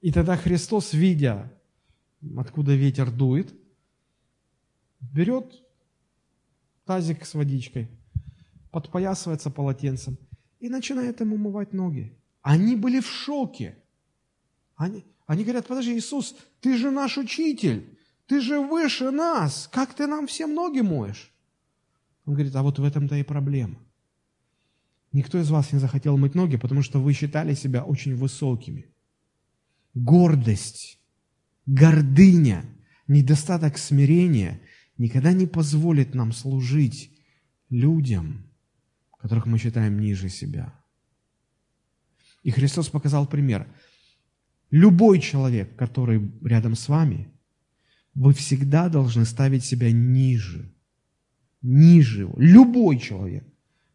И 0.00 0.10
тогда 0.10 0.36
Христос, 0.36 0.92
видя, 0.92 1.52
откуда 2.36 2.74
ветер 2.74 3.12
дует, 3.12 3.54
берет 5.00 5.62
тазик 6.84 7.24
с 7.24 7.34
водичкой, 7.34 7.88
подпоясывается 8.72 9.48
полотенцем– 9.48 10.18
и 10.62 10.68
начинает 10.68 11.20
ему 11.20 11.34
умывать 11.34 11.72
ноги. 11.72 12.16
Они 12.40 12.76
были 12.76 13.00
в 13.00 13.06
шоке. 13.08 13.76
Они, 14.76 15.04
они 15.26 15.42
говорят, 15.42 15.66
подожди, 15.66 15.98
Иисус, 15.98 16.36
ты 16.60 16.78
же 16.78 16.92
наш 16.92 17.18
учитель, 17.18 17.98
ты 18.26 18.40
же 18.40 18.60
выше 18.60 19.10
нас, 19.10 19.68
как 19.72 19.92
ты 19.92 20.06
нам 20.06 20.28
все 20.28 20.46
ноги 20.46 20.80
моешь? 20.80 21.32
Он 22.26 22.34
говорит, 22.34 22.54
а 22.54 22.62
вот 22.62 22.78
в 22.78 22.84
этом-то 22.84 23.16
и 23.16 23.24
проблема. 23.24 23.76
Никто 25.10 25.38
из 25.40 25.50
вас 25.50 25.72
не 25.72 25.80
захотел 25.80 26.16
мыть 26.16 26.36
ноги, 26.36 26.56
потому 26.56 26.82
что 26.82 27.00
вы 27.00 27.12
считали 27.12 27.54
себя 27.54 27.82
очень 27.82 28.14
высокими. 28.14 28.86
Гордость, 29.94 31.00
гордыня, 31.66 32.64
недостаток 33.08 33.78
смирения 33.78 34.62
никогда 34.96 35.32
не 35.32 35.46
позволит 35.46 36.14
нам 36.14 36.30
служить 36.30 37.10
людям– 37.68 38.46
которых 39.22 39.46
мы 39.46 39.56
считаем 39.58 40.00
ниже 40.00 40.28
себя. 40.28 40.74
И 42.42 42.50
Христос 42.50 42.88
показал 42.88 43.26
пример. 43.26 43.68
Любой 44.70 45.20
человек, 45.20 45.76
который 45.76 46.32
рядом 46.42 46.74
с 46.74 46.88
вами, 46.88 47.28
вы 48.14 48.34
всегда 48.34 48.88
должны 48.88 49.24
ставить 49.24 49.64
себя 49.64 49.92
ниже. 49.92 50.74
Ниже 51.62 52.22
его. 52.22 52.34
Любой 52.36 52.98
человек. 52.98 53.46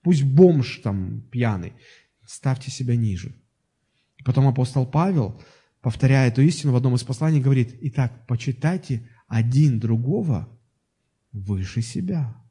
Пусть 0.02 0.24
бомж 0.24 0.78
там 0.78 1.22
пьяный. 1.30 1.74
Ставьте 2.26 2.72
себя 2.72 2.96
ниже. 2.96 3.36
И 4.18 4.24
потом 4.24 4.48
апостол 4.48 4.86
Павел, 4.86 5.42
повторяя 5.82 6.30
эту 6.30 6.42
истину 6.42 6.72
в 6.72 6.78
одном 6.78 6.96
из 6.96 7.04
посланий, 7.04 7.42
говорит, 7.42 7.78
итак, 7.82 8.26
почитайте 8.28 9.10
один 9.28 9.80
другого 9.80 10.48
выше 11.34 11.82
себя. 11.82 12.42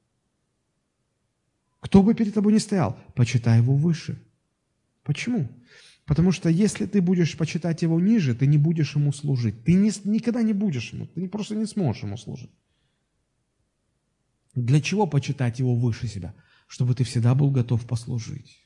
Кто 1.86 2.02
бы 2.02 2.14
перед 2.14 2.34
тобой 2.34 2.52
ни 2.52 2.58
стоял, 2.58 2.98
почитай 3.14 3.58
его 3.58 3.76
выше. 3.76 4.20
Почему? 5.04 5.48
Потому 6.04 6.32
что 6.32 6.48
если 6.48 6.84
ты 6.84 7.00
будешь 7.00 7.36
почитать 7.36 7.82
его 7.82 8.00
ниже, 8.00 8.34
ты 8.34 8.48
не 8.48 8.58
будешь 8.58 8.96
ему 8.96 9.12
служить. 9.12 9.62
Ты 9.62 9.74
не, 9.74 9.92
никогда 10.02 10.42
не 10.42 10.52
будешь 10.52 10.92
ему, 10.92 11.06
ты 11.06 11.28
просто 11.28 11.54
не 11.54 11.64
сможешь 11.64 12.02
ему 12.02 12.16
служить. 12.16 12.50
Для 14.56 14.80
чего 14.80 15.06
почитать 15.06 15.60
его 15.60 15.76
выше 15.76 16.08
себя? 16.08 16.34
Чтобы 16.66 16.96
ты 16.96 17.04
всегда 17.04 17.36
был 17.36 17.52
готов 17.52 17.86
послужить. 17.86 18.64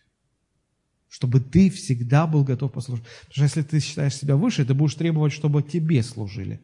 Чтобы 1.10 1.40
ты 1.40 1.68
всегда 1.68 2.26
был 2.26 2.42
готов 2.42 2.72
послужить. 2.72 3.04
Потому 3.28 3.32
что 3.34 3.42
если 3.42 3.62
ты 3.62 3.80
считаешь 3.80 4.14
себя 4.14 4.36
выше, 4.36 4.64
ты 4.64 4.72
будешь 4.72 4.94
требовать, 4.94 5.34
чтобы 5.34 5.62
тебе 5.62 6.02
служили. 6.02 6.62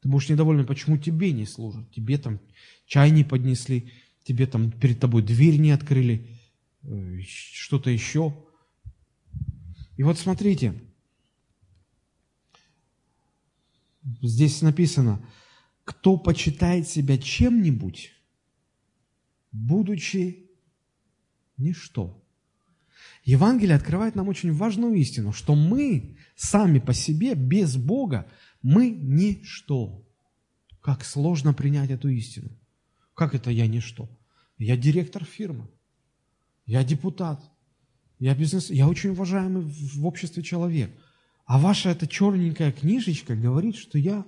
Ты 0.00 0.08
будешь 0.08 0.28
недоволен, 0.28 0.64
почему 0.64 0.96
тебе 0.96 1.32
не 1.32 1.44
служат. 1.44 1.90
Тебе 1.90 2.18
там 2.18 2.38
чай 2.86 3.10
не 3.10 3.24
поднесли, 3.24 3.90
тебе 4.28 4.46
там 4.46 4.70
перед 4.70 5.00
тобой 5.00 5.22
дверь 5.22 5.58
не 5.58 5.70
открыли, 5.70 6.28
э, 6.82 7.20
что-то 7.22 7.88
еще. 7.88 8.36
И 9.96 10.02
вот 10.02 10.18
смотрите, 10.18 10.82
здесь 14.20 14.60
написано, 14.60 15.26
кто 15.84 16.18
почитает 16.18 16.86
себя 16.86 17.16
чем-нибудь, 17.16 18.12
будучи 19.50 20.50
ничто. 21.56 22.22
Евангелие 23.24 23.76
открывает 23.76 24.14
нам 24.14 24.28
очень 24.28 24.52
важную 24.52 24.94
истину, 24.96 25.32
что 25.32 25.54
мы 25.54 26.18
сами 26.36 26.80
по 26.80 26.92
себе, 26.92 27.34
без 27.34 27.76
Бога, 27.76 28.30
мы 28.60 28.90
ничто. 28.90 30.06
Как 30.82 31.02
сложно 31.02 31.54
принять 31.54 31.90
эту 31.90 32.10
истину. 32.10 32.50
Как 33.14 33.34
это 33.34 33.50
я 33.50 33.66
ничто? 33.66 34.10
Я 34.58 34.76
директор 34.76 35.24
фирмы. 35.24 35.68
Я 36.66 36.84
депутат. 36.84 37.40
Я 38.18 38.34
бизнес, 38.34 38.70
я 38.70 38.88
очень 38.88 39.10
уважаемый 39.10 39.62
в 39.62 40.04
обществе 40.04 40.42
человек. 40.42 40.90
А 41.46 41.58
ваша 41.58 41.90
эта 41.90 42.06
черненькая 42.06 42.72
книжечка 42.72 43.36
говорит, 43.36 43.76
что 43.76 43.96
я 43.96 44.26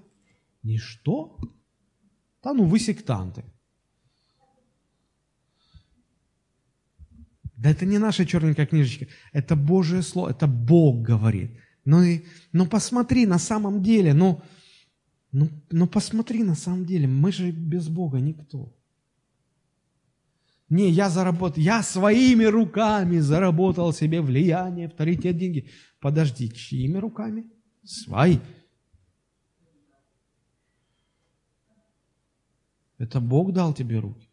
ничто? 0.63 1.37
Да 2.43 2.55
ну 2.55 2.65
вы 2.65 2.79
сектанты. 2.79 3.45
Да 7.57 7.71
это 7.71 7.85
не 7.85 7.99
наша 7.99 8.25
черненькая 8.25 8.65
книжечка, 8.65 9.07
это 9.33 9.55
Божье 9.55 10.01
Слово, 10.01 10.31
это 10.31 10.47
Бог 10.47 11.03
говорит. 11.03 11.59
Ну 11.85 12.03
и, 12.03 12.25
ну 12.53 12.67
посмотри, 12.67 13.27
на 13.27 13.39
самом 13.39 13.83
деле, 13.83 14.15
ну, 14.15 14.41
ну, 15.33 15.51
ну 15.71 15.87
посмотри, 15.87 16.43
на 16.43 16.55
самом 16.55 16.87
деле, 16.87 17.07
мы 17.07 17.33
же 17.33 17.51
без 17.51 17.89
Бога 17.89 18.19
никто. 18.19 18.75
Не, 20.71 20.89
я 20.89 21.11
заработал, 21.11 21.61
я 21.61 21.83
своими 21.83 22.45
руками 22.45 23.19
заработал 23.19 23.93
себе 23.93 24.21
влияние, 24.21 24.87
авторитет, 24.87 25.37
деньги. 25.37 25.69
Подожди, 26.01 26.49
чьими 26.49 26.97
руками? 26.97 27.51
Свои. 27.85 28.39
Это 32.99 33.21
Бог 33.21 33.53
дал 33.53 33.75
тебе 33.75 33.99
руки. 33.99 34.31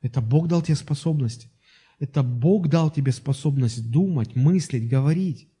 Это 0.00 0.22
Бог 0.22 0.48
дал 0.48 0.62
тебе 0.62 0.76
способности. 0.76 1.50
Это 1.98 2.22
Бог 2.22 2.68
дал 2.68 2.90
тебе 2.90 3.12
способность 3.12 3.90
думать, 3.90 4.34
мыслить, 4.34 4.88
говорить. 4.88 5.52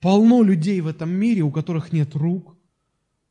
Полно 0.00 0.42
людей 0.42 0.80
в 0.80 0.86
этом 0.86 1.10
мире, 1.10 1.42
у 1.42 1.50
которых 1.52 1.92
нет 1.92 2.14
рук, 2.14 2.56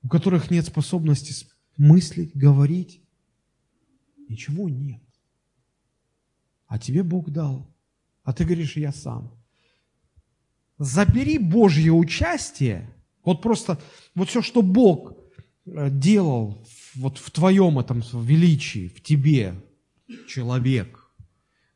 у 0.03 0.07
которых 0.07 0.51
нет 0.51 0.67
способности 0.67 1.47
мыслить, 1.77 2.35
говорить. 2.35 3.01
Ничего 4.29 4.69
нет. 4.69 5.01
А 6.67 6.77
тебе 6.79 7.03
Бог 7.03 7.31
дал. 7.31 7.67
А 8.23 8.31
ты 8.31 8.45
говоришь, 8.45 8.77
я 8.77 8.93
сам. 8.93 9.33
Забери 10.77 11.39
Божье 11.39 11.91
участие, 11.91 12.89
вот 13.25 13.41
просто, 13.41 13.81
вот 14.15 14.29
все, 14.29 14.41
что 14.41 14.61
Бог 14.61 15.17
э, 15.65 15.89
делал 15.89 16.65
вот 16.95 17.17
в 17.17 17.31
твоем 17.31 17.79
этом 17.79 18.01
величии, 18.13 18.87
в 18.87 19.01
тебе, 19.01 19.55
человек, 20.27 21.11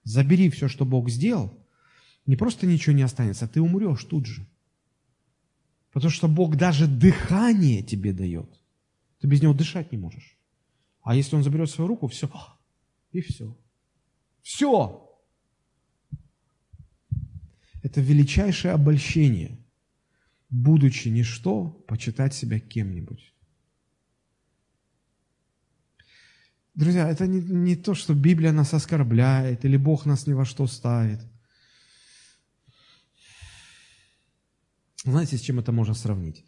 забери 0.03 0.49
все, 0.49 0.67
что 0.67 0.85
Бог 0.85 1.09
сделал, 1.09 1.57
не 2.25 2.35
просто 2.35 2.65
ничего 2.65 2.95
не 2.95 3.01
останется, 3.01 3.45
а 3.45 3.47
ты 3.49 3.61
умрешь 3.61 4.03
тут 4.05 4.25
же. 4.25 4.47
Потому 5.91 6.11
что 6.11 6.27
Бог 6.27 6.55
даже 6.55 6.87
дыхание 6.87 7.81
тебе 7.81 8.13
дает. 8.13 8.49
Ты 9.19 9.27
без 9.27 9.41
него 9.41 9.53
дышать 9.53 9.91
не 9.91 9.97
можешь. 9.97 10.32
А 11.03 11.15
если 11.15 11.35
он 11.35 11.43
заберет 11.43 11.69
свою 11.69 11.89
руку, 11.89 12.07
все, 12.07 12.29
и 13.11 13.21
все. 13.21 13.55
Все. 14.41 14.99
Это 17.83 17.99
величайшее 17.99 18.73
обольщение, 18.73 19.59
будучи 20.49 21.09
ничто, 21.09 21.65
почитать 21.87 22.33
себя 22.33 22.59
кем-нибудь. 22.59 23.33
Друзья, 26.73 27.09
это 27.09 27.27
не, 27.27 27.41
не 27.41 27.75
то, 27.75 27.93
что 27.93 28.15
Библия 28.15 28.51
нас 28.51 28.73
оскорбляет 28.73 29.65
или 29.65 29.77
Бог 29.77 30.05
нас 30.05 30.25
ни 30.25 30.33
во 30.33 30.45
что 30.45 30.65
ставит. 30.65 31.19
Знаете, 35.03 35.37
с 35.37 35.41
чем 35.41 35.59
это 35.59 35.73
можно 35.73 35.93
сравнить? 35.93 36.45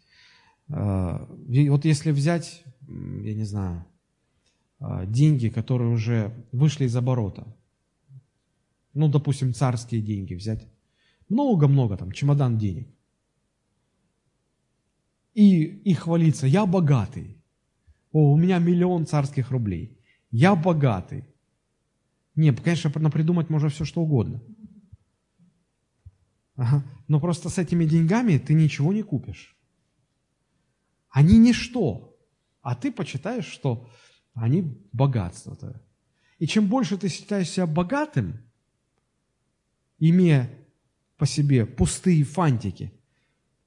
А, 0.68 1.28
вот 1.28 1.84
если 1.84 2.10
взять, 2.10 2.64
я 2.88 3.34
не 3.34 3.44
знаю, 3.44 3.86
деньги, 4.80 5.48
которые 5.48 5.90
уже 5.90 6.32
вышли 6.52 6.84
из 6.84 6.96
оборота, 6.96 7.46
ну, 8.94 9.08
допустим, 9.08 9.52
царские 9.52 10.02
деньги 10.02 10.34
взять, 10.34 10.66
много-много 11.28 11.96
там, 11.96 12.12
чемодан 12.12 12.58
денег, 12.58 12.88
и, 15.34 15.62
и 15.62 15.94
хвалиться, 15.94 16.46
я 16.46 16.64
богатый, 16.66 17.36
о, 18.12 18.32
у 18.32 18.36
меня 18.36 18.58
миллион 18.58 19.06
царских 19.06 19.50
рублей 19.50 19.96
я 20.30 20.54
богатый. 20.54 21.24
Не, 22.34 22.52
конечно, 22.52 22.90
придумать 22.90 23.48
можно 23.48 23.68
все, 23.68 23.84
что 23.84 24.02
угодно. 24.02 24.42
Ага. 26.56 26.84
Но 27.08 27.20
просто 27.20 27.48
с 27.48 27.58
этими 27.58 27.86
деньгами 27.86 28.38
ты 28.38 28.52
ничего 28.54 28.92
не 28.92 29.02
купишь. 29.02 29.56
Они 31.08 31.38
ничто. 31.38 32.18
А 32.60 32.74
ты 32.74 32.92
почитаешь, 32.92 33.46
что 33.46 33.88
они 34.36 34.78
богатство. 34.92 35.56
И 36.38 36.46
чем 36.46 36.68
больше 36.68 36.96
ты 36.98 37.08
считаешь 37.08 37.50
себя 37.50 37.66
богатым, 37.66 38.38
имея 39.98 40.50
по 41.16 41.26
себе 41.26 41.64
пустые 41.64 42.22
фантики, 42.22 42.92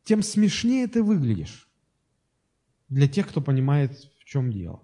тем 0.03 0.21
смешнее 0.21 0.87
ты 0.87 1.03
выглядишь 1.03 1.67
для 2.87 3.07
тех, 3.07 3.27
кто 3.27 3.41
понимает, 3.41 3.97
в 4.19 4.25
чем 4.25 4.51
дело. 4.51 4.83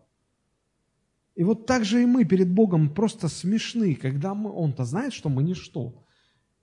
И 1.35 1.43
вот 1.43 1.67
так 1.67 1.85
же 1.85 2.01
и 2.01 2.05
мы 2.05 2.25
перед 2.25 2.49
Богом 2.49 2.93
просто 2.93 3.27
смешны, 3.27 3.93
когда 3.93 4.33
мы, 4.33 4.51
Он-то 4.51 4.85
знает, 4.85 5.13
что 5.13 5.29
мы 5.29 5.43
ничто. 5.43 6.03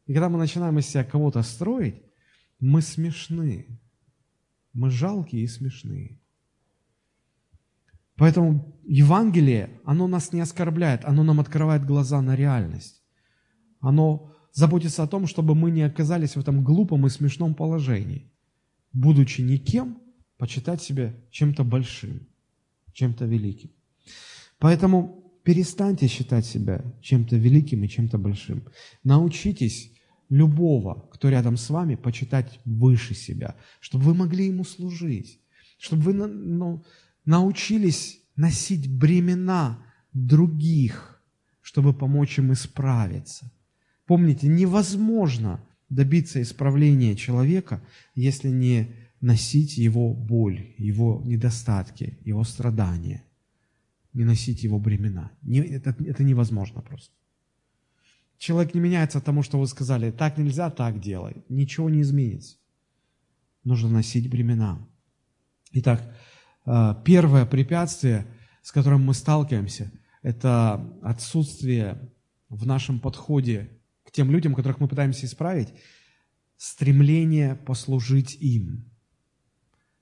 И 0.07 0.13
когда 0.13 0.29
мы 0.29 0.39
начинаем 0.39 0.79
из 0.79 0.87
себя 0.87 1.05
кого-то 1.05 1.43
строить, 1.43 2.03
мы 2.59 2.83
смешны. 2.83 3.67
Мы 4.73 4.91
жалкие 4.91 5.43
и 5.43 5.49
смешные. 5.49 6.22
Поэтому 8.23 8.73
Евангелие, 8.85 9.81
оно 9.85 10.07
нас 10.07 10.33
не 10.33 10.41
оскорбляет, 10.41 11.05
оно 11.05 11.25
нам 11.25 11.41
открывает 11.41 11.85
глаза 11.85 12.23
на 12.23 12.37
реальность. 12.37 13.03
Оно 13.81 14.33
заботится 14.53 15.03
о 15.03 15.09
том, 15.09 15.27
чтобы 15.27 15.57
мы 15.57 15.73
не 15.73 15.83
оказались 15.83 16.37
в 16.37 16.39
этом 16.39 16.63
глупом 16.63 17.05
и 17.05 17.11
смешном 17.11 17.57
положении. 17.57 18.31
Будучи 18.93 19.41
никем, 19.41 19.99
почитать 20.39 20.81
себя 20.81 21.13
чем-то 21.33 21.65
большим, 21.65 22.29
чем-то 22.93 23.25
великим. 23.25 23.73
Поэтому 24.61 25.25
перестаньте 25.43 26.07
считать 26.07 26.47
себя 26.47 26.85
чем-то 27.01 27.35
великим 27.35 27.83
и 27.83 27.89
чем-то 27.89 28.19
большим. 28.19 28.63
Научитесь 29.03 29.91
любого, 30.29 31.09
кто 31.13 31.29
рядом 31.29 31.57
с 31.57 31.69
вами, 31.71 31.97
почитать 31.97 32.61
выше 32.65 33.15
себя, 33.15 33.57
чтобы 33.81 34.05
вы 34.05 34.15
могли 34.15 34.47
ему 34.47 34.63
служить, 34.63 35.41
чтобы 35.77 36.03
вы 36.03 36.13
ну, 36.13 36.85
научились 37.25 38.21
носить 38.37 38.91
бремена 38.91 39.85
других, 40.13 41.23
чтобы 41.61 41.93
помочь 41.93 42.39
им 42.39 42.53
исправиться. 42.53 43.51
Помните, 44.07 44.49
невозможно 44.49 45.65
добиться 45.89 46.43
исправления 46.43 47.15
человека, 47.17 47.83
если 48.15 48.49
не 48.49 48.95
носить 49.21 49.77
его 49.77 50.13
боль, 50.13 50.75
его 50.79 51.23
недостатки, 51.25 52.19
его 52.25 52.45
страдания– 52.45 53.25
не 54.13 54.25
носить 54.25 54.63
его 54.63 54.79
бремена. 54.79 55.33
Не, 55.43 55.61
это, 55.61 55.97
это 56.05 56.23
невозможно 56.23 56.83
просто. 56.83 57.15
Человек 58.39 58.75
не 58.75 58.81
меняется 58.81 59.19
от 59.19 59.25
того, 59.25 59.43
что 59.43 59.59
вы 59.59 59.67
сказали, 59.67 60.11
так 60.11 60.37
нельзя, 60.37 60.71
так 60.71 61.01
делай. 61.01 61.37
Ничего 61.49 61.89
не 61.89 62.03
изменится. 62.03 62.57
Нужно 63.65 63.89
носить 63.89 64.29
бремена. 64.29 64.87
Итак, 65.73 66.17
первое 66.65 67.47
препятствие, 67.47 68.27
с 68.63 68.73
которым 68.73 69.05
мы 69.05 69.15
сталкиваемся, 69.15 69.91
это 70.23 70.85
отсутствие 71.03 72.13
в 72.49 72.67
нашем 72.67 73.01
подходе 73.01 73.71
к 74.05 74.13
тем 74.13 74.31
людям, 74.31 74.55
которых 74.55 74.79
мы 74.79 74.89
пытаемся 74.89 75.27
исправить, 75.27 75.73
стремление 76.57 77.57
послужить 77.57 78.37
им. 78.41 78.91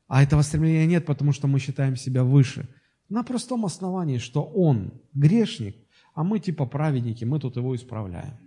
А 0.09 0.23
этого 0.23 0.43
стремления 0.43 0.87
нет, 0.87 1.07
потому 1.07 1.33
что 1.33 1.47
мы 1.47 1.59
считаем 1.59 1.97
себя 1.97 2.25
выше– 2.25 2.69
на 3.11 3.25
простом 3.25 3.67
основании, 3.67 4.19
что 4.19 4.45
он 4.45 4.93
грешник, 5.13 5.77
а 6.15 6.23
мы 6.23 6.39
типа 6.39 6.65
праведники, 6.65 7.25
мы 7.25 7.41
тут 7.41 7.57
его 7.57 7.75
исправляем. 7.75 8.39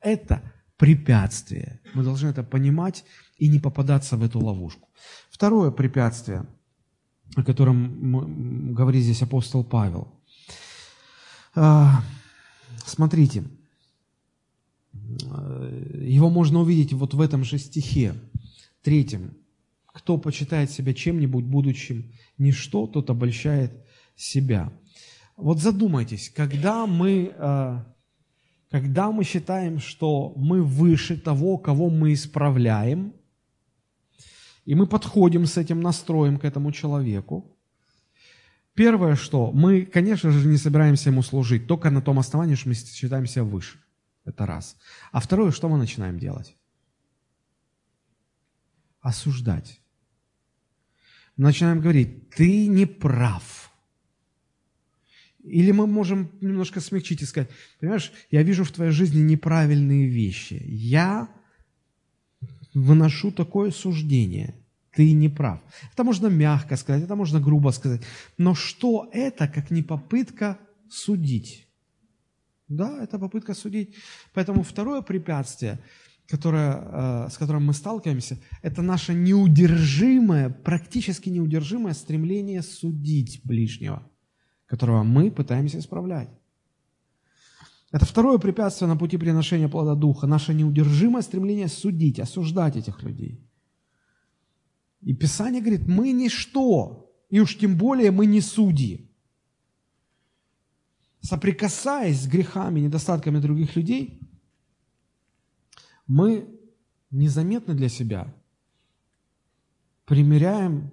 Это 0.00 0.42
препятствие. 0.76 1.80
Мы 1.94 2.02
должны 2.02 2.28
это 2.28 2.42
понимать 2.42 3.04
и 3.38 3.48
не 3.48 3.60
попадаться 3.60 4.16
в 4.16 4.24
эту 4.24 4.40
ловушку. 4.40 4.88
Второе 5.30 5.70
препятствие, 5.70 6.46
о 7.36 7.42
котором 7.42 8.74
говорит 8.74 9.02
здесь 9.02 9.22
апостол 9.22 9.64
Павел. 9.64 10.08
А, 11.54 12.02
смотрите, 12.84 13.44
его 15.94 16.30
можно 16.30 16.60
увидеть 16.60 16.92
вот 16.92 17.14
в 17.14 17.20
этом 17.20 17.44
же 17.44 17.58
стихе, 17.58 18.14
третьем. 18.82 19.36
Кто 19.86 20.18
почитает 20.18 20.70
себя 20.70 20.94
чем-нибудь 20.94 21.44
будущим 21.44 22.12
ничто, 22.36 22.86
тот 22.86 23.10
обольщает 23.10 23.72
себя. 24.16 24.72
Вот 25.36 25.60
задумайтесь, 25.60 26.30
когда 26.30 26.86
мы, 26.86 27.32
э, 27.36 27.84
когда 28.70 29.10
мы 29.10 29.24
считаем, 29.24 29.78
что 29.78 30.32
мы 30.36 30.62
выше 30.62 31.16
того, 31.16 31.58
кого 31.58 31.90
мы 31.90 32.12
исправляем, 32.12 33.12
и 34.68 34.74
мы 34.74 34.86
подходим 34.86 35.46
с 35.46 35.56
этим 35.56 35.80
настроем 35.80 36.38
к 36.38 36.44
этому 36.44 36.72
человеку, 36.72 37.56
первое, 38.74 39.16
что 39.16 39.50
мы, 39.50 39.86
конечно 39.86 40.30
же, 40.30 40.46
не 40.46 40.58
собираемся 40.58 41.08
ему 41.08 41.22
служить 41.22 41.66
только 41.66 41.90
на 41.90 42.02
том 42.02 42.18
основании, 42.18 42.54
что 42.54 42.68
мы 42.68 42.74
считаемся 42.74 43.44
выше. 43.44 43.78
Это 44.26 44.44
раз. 44.44 44.76
А 45.10 45.20
второе, 45.20 45.52
что 45.52 45.70
мы 45.70 45.78
начинаем 45.78 46.18
делать? 46.18 46.54
Осуждать. 49.00 49.80
Начинаем 51.38 51.80
говорить, 51.80 52.28
ты 52.28 52.66
не 52.66 52.84
прав 52.84 53.72
Или 55.42 55.72
мы 55.72 55.86
можем 55.86 56.30
немножко 56.42 56.80
смягчить 56.80 57.22
и 57.22 57.24
сказать, 57.24 57.48
понимаешь, 57.80 58.12
я 58.30 58.42
вижу 58.42 58.64
в 58.64 58.70
твоей 58.70 58.92
жизни 58.92 59.22
неправильные 59.22 60.08
вещи. 60.08 60.62
Я 60.66 61.30
выношу 62.74 63.32
такое 63.32 63.70
суждение. 63.70 64.54
Ты 64.92 65.12
не 65.12 65.28
прав. 65.28 65.60
Это 65.92 66.04
можно 66.04 66.28
мягко 66.28 66.76
сказать, 66.76 67.04
это 67.04 67.14
можно 67.14 67.40
грубо 67.40 67.70
сказать. 67.70 68.02
Но 68.38 68.54
что 68.54 69.08
это, 69.12 69.46
как 69.48 69.70
не 69.70 69.82
попытка 69.82 70.58
судить? 70.90 71.68
Да, 72.68 73.02
это 73.02 73.18
попытка 73.18 73.54
судить. 73.54 73.94
Поэтому 74.34 74.62
второе 74.62 75.02
препятствие, 75.02 75.78
которое, 76.26 76.72
э, 76.72 77.28
с 77.30 77.38
которым 77.38 77.66
мы 77.66 77.74
сталкиваемся, 77.74 78.38
это 78.62 78.82
наше 78.82 79.14
неудержимое, 79.14 80.50
практически 80.50 81.30
неудержимое 81.30 81.94
стремление 81.94 82.62
судить 82.62 83.40
ближнего, 83.44 84.02
которого 84.66 85.02
мы 85.02 85.30
пытаемся 85.30 85.78
исправлять. 85.78 86.28
Это 87.90 88.04
второе 88.04 88.38
препятствие 88.38 88.88
на 88.88 88.96
пути 88.96 89.16
приношения 89.16 89.68
плода 89.68 89.94
Духа, 89.94 90.26
наше 90.26 90.52
неудержимое 90.54 91.22
стремление 91.22 91.68
судить, 91.68 92.20
осуждать 92.20 92.76
этих 92.76 93.02
людей. 93.02 93.40
И 95.00 95.14
Писание 95.14 95.62
говорит, 95.62 95.86
мы 95.88 96.12
ничто, 96.12 97.10
и 97.30 97.40
уж 97.40 97.56
тем 97.56 97.78
более 97.78 98.10
мы 98.10 98.26
не 98.26 98.40
судьи 98.40 99.08
соприкасаясь 101.20 102.22
с 102.22 102.26
грехами, 102.26 102.80
недостатками 102.80 103.38
других 103.38 103.76
людей, 103.76 104.20
мы 106.06 106.48
незаметно 107.10 107.74
для 107.74 107.88
себя 107.88 108.34
примеряем 110.04 110.90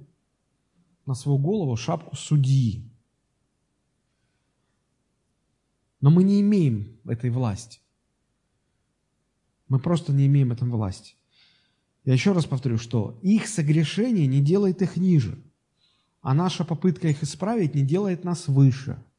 на 1.05 1.13
свою 1.13 1.37
голову 1.37 1.77
шапку 1.77 2.15
судьи. 2.15 2.91
Но 6.05 6.11
мы 6.11 6.23
не 6.23 6.39
имеем 6.41 6.99
этой 7.05 7.31
власти. 7.31 7.79
Мы 9.67 9.79
просто 9.79 10.13
не 10.13 10.27
имеем 10.27 10.51
этой 10.51 10.67
власти. 10.69 11.15
Я 12.03 12.13
еще 12.13 12.33
раз 12.33 12.45
повторю, 12.45 12.77
что 12.77 13.17
их 13.23 13.47
согрешение 13.47 14.27
не 14.27 14.39
делает 14.39 14.83
их 14.83 14.97
ниже, 14.97 15.43
а 16.21 16.35
наша 16.35 16.63
попытка 16.63 17.07
их 17.07 17.23
исправить 17.23 17.73
не 17.73 17.81
делает 17.81 18.23
нас 18.23 18.47
выше– 18.47 19.03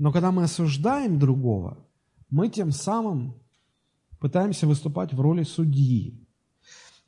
но 0.00 0.12
когда 0.12 0.32
мы 0.32 0.44
осуждаем 0.44 1.18
другого, 1.18 1.76
мы 2.30 2.48
тем 2.48 2.72
самым 2.72 3.34
пытаемся 4.18 4.66
выступать 4.66 5.12
в 5.12 5.20
роли 5.20 5.42
судьи. 5.42 6.26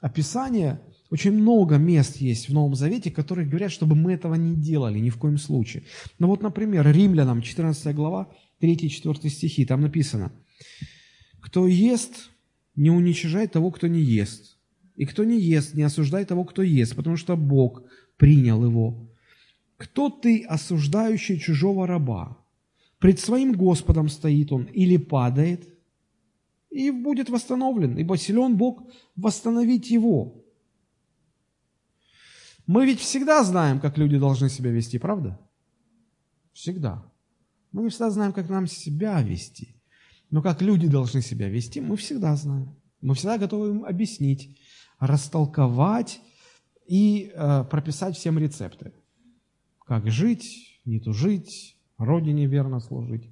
Описание, 0.00 0.78
очень 1.12 1.32
много 1.32 1.76
мест 1.76 2.16
есть 2.16 2.48
в 2.48 2.54
Новом 2.54 2.74
Завете, 2.74 3.10
которые 3.10 3.46
говорят, 3.46 3.70
чтобы 3.70 3.94
мы 3.94 4.14
этого 4.14 4.34
не 4.34 4.56
делали 4.56 4.98
ни 4.98 5.10
в 5.10 5.18
коем 5.18 5.36
случае. 5.36 5.82
Ну 6.18 6.28
вот, 6.28 6.42
например, 6.42 6.90
Римлянам, 6.90 7.42
14 7.42 7.94
глава, 7.94 8.32
3-4 8.62 9.28
стихи, 9.28 9.66
там 9.66 9.82
написано, 9.82 10.32
«Кто 11.42 11.66
ест, 11.66 12.30
не 12.76 12.88
уничижай 12.90 13.46
того, 13.46 13.70
кто 13.70 13.88
не 13.88 14.00
ест, 14.00 14.56
и 14.96 15.04
кто 15.04 15.24
не 15.24 15.38
ест, 15.38 15.74
не 15.74 15.82
осуждай 15.82 16.24
того, 16.24 16.44
кто 16.44 16.62
ест, 16.62 16.96
потому 16.96 17.18
что 17.18 17.36
Бог 17.36 17.82
принял 18.16 18.64
его. 18.64 19.10
Кто 19.76 20.08
ты, 20.08 20.42
осуждающий 20.48 21.38
чужого 21.38 21.86
раба? 21.86 22.38
Пред 22.98 23.20
своим 23.20 23.52
Господом 23.52 24.08
стоит 24.08 24.50
он 24.50 24.64
или 24.64 24.96
падает, 24.96 25.68
и 26.70 26.90
будет 26.90 27.28
восстановлен, 27.28 27.98
ибо 27.98 28.16
силен 28.16 28.56
Бог 28.56 28.84
восстановить 29.14 29.90
его. 29.90 30.41
Мы 32.66 32.86
ведь 32.86 33.00
всегда 33.00 33.42
знаем, 33.44 33.80
как 33.80 33.98
люди 33.98 34.18
должны 34.18 34.48
себя 34.48 34.70
вести, 34.70 34.98
правда? 34.98 35.38
Всегда. 36.52 37.04
Мы 37.72 37.82
не 37.82 37.88
всегда 37.88 38.10
знаем, 38.10 38.32
как 38.32 38.48
нам 38.48 38.66
себя 38.66 39.20
вести. 39.22 39.76
Но 40.30 40.42
как 40.42 40.62
люди 40.62 40.88
должны 40.88 41.22
себя 41.22 41.48
вести, 41.48 41.80
мы 41.80 41.96
всегда 41.96 42.36
знаем. 42.36 42.76
Мы 43.00 43.14
всегда 43.14 43.38
готовы 43.38 43.70
им 43.70 43.84
объяснить, 43.84 44.58
растолковать 44.98 46.20
и 46.86 47.32
э, 47.34 47.64
прописать 47.64 48.16
всем 48.16 48.38
рецепты. 48.38 48.92
Как 49.84 50.10
жить, 50.10 50.80
не 50.84 51.00
тужить, 51.00 51.76
Родине 51.98 52.46
верно 52.46 52.80
служить, 52.80 53.30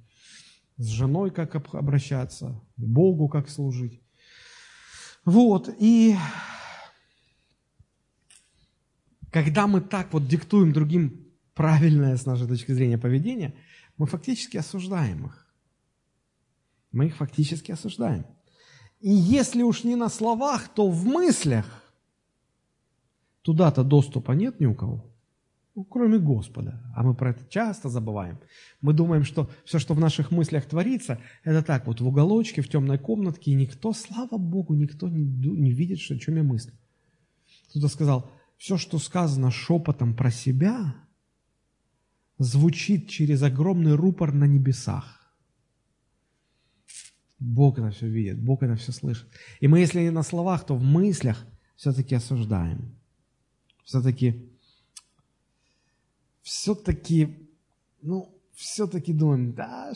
с 0.77 0.87
женой 0.87 1.31
как 1.31 1.55
обращаться, 1.73 2.61
Богу 2.77 3.27
как 3.27 3.49
служить. 3.49 4.01
Вот, 5.25 5.69
и 5.79 6.15
когда 9.31 9.65
мы 9.65 9.81
так 9.81 10.13
вот 10.13 10.27
диктуем 10.27 10.73
другим 10.73 11.27
правильное, 11.53 12.17
с 12.17 12.25
нашей 12.25 12.47
точки 12.47 12.73
зрения, 12.73 12.97
поведение, 12.97 13.55
мы 13.97 14.05
фактически 14.05 14.57
осуждаем 14.57 15.27
их. 15.27 15.47
Мы 16.91 17.07
их 17.07 17.15
фактически 17.15 17.71
осуждаем. 17.71 18.25
И 18.99 19.09
если 19.09 19.63
уж 19.63 19.83
не 19.83 19.95
на 19.95 20.09
словах, 20.09 20.67
то 20.69 20.89
в 20.89 21.05
мыслях 21.05 21.65
туда-то 23.41 23.83
доступа 23.83 24.33
нет 24.33 24.59
ни 24.59 24.65
у 24.65 24.75
кого. 24.75 25.07
Ну, 25.73 25.85
кроме 25.85 26.19
Господа. 26.19 26.83
А 26.93 27.01
мы 27.01 27.15
про 27.15 27.29
это 27.29 27.45
часто 27.49 27.87
забываем. 27.87 28.39
Мы 28.81 28.91
думаем, 28.91 29.23
что 29.23 29.49
все, 29.63 29.79
что 29.79 29.93
в 29.93 29.99
наших 30.01 30.29
мыслях 30.29 30.65
творится, 30.65 31.21
это 31.45 31.63
так 31.63 31.87
вот 31.87 32.01
в 32.01 32.07
уголочке, 32.07 32.61
в 32.61 32.67
темной 32.67 32.99
комнатке, 32.99 33.51
и 33.51 33.55
никто, 33.55 33.93
слава 33.93 34.37
Богу, 34.37 34.73
никто 34.73 35.07
не, 35.07 35.23
не 35.23 35.71
видит, 35.71 35.99
что, 35.99 36.15
о 36.15 36.19
чем 36.19 36.35
я 36.35 36.43
мыслю. 36.43 36.73
Кто-то 37.69 37.87
сказал, 37.87 38.29
все, 38.61 38.77
что 38.77 38.99
сказано 38.99 39.49
шепотом 39.49 40.15
про 40.15 40.29
себя, 40.29 40.93
звучит 42.37 43.09
через 43.09 43.41
огромный 43.41 43.95
рупор 43.95 44.33
на 44.33 44.43
небесах. 44.43 45.33
Бог 47.39 47.79
это 47.79 47.89
все 47.89 48.07
видит, 48.07 48.39
Бог 48.39 48.61
это 48.61 48.75
все 48.75 48.91
слышит. 48.91 49.27
И 49.61 49.67
мы, 49.67 49.79
если 49.79 50.01
не 50.01 50.11
на 50.11 50.21
словах, 50.21 50.63
то 50.63 50.75
в 50.75 50.83
мыслях 50.83 51.43
все-таки 51.75 52.13
осуждаем. 52.13 52.95
Все-таки 53.83 54.47
все-таки, 56.43 57.49
ну, 58.03 58.39
все-таки 58.53 59.11
думаем, 59.11 59.53
да, 59.53 59.91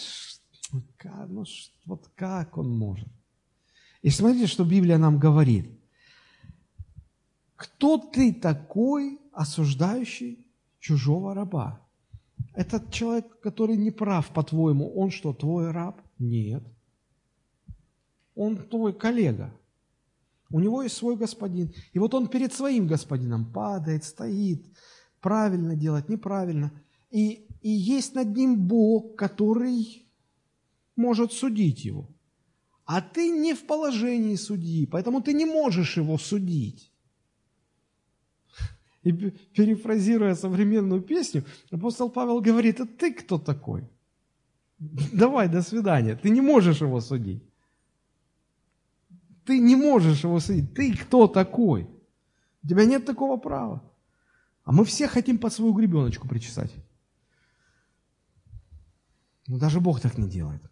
ну, 0.72 1.46
вот 1.86 2.10
как 2.16 2.58
он 2.58 2.76
может? 2.76 3.10
И 4.02 4.10
смотрите, 4.10 4.48
что 4.48 4.66
Библия 4.66 4.98
нам 4.98 5.20
говорит. 5.20 5.70
Кто 7.56 7.98
ты 7.98 8.34
такой, 8.34 9.20
осуждающий 9.32 10.46
чужого 10.80 11.34
раба? 11.34 11.82
Этот 12.54 12.92
человек, 12.92 13.40
который 13.40 13.78
не 13.78 13.92
прав, 13.92 14.30
по-твоему, 14.30 14.94
он 14.96 15.12
что, 15.12 15.34
твой 15.34 15.72
раб? 15.72 16.02
Нет. 16.20 16.64
Он 18.36 18.58
твой 18.58 18.94
коллега. 18.94 19.54
У 20.50 20.60
него 20.60 20.84
есть 20.84 20.96
свой 20.96 21.16
господин. 21.16 21.74
И 21.94 22.00
вот 22.00 22.14
он 22.14 22.28
перед 22.28 22.54
своим 22.54 22.88
господином 22.88 23.52
падает, 23.52 24.04
стоит, 24.04 24.66
правильно 25.22 25.76
делать, 25.76 26.08
неправильно. 26.10 26.72
И, 27.10 27.48
и 27.62 27.70
есть 27.70 28.16
над 28.16 28.36
ним 28.36 28.68
Бог, 28.68 29.16
который 29.16 30.06
может 30.96 31.34
судить 31.34 31.86
его. 31.86 32.10
А 32.86 33.02
ты 33.02 33.30
не 33.30 33.54
в 33.54 33.66
положении 33.66 34.36
судьи, 34.36 34.86
поэтому 34.86 35.22
ты 35.22 35.34
не 35.34 35.46
можешь 35.46 35.98
его 35.98 36.18
судить. 36.18 36.92
И 39.06 39.12
перефразируя 39.12 40.36
современную 40.36 41.02
песню, 41.02 41.44
апостол 41.72 42.10
Павел 42.10 42.42
говорит, 42.42 42.82
а 42.82 42.86
ты 42.88 43.14
кто 43.14 43.38
такой? 43.38 43.88
Давай, 45.14 45.48
до 45.48 45.62
свидания. 45.62 46.16
Ты 46.16 46.32
не 46.32 46.42
можешь 46.42 46.82
его 46.82 47.00
судить. 47.02 47.44
Ты 49.46 49.60
не 49.60 49.76
можешь 49.76 50.24
его 50.24 50.40
судить. 50.40 50.74
Ты 50.74 50.98
кто 50.98 51.28
такой? 51.28 51.88
У 52.64 52.68
тебя 52.68 52.86
нет 52.86 53.06
такого 53.06 53.38
права. 53.38 53.84
А 54.64 54.72
мы 54.72 54.84
все 54.84 55.08
хотим 55.08 55.38
под 55.38 55.54
свою 55.54 55.74
гребеночку 55.74 56.28
причесать. 56.28 56.74
Но 59.48 59.60
даже 59.60 59.80
Бог 59.80 60.02
так 60.02 60.18
не 60.18 60.28
делает. 60.28 60.64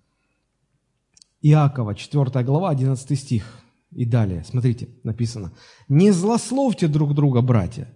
Иакова, 1.43 1.93
4 1.93 2.43
глава, 2.43 2.71
11 2.71 3.19
стих. 3.19 3.59
И 3.91 4.05
далее, 4.05 4.43
смотрите, 4.43 4.89
написано. 5.03 5.53
«Не 5.87 6.09
злословьте 6.09 6.87
друг 6.87 7.13
друга, 7.13 7.41
братья. 7.41 7.92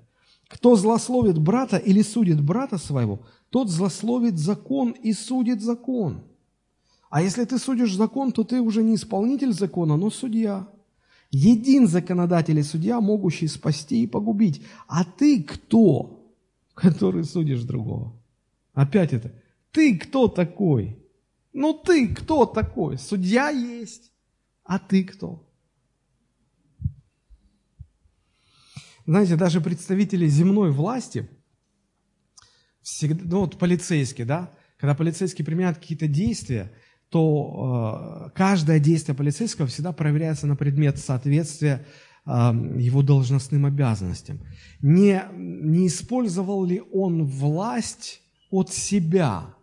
Кто 0.48 0.76
злословит 0.76 1.38
брата 1.38 1.78
или 1.78 2.02
судит 2.02 2.42
брата 2.42 2.78
своего, 2.78 3.20
тот 3.50 3.70
злословит 3.70 4.38
закон 4.38 4.92
и 4.92 5.14
судит 5.14 5.62
закон. 5.62 6.24
А 7.10 7.22
если 7.22 7.46
ты 7.46 7.58
судишь 7.58 7.96
закон, 7.96 8.32
то 8.32 8.44
ты 8.44 8.62
уже 8.62 8.84
не 8.84 8.96
исполнитель 8.96 9.54
закона, 9.54 9.98
но 9.98 10.10
судья. 10.10 10.68
Един 11.32 11.88
законодатель 11.88 12.58
и 12.60 12.64
судья, 12.64 13.02
могущий 13.02 13.48
спасти 13.48 14.04
и 14.04 14.08
погубить. 14.08 14.62
А 14.88 15.04
ты 15.04 15.44
кто, 15.44 16.34
который 16.74 17.24
судишь 17.26 17.64
другого? 17.64 18.14
Опять 18.74 19.14
это. 19.14 19.34
Ты 19.72 19.98
кто 19.98 20.28
такой? 20.28 20.98
Ну 21.54 21.74
ты 21.74 22.08
кто 22.14 22.46
такой? 22.46 22.98
Судья 22.98 23.50
есть. 23.50 24.12
А 24.64 24.80
ты 24.80 25.04
кто? 25.04 25.47
Знаете, 29.08 29.38
даже 29.38 29.62
представители 29.62 30.28
земной 30.28 30.70
власти, 30.70 31.30
всегда, 32.82 33.24
ну 33.24 33.40
вот 33.40 33.58
полицейский, 33.58 34.26
да, 34.26 34.52
когда 34.78 34.96
полицейский 34.96 35.46
применяет 35.46 35.78
какие-то 35.78 36.08
действия, 36.10 36.74
то 37.10 38.26
э, 38.28 38.32
каждое 38.36 38.80
действие 38.80 39.16
полицейского 39.16 39.68
всегда 39.68 39.94
проверяется 39.94 40.46
на 40.46 40.58
предмет 40.58 41.00
соответствия 41.00 41.86
э, 42.26 42.30
его 42.30 43.02
должностным 43.02 43.66
обязанностям. 43.66 44.42
Не, 44.82 45.24
не 45.34 45.88
использовал 45.88 46.66
ли 46.66 46.82
он 46.92 47.24
власть 47.24 48.22
от 48.52 48.74
себя, 48.74 49.56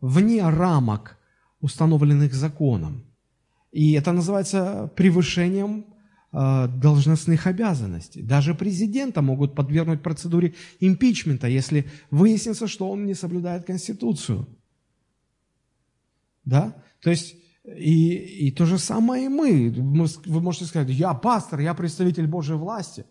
вне 0.00 0.42
рамок, 0.48 1.18
установленных 1.60 2.32
законом. 2.32 3.04
И 3.72 3.92
это 3.92 4.12
называется 4.12 4.90
превышением 4.96 5.84
должностных 6.36 7.46
обязанностей. 7.46 8.20
Даже 8.20 8.54
президента 8.54 9.22
могут 9.22 9.54
подвергнуть 9.54 10.02
процедуре 10.02 10.54
импичмента, 10.80 11.48
если 11.48 11.88
выяснится, 12.10 12.66
что 12.66 12.90
он 12.90 13.06
не 13.06 13.14
соблюдает 13.14 13.64
Конституцию. 13.64 14.46
Да? 16.44 16.76
То 17.00 17.08
есть, 17.10 17.36
и, 17.64 18.48
и 18.48 18.50
то 18.50 18.66
же 18.66 18.76
самое 18.76 19.26
и 19.26 19.28
мы. 19.28 19.70
Вы 19.70 20.40
можете 20.42 20.66
сказать, 20.66 20.90
я 20.90 21.14
пастор, 21.14 21.60
я 21.60 21.72
представитель 21.72 22.26
Божьей 22.26 22.56
власти. 22.56 23.06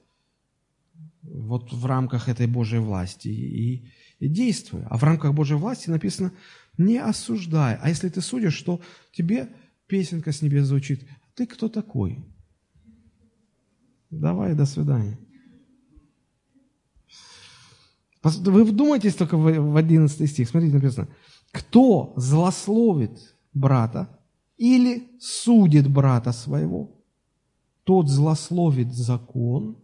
Вот 1.23 1.73
в 1.73 1.85
рамках 1.87 2.29
этой 2.29 2.45
Божьей 2.45 2.79
власти 2.79 3.29
и, 3.29 3.91
и 4.19 4.27
действую. 4.27 4.85
А 4.89 4.97
в 4.97 5.03
рамках 5.03 5.33
Божьей 5.33 5.57
власти 5.57 5.89
написано, 5.89 6.31
не 6.77 6.99
осуждай. 6.99 7.77
А 7.81 7.89
если 7.89 8.09
ты 8.09 8.21
судишь, 8.21 8.53
что 8.53 8.81
тебе 9.11 9.49
песенка 9.87 10.31
с 10.31 10.43
небес 10.43 10.67
звучит. 10.67 11.07
Ты 11.33 11.47
кто 11.47 11.69
такой? 11.69 12.23
Давай, 14.09 14.55
до 14.55 14.65
свидания. 14.65 15.17
Вы 18.23 18.63
вдумайтесь 18.63 19.15
только 19.15 19.37
в 19.37 19.77
11 19.77 20.29
стих. 20.29 20.49
Смотрите, 20.49 20.75
написано. 20.75 21.07
Кто 21.51 22.13
злословит 22.17 23.35
брата 23.53 24.19
или 24.57 25.07
судит 25.19 25.87
брата 25.87 26.31
своего, 26.31 26.91
тот 27.83 28.09
злословит 28.09 28.93
закон 28.93 29.77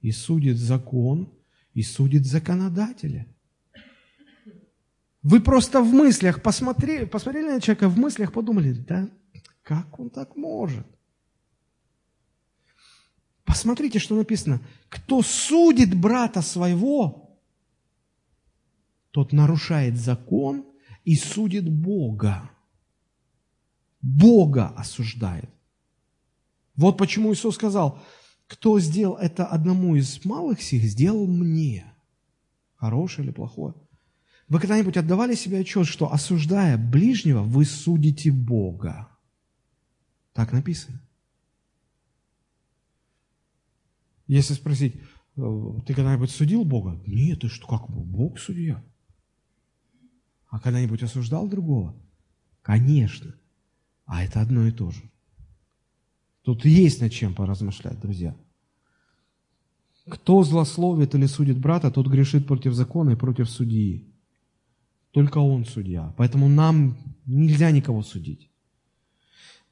и 0.00 0.12
судит 0.12 0.58
закон 0.58 1.28
и 1.74 1.82
судит 1.82 2.24
законодателя. 2.24 3.26
Вы 5.22 5.40
просто 5.40 5.82
в 5.82 5.92
мыслях 5.92 6.40
посмотрели, 6.40 7.04
посмотрели 7.04 7.50
на 7.50 7.60
человека, 7.60 7.88
в 7.88 7.98
мыслях 7.98 8.32
подумали, 8.32 8.72
да 8.72 9.10
как 9.66 9.98
он 9.98 10.10
так 10.10 10.36
может? 10.36 10.86
Посмотрите, 13.46 14.00
что 14.00 14.16
написано. 14.16 14.60
Кто 14.88 15.22
судит 15.22 15.94
брата 15.94 16.42
своего, 16.42 17.38
тот 19.12 19.32
нарушает 19.32 19.96
закон 19.96 20.66
и 21.04 21.14
судит 21.14 21.70
Бога. 21.70 22.50
Бога 24.02 24.68
осуждает. 24.76 25.48
Вот 26.74 26.98
почему 26.98 27.32
Иисус 27.32 27.54
сказал, 27.54 28.02
кто 28.48 28.78
сделал 28.80 29.16
это 29.16 29.46
одному 29.46 29.96
из 29.96 30.24
малых 30.24 30.60
сих, 30.60 30.82
сделал 30.82 31.26
мне. 31.26 31.86
Хорошее 32.74 33.26
или 33.26 33.32
плохое? 33.32 33.74
Вы 34.48 34.60
когда-нибудь 34.60 34.96
отдавали 34.96 35.34
себе 35.34 35.60
отчет, 35.60 35.86
что 35.86 36.12
осуждая 36.12 36.76
ближнего, 36.76 37.42
вы 37.42 37.64
судите 37.64 38.30
Бога? 38.30 39.08
Так 40.32 40.52
написано. 40.52 41.00
Если 44.26 44.54
спросить, 44.54 44.96
«Э, 45.36 45.72
ты 45.86 45.94
когда-нибудь 45.94 46.30
судил 46.30 46.64
Бога? 46.64 47.00
Нет, 47.06 47.40
ты 47.40 47.48
что, 47.48 47.66
как 47.66 47.88
Бог 47.88 48.38
судья? 48.38 48.82
А 50.48 50.58
когда-нибудь 50.58 51.02
осуждал 51.02 51.48
другого? 51.48 51.94
Конечно. 52.62 53.34
А 54.04 54.24
это 54.24 54.40
одно 54.40 54.66
и 54.66 54.72
то 54.72 54.90
же. 54.90 55.02
Тут 56.42 56.64
есть 56.64 57.00
над 57.00 57.12
чем 57.12 57.34
поразмышлять, 57.34 58.00
друзья. 58.00 58.36
Кто 60.08 60.44
злословит 60.44 61.14
или 61.14 61.26
судит 61.26 61.58
брата, 61.58 61.90
тот 61.90 62.06
грешит 62.06 62.46
против 62.46 62.74
закона 62.74 63.10
и 63.10 63.16
против 63.16 63.50
судьи. 63.50 64.08
Только 65.10 65.38
Он 65.38 65.64
судья. 65.64 66.14
Поэтому 66.16 66.48
нам 66.48 66.96
нельзя 67.26 67.70
никого 67.72 68.02
судить. 68.02 68.48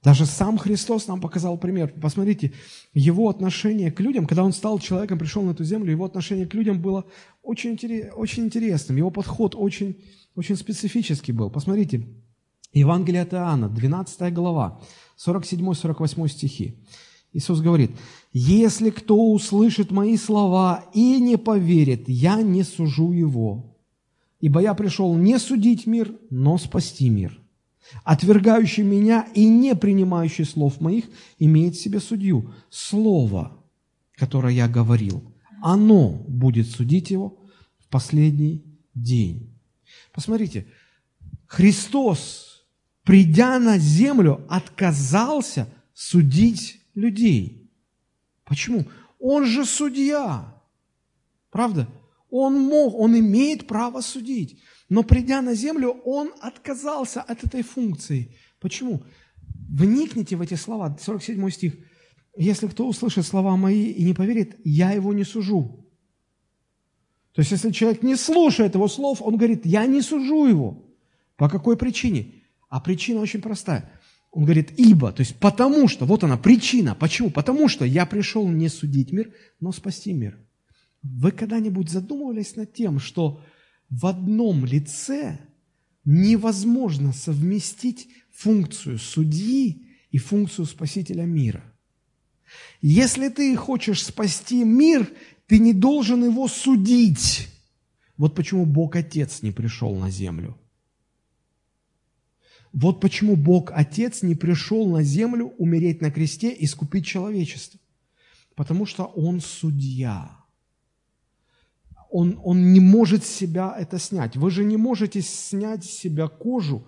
Даже 0.04 0.26
сам 0.26 0.58
Христос 0.58 1.08
нам 1.08 1.18
показал 1.18 1.56
пример. 1.56 1.94
Посмотрите, 2.00 2.52
его 2.92 3.30
отношение 3.30 3.90
к 3.90 4.00
людям, 4.00 4.26
когда 4.26 4.44
он 4.44 4.52
стал 4.52 4.78
человеком, 4.78 5.18
пришел 5.18 5.42
на 5.42 5.52
эту 5.52 5.64
землю, 5.64 5.90
его 5.90 6.04
отношение 6.04 6.46
к 6.46 6.52
людям 6.52 6.82
было 6.82 7.06
очень, 7.42 7.78
очень 8.14 8.44
интересным. 8.44 8.98
Его 8.98 9.10
подход 9.10 9.54
очень, 9.56 9.96
очень 10.36 10.56
специфический 10.56 11.32
был. 11.32 11.48
Посмотрите, 11.50 12.06
Евангелие 12.74 13.22
от 13.22 13.32
Иоанна, 13.32 13.70
12 13.70 14.34
глава, 14.34 14.82
47-48 15.26 16.28
стихи. 16.28 16.84
Иисус 17.32 17.60
говорит, 17.60 17.92
«Если 18.32 18.90
кто 18.90 19.32
услышит 19.32 19.90
мои 19.90 20.18
слова 20.18 20.84
и 20.92 21.18
не 21.18 21.38
поверит, 21.38 22.08
я 22.08 22.42
не 22.42 22.62
сужу 22.62 23.10
его, 23.12 23.74
Ибо 24.40 24.60
я 24.60 24.74
пришел 24.74 25.14
не 25.14 25.38
судить 25.38 25.86
мир, 25.86 26.14
но 26.28 26.58
спасти 26.58 27.08
мир. 27.08 27.40
Отвергающий 28.02 28.82
меня 28.82 29.28
и 29.34 29.46
не 29.46 29.74
принимающий 29.74 30.44
слов 30.44 30.80
моих 30.80 31.04
имеет 31.38 31.74
в 31.74 31.80
себе 31.80 32.00
судью. 32.00 32.52
Слово, 32.70 33.64
которое 34.16 34.54
я 34.54 34.68
говорил, 34.68 35.22
оно 35.62 36.10
будет 36.28 36.68
судить 36.68 37.10
его 37.10 37.38
в 37.78 37.88
последний 37.88 38.64
день. 38.94 39.58
Посмотрите, 40.12 40.66
Христос, 41.46 42.64
придя 43.02 43.58
на 43.58 43.78
землю, 43.78 44.44
отказался 44.48 45.68
судить 45.92 46.80
людей. 46.94 47.70
Почему? 48.44 48.86
Он 49.18 49.46
же 49.46 49.64
судья. 49.64 50.54
Правда? 51.50 51.88
Он 52.30 52.60
мог, 52.60 52.94
он 52.98 53.18
имеет 53.18 53.66
право 53.66 54.00
судить. 54.00 54.60
Но 54.88 55.02
придя 55.02 55.40
на 55.40 55.54
землю, 55.54 55.90
он 56.04 56.32
отказался 56.40 57.22
от 57.22 57.44
этой 57.44 57.62
функции. 57.62 58.36
Почему? 58.60 59.02
Вникните 59.68 60.36
в 60.36 60.42
эти 60.42 60.54
слова, 60.54 60.96
47 61.00 61.50
стих. 61.50 61.74
«Если 62.36 62.66
кто 62.66 62.88
услышит 62.88 63.26
слова 63.26 63.56
мои 63.56 63.86
и 63.90 64.04
не 64.04 64.12
поверит, 64.12 64.56
я 64.64 64.90
его 64.90 65.12
не 65.12 65.24
сужу». 65.24 65.84
То 67.32 67.40
есть, 67.40 67.50
если 67.50 67.72
человек 67.72 68.02
не 68.02 68.16
слушает 68.16 68.74
его 68.74 68.86
слов, 68.86 69.20
он 69.20 69.36
говорит, 69.36 69.66
я 69.66 69.86
не 69.86 70.02
сужу 70.02 70.46
его. 70.46 70.84
По 71.36 71.48
какой 71.48 71.76
причине? 71.76 72.44
А 72.68 72.80
причина 72.80 73.20
очень 73.20 73.42
простая. 73.42 73.90
Он 74.30 74.44
говорит, 74.44 74.72
ибо, 74.76 75.12
то 75.12 75.20
есть 75.20 75.36
потому 75.36 75.88
что, 75.88 76.06
вот 76.06 76.22
она 76.22 76.36
причина. 76.36 76.94
Почему? 76.94 77.30
Потому 77.30 77.68
что 77.68 77.84
я 77.84 78.06
пришел 78.06 78.48
не 78.48 78.68
судить 78.68 79.12
мир, 79.12 79.32
но 79.60 79.72
спасти 79.72 80.12
мир. 80.12 80.38
Вы 81.02 81.32
когда-нибудь 81.32 81.90
задумывались 81.90 82.54
над 82.56 82.72
тем, 82.72 82.98
что 82.98 83.40
в 84.00 84.06
одном 84.06 84.64
лице 84.64 85.38
невозможно 86.04 87.12
совместить 87.12 88.08
функцию 88.32 88.98
судьи 88.98 89.86
и 90.10 90.18
функцию 90.18 90.66
спасителя 90.66 91.24
мира? 91.24 91.62
Если 92.80 93.28
ты 93.28 93.54
хочешь 93.56 94.04
спасти 94.04 94.64
мир, 94.64 95.10
ты 95.46 95.58
не 95.58 95.72
должен 95.72 96.24
его 96.24 96.48
судить. 96.48 97.48
Вот 98.16 98.34
почему 98.34 98.66
Бог 98.66 98.96
Отец 98.96 99.42
не 99.42 99.52
пришел 99.52 99.94
на 99.96 100.10
землю. 100.10 100.58
Вот 102.72 103.00
почему 103.00 103.36
Бог 103.36 103.70
Отец 103.72 104.22
не 104.22 104.34
пришел 104.34 104.88
на 104.90 105.02
землю 105.02 105.54
умереть 105.58 106.00
на 106.00 106.10
кресте 106.10 106.52
и 106.52 106.64
искупить 106.64 107.06
человечество. 107.06 107.78
Потому 108.56 108.86
что 108.86 109.04
Он 109.04 109.40
судья 109.40 110.43
он, 112.14 112.40
он 112.44 112.72
не 112.72 112.78
может 112.78 113.24
себя 113.24 113.74
это 113.76 113.98
снять. 113.98 114.36
Вы 114.36 114.48
же 114.52 114.62
не 114.62 114.76
можете 114.76 115.20
снять 115.20 115.84
с 115.84 115.90
себя 115.90 116.28
кожу, 116.28 116.86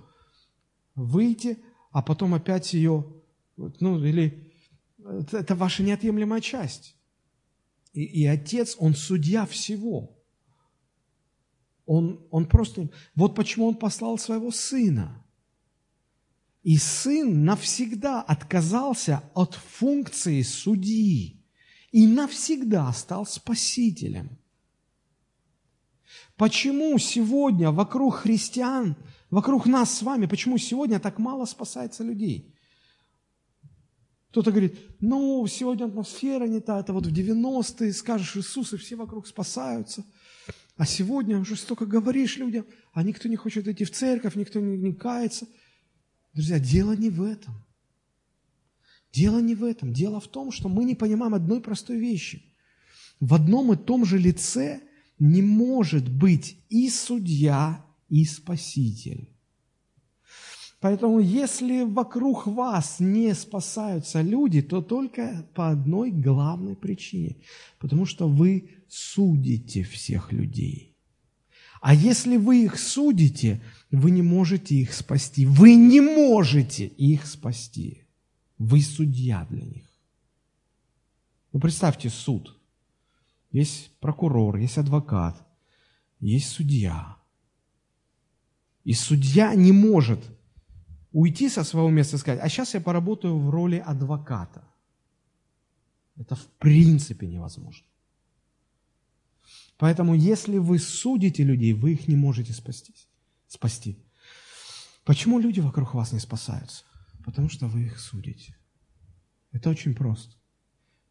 выйти, 0.95 1.59
а 1.91 2.01
потом 2.01 2.35
опять 2.35 2.72
ее, 2.74 3.12
ну, 3.57 4.05
или 4.05 4.53
это 5.33 5.57
ваша 5.57 5.83
неотъемлемая 5.83 6.41
часть. 6.41 6.95
И, 7.93 8.05
и 8.05 8.24
Отец, 8.24 8.77
Он 8.79 8.95
судья 8.95 9.47
всего. 9.47 10.16
Он, 11.87 12.24
он 12.31 12.47
просто... 12.47 12.89
Вот 13.16 13.35
почему 13.35 13.66
Он 13.66 13.74
послал 13.74 14.18
Своего 14.18 14.53
Сына. 14.53 15.27
И 16.62 16.77
Сын 16.77 17.45
навсегда 17.45 18.22
отказался 18.22 19.24
от 19.35 19.57
функции 19.57 20.43
судьи 20.43 21.45
и 21.91 22.07
навсегда 22.07 22.93
стал 22.93 23.27
Спасителем– 23.27 24.39
Почему 26.37 26.99
сегодня 26.99 27.70
вокруг 27.70 28.16
христиан, 28.16 28.97
вокруг 29.30 29.66
нас 29.66 29.97
с 29.97 30.03
вами, 30.03 30.26
почему 30.26 30.59
сегодня 30.59 31.01
так 31.01 31.18
мало 31.18 31.47
спасается 31.47 32.05
людей? 32.05 32.55
Кто-то 34.30 34.51
говорит, 34.51 34.78
ну, 35.01 35.47
сегодня 35.47 35.87
атмосфера 35.87 36.45
не 36.45 36.61
та, 36.61 36.80
это 36.80 36.93
вот 36.93 37.07
в 37.07 37.12
90-е, 37.12 37.91
скажешь 37.95 38.37
Иисус, 38.37 38.74
и 38.74 38.76
все 38.76 38.97
вокруг 38.97 39.26
спасаются. 39.26 40.05
А 40.76 40.84
сегодня 40.84 41.39
уже 41.39 41.57
столько 41.57 41.87
говоришь 41.87 42.37
людям, 42.37 42.66
а 42.93 43.03
никто 43.03 43.30
не 43.30 43.37
хочет 43.37 43.66
идти 43.66 43.84
в 43.84 43.91
церковь, 43.91 44.34
никто 44.34 44.61
не, 44.61 44.76
не 44.76 44.93
кается. 44.93 45.47
Друзья, 46.34 46.59
дело 46.59 46.93
не 46.93 47.09
в 47.09 47.22
этом. 47.22 47.64
Дело 49.11 49.39
не 49.39 49.55
в 49.55 49.64
этом. 49.64 49.95
Дело 49.95 50.20
в 50.20 50.28
том, 50.28 50.53
что 50.53 50.68
мы 50.68 50.84
не 50.84 50.95
понимаем 50.95 51.34
одной 51.34 51.62
простой 51.62 51.97
вещи. 51.97 52.55
В 53.20 53.32
одном 53.32 53.72
и 53.72 53.76
том 53.76 54.05
же 54.05 54.18
лице 54.18 54.82
не 55.19 55.43
может 55.43 56.09
быть 56.09 56.59
и 56.69 56.89
судья, 56.91 57.85
и 58.09 58.25
спаситель. 58.25 59.29
Поэтому 60.81 61.21
если 61.21 61.83
вокруг 61.83 62.47
вас 62.47 63.01
не 63.01 63.35
спасаются 63.35 64.21
люди, 64.21 64.62
то 64.62 64.83
только 64.83 65.49
по 65.55 65.71
одной 65.71 66.11
главной 66.11 66.77
причине. 66.77 67.37
Потому 67.79 68.05
что 68.05 68.29
вы 68.29 68.71
судите 68.89 69.83
всех 69.83 70.33
людей. 70.33 70.95
А 71.81 71.95
если 71.95 72.37
вы 72.37 72.64
их 72.64 72.79
судите, 72.79 73.62
вы 73.91 74.11
не 74.11 74.23
можете 74.23 74.75
их 74.75 74.93
спасти. 74.93 75.47
Вы 75.47 75.75
не 75.75 76.01
можете 76.01 76.87
их 76.87 77.27
спасти. 77.27 78.03
Вы 78.59 78.81
судья 78.81 79.47
для 79.51 79.64
них. 79.64 79.87
Ну, 81.53 81.61
представьте 81.61 82.11
суд. 82.11 82.56
Есть 83.57 83.99
прокурор, 84.01 84.57
есть 84.57 84.77
адвокат, 84.77 85.43
есть 86.21 86.51
судья. 86.51 87.17
И 88.85 88.93
судья 88.93 89.55
не 89.55 89.73
может 89.73 90.21
уйти 91.11 91.49
со 91.49 91.65
своего 91.65 91.89
места 91.89 92.17
и 92.17 92.19
сказать, 92.19 92.41
а 92.43 92.51
сейчас 92.51 92.75
я 92.75 92.83
поработаю 92.83 93.39
в 93.39 93.49
роли 93.49 93.77
адвоката. 93.77 94.63
Это 96.19 96.35
в 96.35 96.47
принципе 96.59 97.27
невозможно. 97.27 97.87
Поэтому, 99.79 100.15
если 100.15 100.59
вы 100.59 100.79
судите 100.79 101.43
людей, 101.43 101.73
вы 101.73 101.95
их 101.95 102.09
не 102.09 102.17
можете 102.17 102.53
спастись, 102.53 103.09
спасти. 103.49 103.97
Почему 105.07 105.39
люди 105.39 105.61
вокруг 105.61 105.95
вас 105.95 106.13
не 106.13 106.21
спасаются? 106.21 106.85
Потому 107.25 107.49
что 107.49 107.69
вы 107.69 107.85
их 107.85 108.01
судите. 108.01 108.55
Это 109.51 109.71
очень 109.71 109.95
просто. 109.95 110.35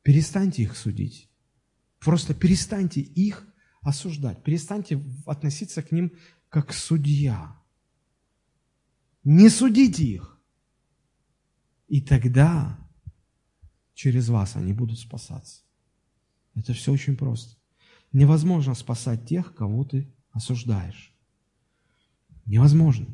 Перестаньте 0.04 0.62
их 0.62 0.78
судить. 0.78 1.28
Просто 2.06 2.36
перестаньте 2.36 3.02
их 3.02 3.48
осуждать. 3.82 4.44
Перестаньте 4.44 5.04
относиться 5.26 5.82
к 5.82 5.92
ним 5.92 6.12
как 6.50 6.72
судья. 6.72 7.60
Не 9.24 9.50
судите 9.50 10.04
их. 10.04 10.40
И 11.88 12.02
тогда 12.02 12.78
через 13.96 14.30
вас 14.30 14.56
они 14.56 14.72
будут 14.72 15.00
спасаться. 15.00 15.64
Это 16.54 16.74
все 16.74 16.92
очень 16.92 17.18
просто. 17.18 17.58
Невозможно 18.14 18.76
спасать 18.76 19.28
тех, 19.28 19.56
кого 19.56 19.84
ты 19.84 20.14
осуждаешь. 20.32 21.12
Невозможно. 22.46 23.08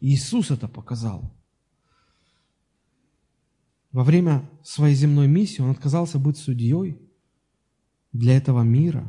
Иисус 0.00 0.50
это 0.50 0.68
показал. 0.68 1.34
Во 3.90 4.04
время 4.04 4.50
своей 4.62 4.94
земной 4.94 5.28
миссии 5.28 5.62
Он 5.62 5.70
отказался 5.70 6.18
быть 6.18 6.36
судьей 6.36 7.00
для 8.14 8.36
этого 8.36 8.62
мира, 8.62 9.06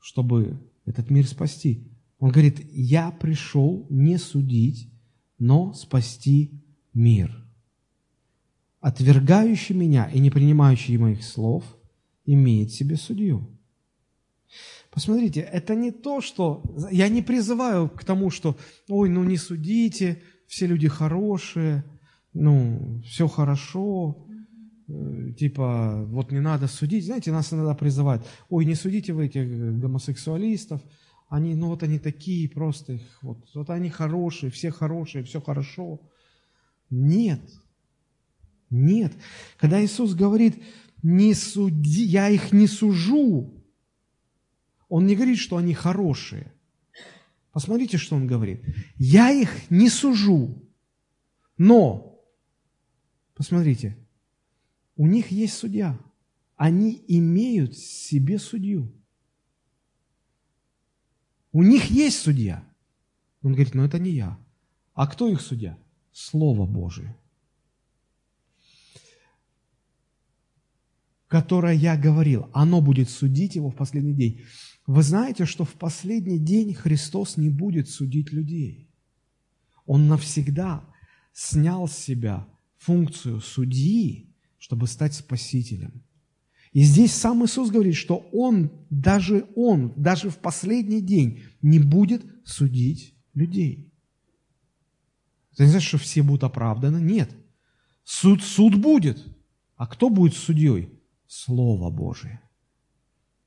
чтобы 0.00 0.58
этот 0.86 1.10
мир 1.10 1.26
спасти. 1.26 1.86
Он 2.18 2.30
говорит, 2.30 2.60
я 2.72 3.10
пришел 3.10 3.86
не 3.90 4.16
судить, 4.16 4.90
но 5.38 5.74
спасти 5.74 6.62
мир. 6.94 7.36
Отвергающий 8.80 9.74
меня 9.74 10.08
и 10.08 10.20
не 10.20 10.30
принимающий 10.30 10.96
моих 10.96 11.22
слов 11.24 11.64
имеет 12.24 12.72
себе 12.72 12.96
судью. 12.96 13.46
Посмотрите, 14.90 15.40
это 15.40 15.74
не 15.74 15.90
то, 15.90 16.20
что... 16.20 16.62
Я 16.90 17.08
не 17.08 17.22
призываю 17.22 17.88
к 17.88 18.04
тому, 18.04 18.30
что, 18.30 18.56
ой, 18.88 19.08
ну 19.08 19.24
не 19.24 19.36
судите, 19.36 20.22
все 20.46 20.66
люди 20.66 20.88
хорошие, 20.88 21.84
ну, 22.32 23.02
все 23.04 23.28
хорошо, 23.28 24.26
типа, 25.38 26.04
вот 26.06 26.32
не 26.32 26.40
надо 26.40 26.66
судить. 26.66 27.04
Знаете, 27.04 27.32
нас 27.32 27.52
иногда 27.52 27.74
призывают, 27.74 28.26
ой, 28.48 28.64
не 28.64 28.74
судите 28.74 29.12
вы 29.12 29.26
этих 29.26 29.78
гомосексуалистов, 29.78 30.82
они, 31.28 31.54
ну 31.54 31.68
вот 31.68 31.82
они 31.82 31.98
такие 31.98 32.48
просто, 32.48 32.94
их, 32.94 33.18
вот, 33.22 33.38
вот 33.54 33.70
они 33.70 33.88
хорошие, 33.88 34.50
все 34.50 34.70
хорошие, 34.70 35.22
все 35.22 35.40
хорошо. 35.40 36.00
Нет, 36.90 37.40
нет. 38.68 39.12
Когда 39.56 39.82
Иисус 39.82 40.14
говорит, 40.14 40.60
не 41.02 41.34
суди, 41.34 42.04
я 42.04 42.28
их 42.28 42.52
не 42.52 42.66
сужу, 42.66 43.64
Он 44.88 45.06
не 45.06 45.14
говорит, 45.14 45.38
что 45.38 45.56
они 45.56 45.72
хорошие. 45.72 46.52
Посмотрите, 47.52 47.96
что 47.96 48.16
Он 48.16 48.26
говорит. 48.26 48.64
Я 48.96 49.30
их 49.30 49.70
не 49.70 49.88
сужу, 49.88 50.68
но, 51.56 52.20
посмотрите, 53.34 53.96
у 55.00 55.06
них 55.06 55.30
есть 55.30 55.54
судья. 55.54 55.98
Они 56.56 57.02
имеют 57.08 57.74
себе 57.74 58.38
судью. 58.38 58.92
У 61.52 61.62
них 61.62 61.86
есть 61.86 62.18
судья. 62.18 62.62
Он 63.40 63.54
говорит, 63.54 63.74
но 63.74 63.86
это 63.86 63.98
не 63.98 64.10
я. 64.10 64.38
А 64.92 65.06
кто 65.06 65.26
их 65.26 65.40
судья? 65.40 65.78
Слово 66.12 66.66
Божие. 66.66 67.16
Которое 71.28 71.72
я 71.72 71.96
говорил, 71.96 72.50
оно 72.52 72.82
будет 72.82 73.08
судить 73.08 73.54
его 73.54 73.70
в 73.70 73.76
последний 73.76 74.12
день. 74.12 74.42
Вы 74.86 75.02
знаете, 75.02 75.46
что 75.46 75.64
в 75.64 75.72
последний 75.76 76.38
день 76.38 76.74
Христос 76.74 77.38
не 77.38 77.48
будет 77.48 77.88
судить 77.88 78.32
людей. 78.32 78.90
Он 79.86 80.08
навсегда 80.08 80.84
снял 81.32 81.88
с 81.88 81.96
себя 81.96 82.46
функцию 82.76 83.40
судьи, 83.40 84.29
чтобы 84.60 84.86
стать 84.86 85.14
спасителем. 85.14 86.04
И 86.72 86.82
здесь 86.82 87.12
сам 87.12 87.44
Иисус 87.44 87.70
говорит, 87.70 87.96
что 87.96 88.28
Он, 88.32 88.70
даже 88.90 89.48
Он, 89.56 89.92
даже 89.96 90.30
в 90.30 90.38
последний 90.38 91.00
день 91.00 91.42
не 91.62 91.80
будет 91.80 92.24
судить 92.44 93.16
людей. 93.34 93.92
Это 95.52 95.64
не 95.64 95.70
значит, 95.70 95.88
что 95.88 95.98
все 95.98 96.22
будут 96.22 96.44
оправданы. 96.44 97.00
Нет. 97.00 97.34
Суд, 98.04 98.42
суд 98.42 98.76
будет. 98.76 99.26
А 99.74 99.88
кто 99.88 100.10
будет 100.10 100.34
судьей? 100.34 101.00
Слово 101.26 101.90
Божие. 101.90 102.40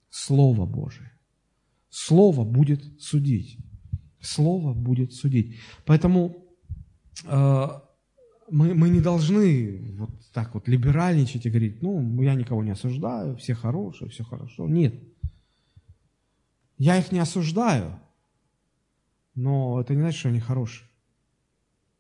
Слово 0.10 0.66
Божие. 0.66 1.12
Слово 1.90 2.44
будет 2.44 3.02
судить. 3.02 3.58
Слово 4.20 4.74
будет 4.74 5.14
судить. 5.14 5.56
Поэтому 5.86 6.46
э, 7.26 7.68
мы, 8.50 8.74
мы 8.74 8.90
не 8.90 9.02
должны 9.02 9.96
вот 9.98 10.10
так 10.34 10.54
вот 10.54 10.68
либеральничать 10.68 11.46
и 11.46 11.50
говорить, 11.50 11.82
ну, 11.82 12.22
я 12.22 12.36
никого 12.36 12.64
не 12.64 12.72
осуждаю, 12.72 13.36
все 13.38 13.54
хорошие, 13.54 14.10
все 14.10 14.24
хорошо. 14.24 14.68
Нет. 14.68 14.96
Я 16.78 16.98
их 16.98 17.12
не 17.12 17.20
осуждаю, 17.20 18.00
но 19.36 19.80
это 19.80 19.94
не 19.94 20.02
значит, 20.02 20.20
что 20.20 20.30
они 20.30 20.40
хорошие. 20.40 20.88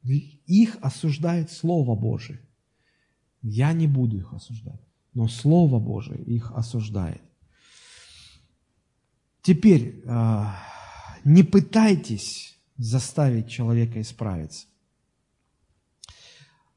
Их 0.04 0.78
осуждает 0.82 1.52
Слово 1.52 1.96
Божие. 1.96 2.40
Я 3.42 3.74
не 3.74 3.88
буду 3.88 4.18
их 4.18 4.34
осуждать, 4.34 4.82
но 5.14 5.28
Слово 5.28 5.80
Божие 5.80 6.22
их 6.24 6.52
осуждает. 6.52 7.22
Теперь 9.42 10.02
а, 10.08 10.58
не 11.24 11.44
пытайтесь 11.44 12.58
заставить 12.78 13.50
человека 13.50 14.02
исправиться. 14.02 14.68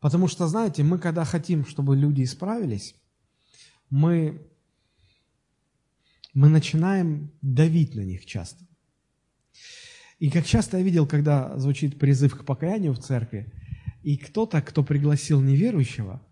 Потому 0.01 0.29
что, 0.29 0.47
знаете, 0.47 0.83
мы 0.83 0.99
когда 0.99 1.25
хотим, 1.25 1.65
чтобы 1.67 1.97
люди 1.97 2.23
исправились, 2.23 2.95
мы, 3.91 4.47
мы 6.35 6.49
начинаем 6.49 7.33
давить 7.41 7.95
на 7.95 8.03
них 8.03 8.27
часто. 8.27 8.65
И 10.19 10.31
как 10.31 10.47
часто 10.47 10.79
я 10.79 10.83
видел, 10.83 11.07
когда 11.07 11.59
звучит 11.59 11.99
призыв 11.99 12.37
к 12.39 12.45
покаянию 12.45 12.93
в 12.93 12.99
церкви, 12.99 13.53
и 14.03 14.17
кто-то, 14.17 14.63
кто 14.63 14.85
пригласил 14.85 15.41
неверующего, 15.41 16.23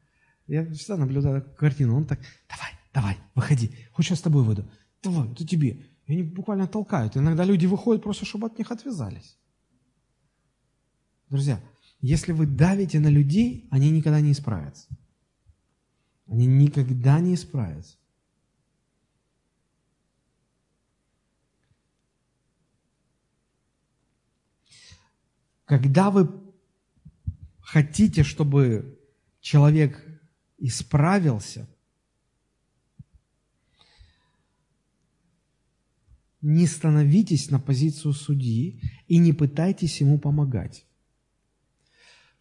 я 0.47 0.65
всегда 0.73 0.97
наблюдаю 0.97 1.43
картину, 1.57 1.97
он 1.97 2.07
так, 2.07 2.21
давай, 2.49 2.71
давай, 2.93 3.17
выходи, 3.35 3.75
хочешь 3.93 4.11
я 4.11 4.17
с 4.17 4.23
тобой 4.23 4.45
выйду? 4.45 4.71
Давай, 5.03 5.31
это 5.33 5.47
тебе. 5.47 5.85
И 6.07 6.13
они 6.13 6.23
буквально 6.23 6.67
толкают. 6.67 7.17
Иногда 7.17 7.45
люди 7.45 7.67
выходят 7.67 8.03
просто, 8.03 8.27
чтобы 8.27 8.47
от 8.47 8.59
них 8.59 8.71
отвязались. 8.71 9.39
Друзья, 11.29 11.61
если 12.07 12.33
вы 12.33 12.45
давите 12.45 13.01
на 13.01 13.09
людей, 13.09 13.67
они 13.71 13.91
никогда 13.91 14.21
не 14.21 14.33
исправятся. 14.33 14.87
Они 16.27 16.45
никогда 16.45 17.19
не 17.19 17.33
исправятся. 17.33 17.97
Когда 25.65 26.11
вы 26.11 26.29
хотите, 27.63 28.23
чтобы 28.23 29.01
человек 29.41 30.07
исправился, 30.59 31.67
не 36.43 36.67
становитесь 36.67 37.49
на 37.49 37.59
позицию 37.59 38.13
судьи 38.13 38.79
и 39.09 39.17
не 39.17 39.33
пытайтесь 39.33 40.03
ему 40.03 40.19
помогать. 40.19 40.85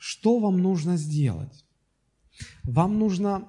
Что 0.05 0.39
вам 0.39 0.57
нужно 0.57 0.97
сделать? 0.97 1.65
Вам 2.63 2.99
нужно... 2.99 3.47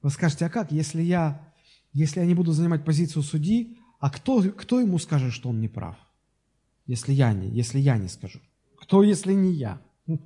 Вы 0.00 0.08
скажете, 0.08 0.46
а 0.46 0.48
как, 0.48 0.72
если 0.72 1.02
я, 1.02 1.52
если 1.92 2.20
я 2.20 2.26
не 2.26 2.34
буду 2.34 2.52
занимать 2.52 2.82
позицию 2.82 3.24
судьи, 3.24 3.76
а 4.00 4.08
кто, 4.08 4.40
кто 4.40 4.80
ему 4.80 4.98
скажет, 4.98 5.34
что 5.34 5.50
он 5.50 5.60
не 5.60 5.68
прав? 5.68 5.98
Если 6.86 7.12
я 7.12 7.34
не, 7.34 7.50
если 7.50 7.78
я 7.78 7.98
не 7.98 8.08
скажу. 8.08 8.40
Кто, 8.80 9.02
если 9.02 9.34
не 9.34 9.52
я? 9.52 9.82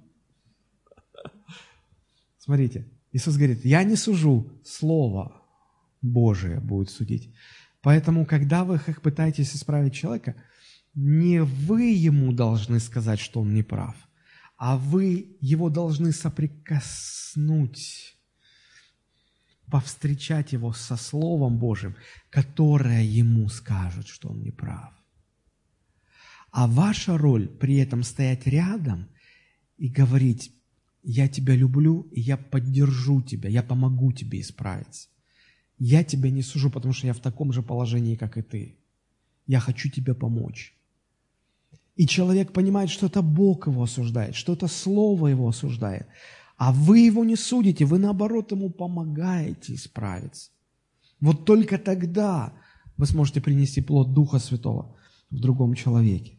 Смотрите, 2.39 2.87
Иисус 3.11 3.35
говорит, 3.35 3.65
я 3.65 3.83
не 3.83 3.97
сужу, 3.97 4.53
Слово 4.65 5.33
Божие 6.01 6.61
будет 6.61 6.91
судить. 6.91 7.35
Поэтому, 7.83 8.25
когда 8.25 8.63
вы 8.63 8.79
пытаетесь 9.03 9.57
исправить 9.57 9.95
человека, 9.95 10.37
не 10.95 11.43
вы 11.43 11.91
ему 11.91 12.33
должны 12.33 12.79
сказать, 12.79 13.19
что 13.19 13.41
он 13.41 13.53
не 13.53 13.65
прав, 13.65 13.97
а 14.59 14.77
вы 14.77 15.37
его 15.41 15.71
должны 15.71 16.13
соприкоснуть, 16.13 18.17
повстречать 19.71 20.53
его 20.53 20.73
со 20.73 20.97
Словом 20.97 21.59
Божьим, 21.59 21.95
которое 22.29 23.05
ему 23.05 23.49
скажет, 23.49 24.09
что 24.09 24.31
он 24.31 24.43
не 24.43 24.51
прав. 24.51 24.93
А 26.51 26.67
ваша 26.67 27.17
роль 27.17 27.47
при 27.47 27.77
этом 27.77 28.03
стоять 28.03 28.47
рядом 28.47 29.09
и 29.77 29.89
говорить, 29.89 30.53
я 31.05 31.29
тебя 31.29 31.55
люблю, 31.55 32.09
и 32.11 32.21
я 32.21 32.37
поддержу 32.37 33.23
тебя, 33.23 33.49
я 33.49 33.63
помогу 33.63 34.13
тебе 34.13 34.41
исправиться. 34.41 35.09
Я 35.79 36.03
тебя 36.03 36.31
не 36.31 36.43
сужу, 36.43 36.71
потому 36.71 36.93
что 36.93 37.07
я 37.07 37.13
в 37.13 37.21
таком 37.21 37.53
же 37.53 37.63
положении, 37.63 38.17
как 38.17 38.37
и 38.37 38.43
ты. 38.43 38.79
Я 39.47 39.61
хочу 39.61 39.89
тебе 39.89 40.15
помочь. 40.15 40.75
И 41.99 42.07
человек 42.07 42.53
понимает, 42.53 42.91
что 42.91 43.07
это 43.07 43.23
Бог 43.23 43.67
его 43.67 43.83
осуждает, 43.83 44.37
что 44.37 44.53
это 44.53 44.69
Слово 44.69 45.27
его 45.29 45.49
осуждает. 45.49 46.07
А 46.57 46.73
вы 46.73 47.01
его 47.01 47.25
не 47.25 47.37
судите, 47.37 47.85
вы 47.85 47.99
наоборот 47.99 48.53
ему 48.53 48.71
помогаете 48.71 49.75
исправиться. 49.75 50.51
Вот 51.21 51.45
только 51.45 51.77
тогда 51.77 52.53
вы 52.97 53.07
сможете 53.07 53.41
принести 53.41 53.81
плод 53.83 54.15
Духа 54.15 54.39
Святого 54.39 54.97
в 55.31 55.41
другом 55.41 55.75
человеке. 55.75 56.39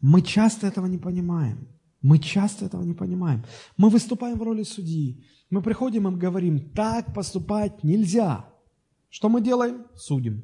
Мы 0.00 0.22
часто 0.22 0.66
этого 0.66 0.86
не 0.86 0.98
понимаем. 0.98 1.68
Мы 2.00 2.18
часто 2.18 2.64
этого 2.64 2.82
не 2.82 2.94
понимаем. 2.94 3.44
Мы 3.76 3.90
выступаем 3.90 4.38
в 4.38 4.42
роли 4.42 4.62
судьи. 4.62 5.26
Мы 5.50 5.60
приходим 5.60 6.08
и 6.08 6.18
говорим, 6.18 6.70
так 6.70 7.12
поступать 7.12 7.84
нельзя. 7.84 8.46
Что 9.10 9.28
мы 9.28 9.42
делаем? 9.42 9.84
Судим. 9.94 10.42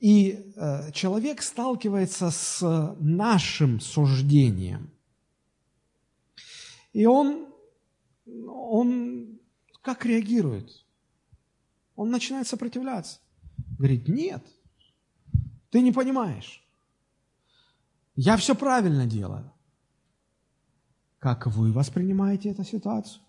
И 0.00 0.52
э, 0.56 0.92
человек 0.92 1.42
сталкивается 1.42 2.30
с 2.30 2.96
нашим 2.98 3.80
суждением. 3.80 4.90
И 6.94 7.06
он, 7.06 7.46
он 8.48 9.38
как 9.82 10.06
реагирует? 10.06 10.70
Он 11.96 12.10
начинает 12.10 12.46
сопротивляться. 12.46 13.20
Говорит, 13.78 14.08
нет, 14.08 14.42
ты 15.70 15.82
не 15.82 15.92
понимаешь. 15.92 16.64
Я 18.16 18.36
все 18.36 18.54
правильно 18.54 19.06
делаю. 19.06 19.52
Как 21.18 21.46
вы 21.46 21.72
воспринимаете 21.72 22.50
эту 22.50 22.64
ситуацию? 22.64 23.22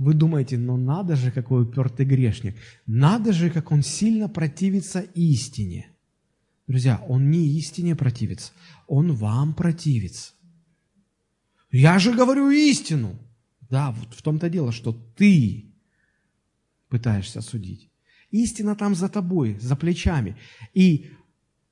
Вы 0.00 0.14
думаете, 0.14 0.56
ну 0.56 0.78
надо 0.78 1.14
же, 1.14 1.30
какой 1.30 1.64
упертый 1.64 2.06
грешник. 2.06 2.56
Надо 2.86 3.34
же, 3.34 3.50
как 3.50 3.70
он 3.70 3.82
сильно 3.82 4.30
противится 4.30 5.00
истине. 5.00 5.90
Друзья, 6.66 7.04
он 7.06 7.30
не 7.30 7.58
истине 7.58 7.94
противится, 7.94 8.52
он 8.86 9.12
вам 9.12 9.52
противится. 9.52 10.32
Я 11.70 11.98
же 11.98 12.14
говорю 12.14 12.48
истину. 12.48 13.18
Да, 13.68 13.90
вот 13.90 14.14
в 14.14 14.22
том-то 14.22 14.48
дело, 14.48 14.72
что 14.72 14.92
ты 15.16 15.74
пытаешься 16.88 17.42
судить. 17.42 17.90
Истина 18.30 18.76
там 18.76 18.94
за 18.94 19.10
тобой, 19.10 19.58
за 19.60 19.76
плечами. 19.76 20.34
И 20.72 21.10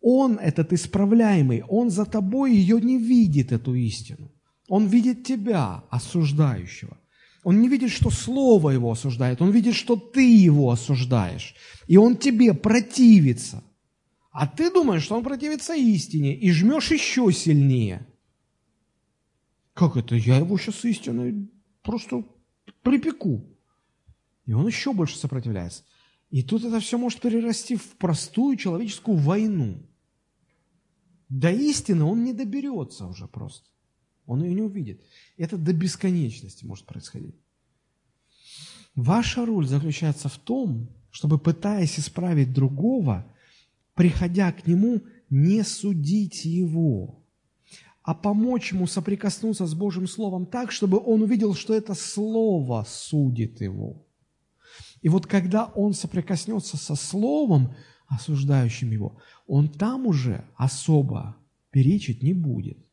он, 0.03 0.39
этот 0.39 0.75
исправляемый, 0.75 1.63
он 1.63 1.91
за 1.91 2.05
тобой 2.05 2.55
ее 2.55 2.79
не 2.79 2.99
видит, 2.99 3.53
эту 3.53 3.75
истину. 3.75 4.31
Он 4.69 4.87
видит 4.87 5.25
тебя, 5.25 5.83
осуждающего. 5.89 6.99
Он 7.45 7.61
не 7.61 7.69
видит, 7.69 7.91
что 7.91 8.11
Слово 8.11 8.71
его 8.71 8.91
осуждает, 8.91 9.41
он 9.41 9.51
видит, 9.51 9.75
что 9.75 9.97
ты 9.97 10.29
его 10.35 10.71
осуждаешь. 10.71 11.55
И 11.87 11.97
он 11.97 12.17
тебе 12.17 12.53
противится. 12.55 13.63
А 14.31 14.47
ты 14.47 14.71
думаешь, 14.71 15.03
что 15.03 15.17
он 15.17 15.25
противится 15.25 15.75
истине 15.75 16.37
и 16.37 16.51
жмешь 16.53 16.91
еще 16.91 17.33
сильнее. 17.33 18.07
Как 19.75 19.97
это? 19.97 20.15
Я 20.17 20.39
его 20.39 20.59
сейчас 20.59 20.85
истиной 20.85 21.51
просто 21.83 22.25
припеку. 22.83 23.45
И 24.45 24.53
он 24.53 24.67
еще 24.67 24.93
больше 24.93 25.17
сопротивляется. 25.19 25.85
И 26.31 26.43
тут 26.43 26.65
это 26.65 26.81
все 26.81 26.99
может 26.99 27.21
перерасти 27.21 27.77
в 27.77 27.97
простую 27.97 28.57
человеческую 28.57 29.17
войну. 29.17 29.87
До 31.29 31.51
истины 31.51 32.05
он 32.05 32.25
не 32.25 32.33
доберется 32.33 33.07
уже 33.07 33.29
просто. 33.29 33.69
Он 34.29 34.43
ее 34.45 34.55
не 34.55 34.63
увидит. 34.63 35.03
Это 35.39 35.57
до 35.57 35.73
бесконечности 35.73 36.65
может 36.67 36.85
происходить. 36.85 37.35
Ваша 38.95 39.47
роль 39.47 39.67
заключается 39.67 40.29
в 40.29 40.37
том, 40.37 40.91
чтобы, 41.11 41.39
пытаясь 41.39 41.99
исправить 41.99 42.53
другого, 42.53 43.27
приходя 43.95 44.53
к 44.53 44.67
нему, 44.67 45.01
не 45.31 45.63
судить 45.65 46.45
его, 46.45 47.25
а 48.03 48.15
помочь 48.15 48.73
ему 48.73 48.87
соприкоснуться 48.87 49.67
с 49.67 49.75
Божьим 49.75 50.07
Словом 50.07 50.45
так, 50.45 50.73
чтобы 50.73 50.99
он 50.99 51.23
увидел, 51.23 51.55
что 51.55 51.73
это 51.73 51.95
Слово 51.95 52.85
судит 52.87 53.63
его. 53.63 54.07
И 55.01 55.09
вот 55.09 55.27
когда 55.27 55.65
он 55.65 55.95
соприкоснется 55.95 56.77
со 56.77 56.95
Словом, 56.97 57.75
осуждающим 58.09 58.91
его, 58.91 59.19
он 59.47 59.69
там 59.69 60.07
уже 60.07 60.45
особо 60.57 61.37
перечить 61.71 62.23
не 62.23 62.35
будет. 62.35 62.88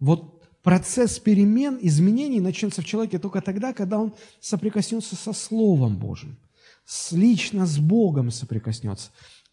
Вот 0.00 0.42
процесс 0.62 1.18
перемен, 1.18 1.78
изменений 1.80 2.40
начнется 2.40 2.82
в 2.82 2.86
человеке 2.86 3.18
только 3.18 3.40
тогда, 3.40 3.72
когда 3.72 3.98
он 3.98 4.14
соприкоснется 4.40 5.14
со 5.14 5.32
Словом 5.32 5.98
Божьим, 5.98 6.38
с, 6.84 7.12
лично 7.12 7.66
с 7.66 7.78
Богом 7.78 8.30
соприкоснется, 8.30 9.10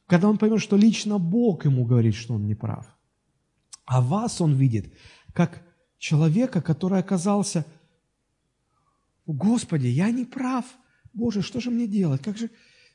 когда 0.08 0.30
он 0.30 0.38
поймет, 0.38 0.62
что 0.62 0.78
лично 0.78 1.20
Бог 1.20 1.66
ему 1.66 1.86
говорит, 1.86 2.16
что 2.16 2.34
он 2.34 2.48
не 2.48 2.56
прав. 2.56 2.88
А 3.86 4.02
вас 4.02 4.42
он 4.42 4.56
видит 4.56 4.94
как 5.34 5.62
человека, 5.98 6.62
который 6.62 7.00
оказался, 7.00 7.66
Господи, 9.26 9.88
я 9.88 10.10
не 10.12 10.26
прав, 10.26 10.66
Боже, 11.14 11.42
что 11.42 11.60
же 11.60 11.70
мне 11.70 11.88
делать, 11.88 12.22
как 12.22 12.38
же... 12.38 12.50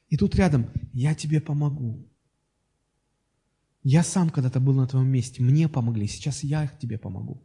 И 0.09 0.17
тут 0.17 0.35
рядом, 0.35 0.71
я 0.93 1.15
тебе 1.15 1.41
помогу. 1.41 2.07
Я 3.83 4.05
сам 4.05 4.31
когда-то 4.31 4.61
был 4.61 4.75
на 4.75 4.87
твоем 4.87 5.09
месте, 5.09 5.43
мне 5.43 5.69
помогли, 5.69 6.07
сейчас 6.07 6.45
я 6.45 6.69
тебе 6.81 6.99
помогу. 6.99 7.43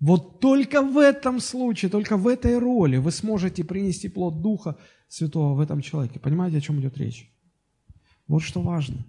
Вот 0.00 0.40
только 0.40 0.82
в 0.82 0.98
этом 0.98 1.40
случае, 1.40 1.90
только 1.90 2.16
в 2.16 2.26
этой 2.26 2.58
роли 2.58 2.98
вы 2.98 3.10
сможете 3.12 3.64
принести 3.64 4.08
плод 4.08 4.42
Духа 4.42 4.76
Святого 5.08 5.54
в 5.54 5.60
этом 5.60 5.80
человеке. 5.80 6.18
Понимаете, 6.18 6.58
о 6.58 6.60
чем 6.60 6.80
идет 6.80 6.98
речь? 6.98 7.32
Вот 8.26 8.42
что 8.42 8.60
важно. 8.60 9.06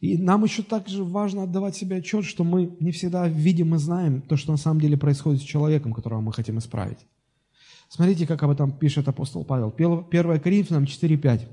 И 0.00 0.16
нам 0.16 0.44
еще 0.44 0.62
также 0.62 1.04
важно 1.04 1.42
отдавать 1.42 1.76
себе 1.76 1.96
отчет, 1.96 2.24
что 2.24 2.44
мы 2.44 2.76
не 2.80 2.92
всегда 2.92 3.28
видим 3.28 3.74
и 3.74 3.78
знаем 3.78 4.22
то, 4.22 4.36
что 4.36 4.52
на 4.52 4.58
самом 4.58 4.80
деле 4.80 4.96
происходит 4.96 5.42
с 5.42 5.44
человеком, 5.44 5.92
которого 5.92 6.20
мы 6.20 6.32
хотим 6.32 6.58
исправить. 6.58 6.98
Смотрите, 7.88 8.26
как 8.26 8.42
об 8.42 8.50
этом 8.50 8.72
пишет 8.72 9.08
апостол 9.08 9.44
Павел. 9.44 9.74
1 9.76 10.40
Коринфянам 10.40 10.84
4.5. 10.84 11.48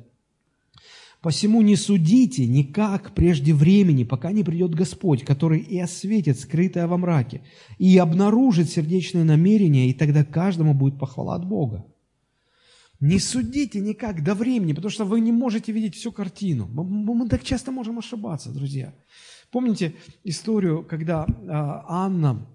Посему 1.28 1.62
не 1.62 1.76
судите 1.76 2.48
никак 2.48 3.14
прежде 3.14 3.54
времени, 3.54 4.06
пока 4.06 4.32
не 4.32 4.46
придет 4.46 4.74
Господь, 4.74 5.26
который 5.26 5.60
и 5.60 5.78
осветит 5.78 6.40
скрытое 6.40 6.88
во 6.88 6.98
мраке, 6.98 7.42
и 7.78 7.98
обнаружит 7.98 8.70
сердечные 8.70 9.26
намерения, 9.26 9.90
и 9.90 9.94
тогда 9.94 10.24
каждому 10.24 10.74
будет 10.74 10.98
похвала 10.98 11.36
от 11.36 11.46
Бога. 11.46 11.86
Не 13.02 13.20
судите 13.20 13.82
никак 13.82 14.24
до 14.24 14.36
времени, 14.36 14.72
потому 14.72 14.90
что 14.90 15.04
вы 15.04 15.20
не 15.20 15.34
можете 15.34 15.74
видеть 15.74 15.96
всю 15.96 16.14
картину. 16.14 16.66
Мы, 16.72 16.86
мы 16.86 17.28
так 17.28 17.44
часто 17.44 17.74
можем 17.74 18.00
ошибаться, 18.00 18.54
друзья. 18.54 18.96
Помните 19.52 19.96
историю, 20.24 20.86
когда 20.86 21.26
а, 21.26 22.06
Анна, 22.06 22.48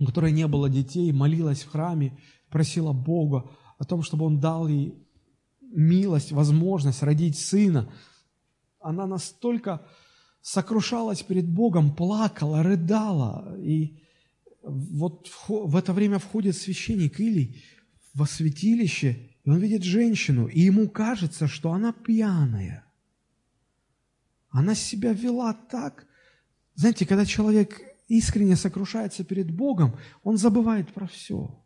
у 0.00 0.06
которой 0.06 0.32
не 0.32 0.48
было 0.48 0.68
детей, 0.68 1.12
молилась 1.12 1.62
в 1.62 1.70
храме, 1.70 2.18
просила 2.50 2.92
Бога 2.92 3.48
о 3.78 3.84
том, 3.84 4.02
чтобы 4.02 4.24
Он 4.24 4.40
дал 4.40 4.66
ей 4.66 5.01
милость, 5.72 6.32
возможность 6.32 7.02
родить 7.02 7.38
сына, 7.38 7.92
она 8.80 9.06
настолько 9.06 9.84
сокрушалась 10.40 11.22
перед 11.22 11.48
Богом, 11.48 11.94
плакала, 11.94 12.62
рыдала. 12.62 13.56
И 13.60 14.00
вот 14.62 15.28
в 15.48 15.76
это 15.76 15.92
время 15.92 16.18
входит 16.18 16.56
священник 16.56 17.20
Илий 17.20 17.64
во 18.14 18.26
святилище 18.26 19.32
и 19.44 19.50
он 19.50 19.58
видит 19.58 19.82
женщину, 19.82 20.46
и 20.46 20.60
ему 20.60 20.88
кажется, 20.88 21.48
что 21.48 21.72
она 21.72 21.92
пьяная. 21.92 22.84
Она 24.50 24.74
себя 24.74 25.12
вела 25.12 25.52
так. 25.52 26.06
Знаете, 26.74 27.06
когда 27.06 27.26
человек 27.26 27.80
искренне 28.08 28.54
сокрушается 28.54 29.24
перед 29.24 29.50
Богом, 29.50 29.96
он 30.22 30.36
забывает 30.36 30.92
про 30.92 31.06
все. 31.06 31.61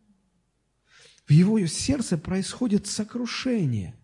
В 1.26 1.30
его 1.30 1.64
сердце 1.66 2.18
происходит 2.18 2.86
сокрушение. 2.86 3.96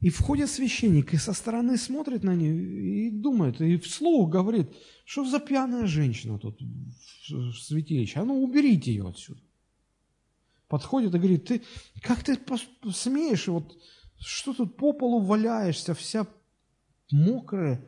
И 0.00 0.08
входит 0.08 0.48
священник, 0.48 1.12
и 1.12 1.18
со 1.18 1.34
стороны 1.34 1.76
смотрит 1.76 2.24
на 2.24 2.34
нее 2.34 3.08
и 3.08 3.10
думает, 3.10 3.60
и 3.60 3.76
вслух 3.76 4.30
говорит, 4.30 4.74
что 5.04 5.26
за 5.26 5.40
пьяная 5.40 5.86
женщина 5.86 6.38
тут 6.38 6.58
в 7.28 7.52
святилище, 7.52 8.20
а 8.20 8.24
ну 8.24 8.42
уберите 8.42 8.92
ее 8.92 9.08
отсюда 9.08 9.40
подходит 10.70 11.14
и 11.14 11.18
говорит, 11.18 11.44
ты, 11.46 11.62
как 12.00 12.22
ты 12.22 12.38
смеешь, 12.92 13.48
вот 13.48 13.76
что 14.18 14.54
тут 14.54 14.76
по 14.76 14.92
полу 14.92 15.20
валяешься, 15.20 15.94
вся 15.94 16.26
мокрая, 17.10 17.84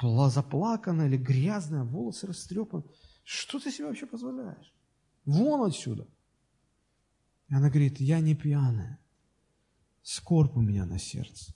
заплаканная 0.00 1.08
или 1.08 1.16
грязная, 1.16 1.82
волосы 1.82 2.28
растрепаны. 2.28 2.84
Что 3.24 3.58
ты 3.58 3.72
себе 3.72 3.88
вообще 3.88 4.06
позволяешь? 4.06 4.72
Вон 5.24 5.68
отсюда. 5.68 6.06
И 7.52 7.54
она 7.54 7.68
говорит, 7.68 8.00
я 8.00 8.18
не 8.18 8.34
пьяная, 8.34 8.98
скорбь 10.02 10.56
у 10.56 10.60
меня 10.60 10.84
на 10.86 10.98
сердце. 10.98 11.54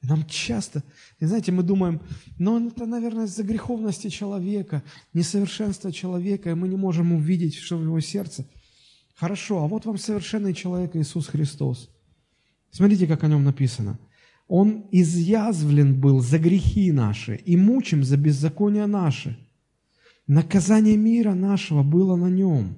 И 0.00 0.06
нам 0.06 0.24
часто, 0.24 0.82
и 1.18 1.26
знаете, 1.26 1.52
мы 1.52 1.62
думаем, 1.62 2.00
ну 2.38 2.66
это, 2.68 2.86
наверное, 2.86 3.26
из-за 3.26 3.42
греховности 3.42 4.08
человека, 4.08 4.82
несовершенства 5.12 5.92
человека, 5.92 6.50
и 6.50 6.54
мы 6.54 6.68
не 6.68 6.76
можем 6.76 7.12
увидеть, 7.12 7.56
что 7.56 7.76
в 7.76 7.82
его 7.82 8.00
сердце– 8.00 8.48
Хорошо, 9.18 9.64
а 9.64 9.66
вот 9.66 9.84
вам 9.84 9.98
совершенный 9.98 10.54
человек 10.54 10.94
Иисус 10.94 11.26
Христос. 11.26 11.90
Смотрите, 12.70 13.08
как 13.08 13.24
о 13.24 13.26
нем 13.26 13.42
написано. 13.42 13.98
Он 14.46 14.86
изъязвлен 14.92 16.00
был 16.00 16.20
за 16.20 16.38
грехи 16.38 16.92
наши 16.92 17.34
и 17.34 17.56
мучим 17.56 18.04
за 18.04 18.16
беззакония 18.16 18.86
наши. 18.86 19.36
Наказание 20.28 20.96
мира 20.96 21.34
нашего 21.34 21.82
было 21.82 22.14
на 22.14 22.28
нем. 22.28 22.76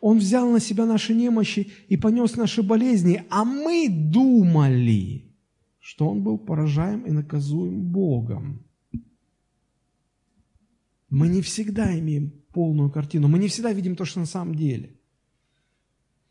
Он 0.00 0.18
взял 0.18 0.50
на 0.50 0.60
себя 0.60 0.86
наши 0.86 1.14
немощи 1.14 1.72
и 1.88 1.96
понес 1.96 2.36
наши 2.36 2.62
болезни, 2.62 3.24
а 3.30 3.44
мы 3.44 3.88
думали, 3.88 5.30
что 5.78 6.08
он 6.08 6.22
был 6.22 6.38
поражаем 6.38 7.02
и 7.02 7.10
наказуем 7.10 7.82
Богом. 7.82 8.64
Мы 11.08 11.28
не 11.28 11.42
всегда 11.42 11.98
имеем 11.98 12.30
полную 12.52 12.90
картину, 12.90 13.28
мы 13.28 13.38
не 13.38 13.48
всегда 13.48 13.72
видим 13.72 13.96
то, 13.96 14.04
что 14.04 14.20
на 14.20 14.26
самом 14.26 14.54
деле. 14.54 14.96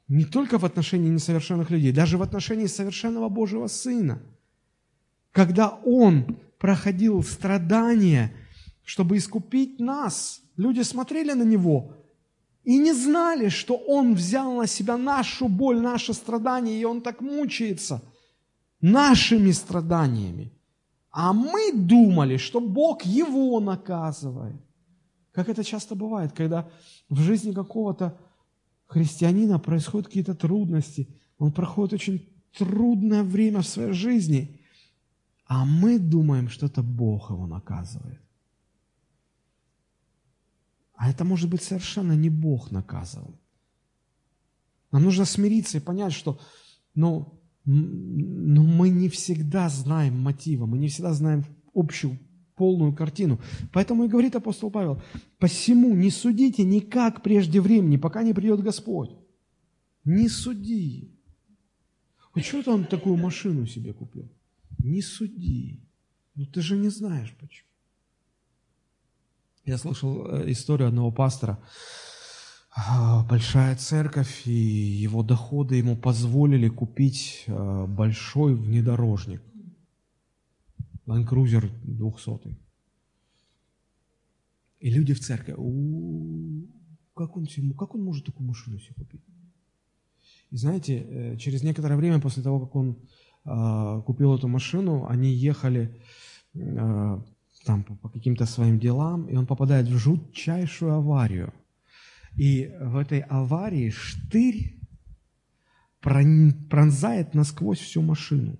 Не 0.07 0.25
только 0.25 0.57
в 0.57 0.65
отношении 0.65 1.09
несовершенных 1.09 1.69
людей, 1.69 1.91
даже 1.91 2.17
в 2.17 2.23
отношении 2.23 2.65
совершенного 2.65 3.29
Божьего 3.29 3.67
Сына. 3.67 4.21
Когда 5.31 5.69
Он 5.85 6.39
проходил 6.57 7.21
страдания, 7.21 8.33
чтобы 8.83 9.17
искупить 9.17 9.79
нас, 9.79 10.41
люди 10.57 10.81
смотрели 10.81 11.33
на 11.33 11.43
Него 11.43 11.98
и 12.69 12.77
не 12.77 12.93
знали, 12.93 13.49
что 13.49 13.75
Он 13.87 14.13
взял 14.13 14.53
на 14.53 14.67
себя 14.67 14.97
нашу 14.97 15.47
боль, 15.47 15.81
наше 15.81 16.13
страдание, 16.13 16.79
и 16.79 16.85
Он 16.85 17.01
так 17.01 17.21
мучается 17.21 18.01
нашими 18.81 19.51
страданиями. 19.51 20.51
А 21.09 21.33
мы 21.33 21.71
думали, 21.73 22.37
что 22.37 22.59
Бог 22.59 23.05
его 23.05 23.59
наказывает. 23.59 24.61
Как 25.31 25.49
это 25.49 25.63
часто 25.63 25.95
бывает, 25.95 26.31
когда 26.31 26.69
в 27.09 27.19
жизни 27.19 27.53
какого-то 27.53 28.13
христианина 28.85 29.57
происходят 29.57 30.07
какие-то 30.07 30.35
трудности, 30.35 31.07
он 31.39 31.51
проходит 31.51 31.93
очень 31.93 32.29
трудное 32.55 33.23
время 33.23 33.61
в 33.61 33.67
своей 33.67 33.93
жизни, 33.93 34.59
а 35.47 35.65
мы 35.65 35.97
думаем, 35.97 36.49
что 36.49 36.67
это 36.67 36.83
Бог 36.83 37.31
его 37.31 37.47
наказывает. 37.47 38.21
А 40.99 41.09
это 41.09 41.23
может 41.23 41.49
быть 41.49 41.63
совершенно 41.63 42.11
не 42.11 42.29
Бог 42.29 42.71
наказывал. 42.71 43.39
Нам 44.91 45.03
нужно 45.03 45.23
смириться 45.23 45.77
и 45.77 45.81
понять, 45.81 46.11
что 46.11 46.41
ну, 46.93 47.39
но 47.63 48.63
мы 48.63 48.89
не 48.89 49.07
всегда 49.07 49.69
знаем 49.69 50.19
мотива, 50.19 50.65
мы 50.65 50.77
не 50.77 50.89
всегда 50.89 51.13
знаем 51.13 51.45
общую 51.73 52.19
полную 52.55 52.93
картину. 52.93 53.39
Поэтому 53.71 54.03
и 54.03 54.09
говорит 54.09 54.35
апостол 54.35 54.71
Павел, 54.71 55.01
посему 55.37 55.95
не 55.95 56.11
судите 56.11 56.63
никак 56.63 57.23
прежде 57.23 57.61
времени, 57.61 57.95
пока 57.95 58.21
не 58.21 58.33
придет 58.33 58.61
Господь. 58.61 59.11
Не 60.03 60.27
суди. 60.27 61.17
Вот 62.35 62.43
что 62.43 62.73
он 62.73 62.83
такую 62.83 63.15
машину 63.15 63.65
себе 63.65 63.93
купил? 63.93 64.29
Не 64.79 65.01
суди. 65.01 65.79
Ну 66.35 66.45
ты 66.45 66.59
же 66.59 66.75
не 66.75 66.89
знаешь 66.89 67.33
почему. 67.39 67.68
Я 69.65 69.77
слышал 69.77 70.25
э, 70.25 70.51
историю 70.51 70.87
одного 70.87 71.11
пастора. 71.11 71.59
А, 72.75 73.25
большая 73.25 73.75
церковь, 73.75 74.47
и 74.47 74.51
его 74.51 75.23
доходы 75.23 75.75
ему 75.75 75.97
позволили 75.97 76.69
купить 76.69 77.43
э, 77.47 77.85
большой 77.87 78.55
внедорожник. 78.55 79.41
Cruiser 81.05 81.69
200. 81.83 82.57
И 84.79 84.89
люди 84.91 85.13
в 85.13 85.19
церкви, 85.19 85.53
как 87.15 87.35
он, 87.35 87.47
как 87.77 87.95
он 87.95 88.03
может 88.03 88.25
такую 88.25 88.47
машину 88.47 88.79
себе 88.79 88.93
купить? 88.95 89.21
И 90.51 90.57
знаете, 90.57 90.97
э, 90.99 91.37
через 91.37 91.63
некоторое 91.63 91.95
время 91.97 92.21
после 92.21 92.43
того, 92.43 92.59
как 92.59 92.75
он 92.75 92.97
купил 94.03 94.35
эту 94.35 94.47
машину, 94.47 95.07
они 95.07 95.31
ехали 95.31 95.99
там 97.65 97.83
по, 97.83 98.09
каким-то 98.09 98.45
своим 98.45 98.79
делам, 98.79 99.27
и 99.27 99.35
он 99.35 99.45
попадает 99.45 99.87
в 99.87 99.97
жутчайшую 99.97 100.93
аварию. 100.93 101.53
И 102.35 102.71
в 102.79 102.97
этой 102.97 103.19
аварии 103.19 103.89
штырь 103.89 104.79
пронзает 105.99 107.33
насквозь 107.33 107.79
всю 107.79 108.01
машину. 108.01 108.57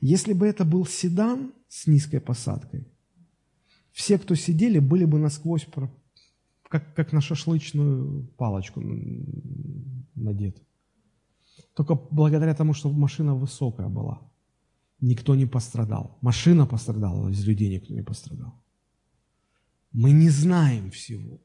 Если 0.00 0.32
бы 0.32 0.46
это 0.46 0.64
был 0.64 0.86
седан, 0.86 1.52
с 1.74 1.88
низкой 1.88 2.20
посадкой. 2.20 2.86
Все, 3.90 4.16
кто 4.16 4.36
сидели, 4.36 4.78
были 4.78 5.04
бы 5.04 5.18
насквозь, 5.18 5.66
как, 6.68 6.94
как 6.94 7.12
на 7.12 7.20
шашлычную 7.20 8.28
палочку 8.36 8.80
надет. 10.14 10.62
Только 11.74 11.94
благодаря 11.94 12.54
тому, 12.54 12.74
что 12.74 12.92
машина 12.92 13.34
высокая 13.34 13.88
была, 13.88 14.20
никто 15.00 15.34
не 15.34 15.46
пострадал. 15.46 16.18
Машина 16.20 16.66
пострадала, 16.66 17.28
из 17.28 17.44
людей 17.46 17.70
никто 17.70 17.94
не 17.94 18.02
пострадал. 18.02 18.62
Мы 19.92 20.12
не 20.12 20.30
знаем 20.30 20.90
всего. 20.90 21.40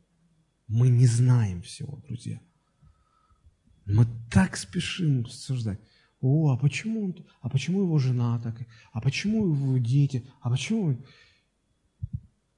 Мы 0.68 0.90
не 0.90 1.08
знаем 1.08 1.62
всего, 1.62 2.02
друзья. 2.08 2.40
Мы 3.86 4.06
так 4.32 4.58
спешим 4.58 5.22
обсуждать. 5.22 5.80
О, 6.22 6.52
а 6.52 6.58
почему, 6.58 7.06
он, 7.06 7.16
а 7.42 7.50
почему 7.50 7.82
его 7.82 7.98
жена 7.98 8.40
так? 8.40 8.68
А 8.92 9.02
почему 9.02 9.48
его 9.48 9.78
дети? 9.78 10.28
А 10.42 10.50
почему... 10.50 11.04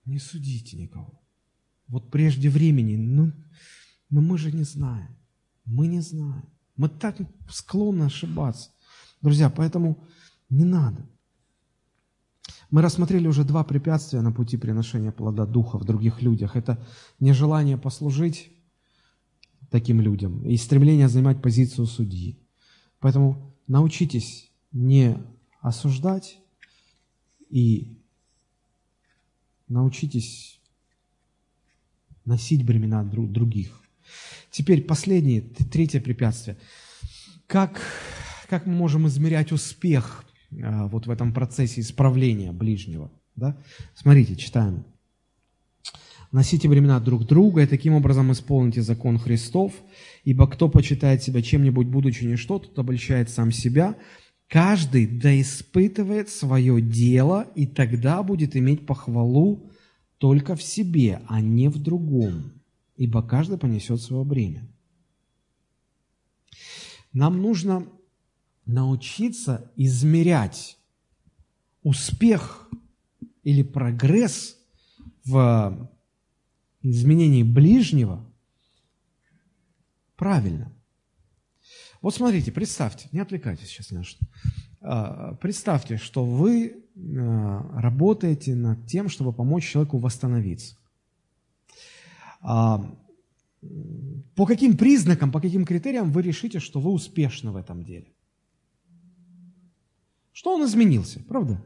Не 0.05 0.19
судите 0.19 0.77
никого. 0.77 1.22
Вот 1.88 2.09
прежде 2.09 2.49
времени, 2.49 2.95
ну, 2.95 3.31
но 4.09 4.22
мы 4.22 4.38
же 4.38 4.51
не 4.51 4.63
знаем. 4.63 5.15
Мы 5.63 5.88
не 5.88 6.01
знаем. 6.01 6.49
Мы 6.76 6.89
так 6.89 7.18
склонны 7.49 8.05
ошибаться. 8.05 8.72
Друзья, 9.22 9.49
поэтому 9.49 10.03
не 10.51 10.65
надо. 10.65 11.07
Мы 12.69 12.81
рассмотрели 12.81 13.27
уже 13.27 13.43
два 13.43 13.63
препятствия 13.63 14.21
на 14.21 14.31
пути 14.31 14.57
приношения 14.57 15.11
плода 15.11 15.45
Духа 15.45 15.77
в 15.77 15.85
других 15.85 16.21
людях. 16.21 16.55
Это 16.55 16.85
нежелание 17.19 17.77
послужить 17.77 18.51
таким 19.69 20.01
людям 20.01 20.45
и 20.45 20.55
стремление 20.57 21.07
занимать 21.07 21.41
позицию 21.41 21.87
судьи. 21.87 22.37
Поэтому 22.99 23.55
научитесь 23.67 24.51
не 24.71 25.17
осуждать 25.61 26.39
и 27.49 27.97
научитесь 29.67 30.61
носить 32.25 32.65
бремена 32.65 33.03
других. 33.03 33.81
Теперь 34.49 34.83
последнее, 34.83 35.41
третье 35.41 36.01
препятствие. 36.01 36.57
Как, 37.47 37.81
как 38.49 38.65
мы 38.65 38.73
можем 38.73 39.07
измерять 39.07 39.51
успех 39.51 40.25
вот 40.51 41.07
в 41.07 41.11
этом 41.11 41.33
процессе 41.33 41.81
исправления 41.81 42.51
ближнего? 42.51 43.11
Да? 43.35 43.57
Смотрите, 43.95 44.35
читаем. 44.35 44.85
Носите 46.31 46.69
времена 46.69 46.99
друг 46.99 47.25
друга, 47.25 47.63
и 47.63 47.67
таким 47.67 47.93
образом 47.93 48.31
исполните 48.31 48.81
закон 48.81 49.17
Христов, 49.17 49.73
ибо 50.23 50.47
кто 50.47 50.69
почитает 50.69 51.21
себя 51.21 51.41
чем-нибудь, 51.41 51.87
будучи 51.87 52.23
ничто, 52.23 52.59
тот 52.59 52.77
обольщает 52.79 53.29
сам 53.29 53.51
себя. 53.51 53.97
Каждый 54.47 55.07
да 55.07 55.39
испытывает 55.41 56.29
свое 56.29 56.81
дело, 56.81 57.47
и 57.55 57.67
тогда 57.67 58.23
будет 58.23 58.55
иметь 58.55 58.85
похвалу 58.85 59.71
только 60.19 60.55
в 60.55 60.63
себе, 60.63 61.21
а 61.27 61.41
не 61.41 61.67
в 61.67 61.79
другом, 61.79 62.53
ибо 62.95 63.23
каждый 63.23 63.57
понесет 63.57 64.01
свое 64.01 64.23
бремя. 64.23 64.67
Нам 67.11 67.41
нужно 67.41 67.87
научиться 68.72 69.72
измерять 69.76 70.77
успех 71.84 72.69
или 73.43 73.64
прогресс 73.64 74.57
в 75.26 75.89
изменении 76.81 77.43
ближнего 77.43 78.26
правильно. 80.15 80.72
Вот 82.02 82.15
смотрите, 82.15 82.52
представьте, 82.52 83.07
не 83.11 83.19
отвлекайтесь 83.19 83.68
сейчас 83.68 83.91
что. 84.06 84.26
А, 84.81 85.35
представьте, 85.35 85.98
что 85.98 86.26
вы 86.26 86.84
а, 86.95 87.81
работаете 87.81 88.56
над 88.56 88.88
тем, 88.88 89.10
чтобы 89.10 89.34
помочь 89.34 89.69
человеку 89.69 89.99
восстановиться. 89.99 90.77
По 92.41 92.88
каким 94.48 94.76
признакам, 94.76 95.31
по 95.31 95.39
каким 95.39 95.64
критериям 95.64 96.11
вы 96.11 96.23
решите, 96.23 96.60
что 96.60 96.80
вы 96.80 96.91
успешны 96.91 97.52
в 97.52 97.56
этом 97.56 97.84
деле? 97.84 98.07
Что 100.31 100.55
он 100.55 100.65
изменился, 100.65 101.19
правда? 101.27 101.61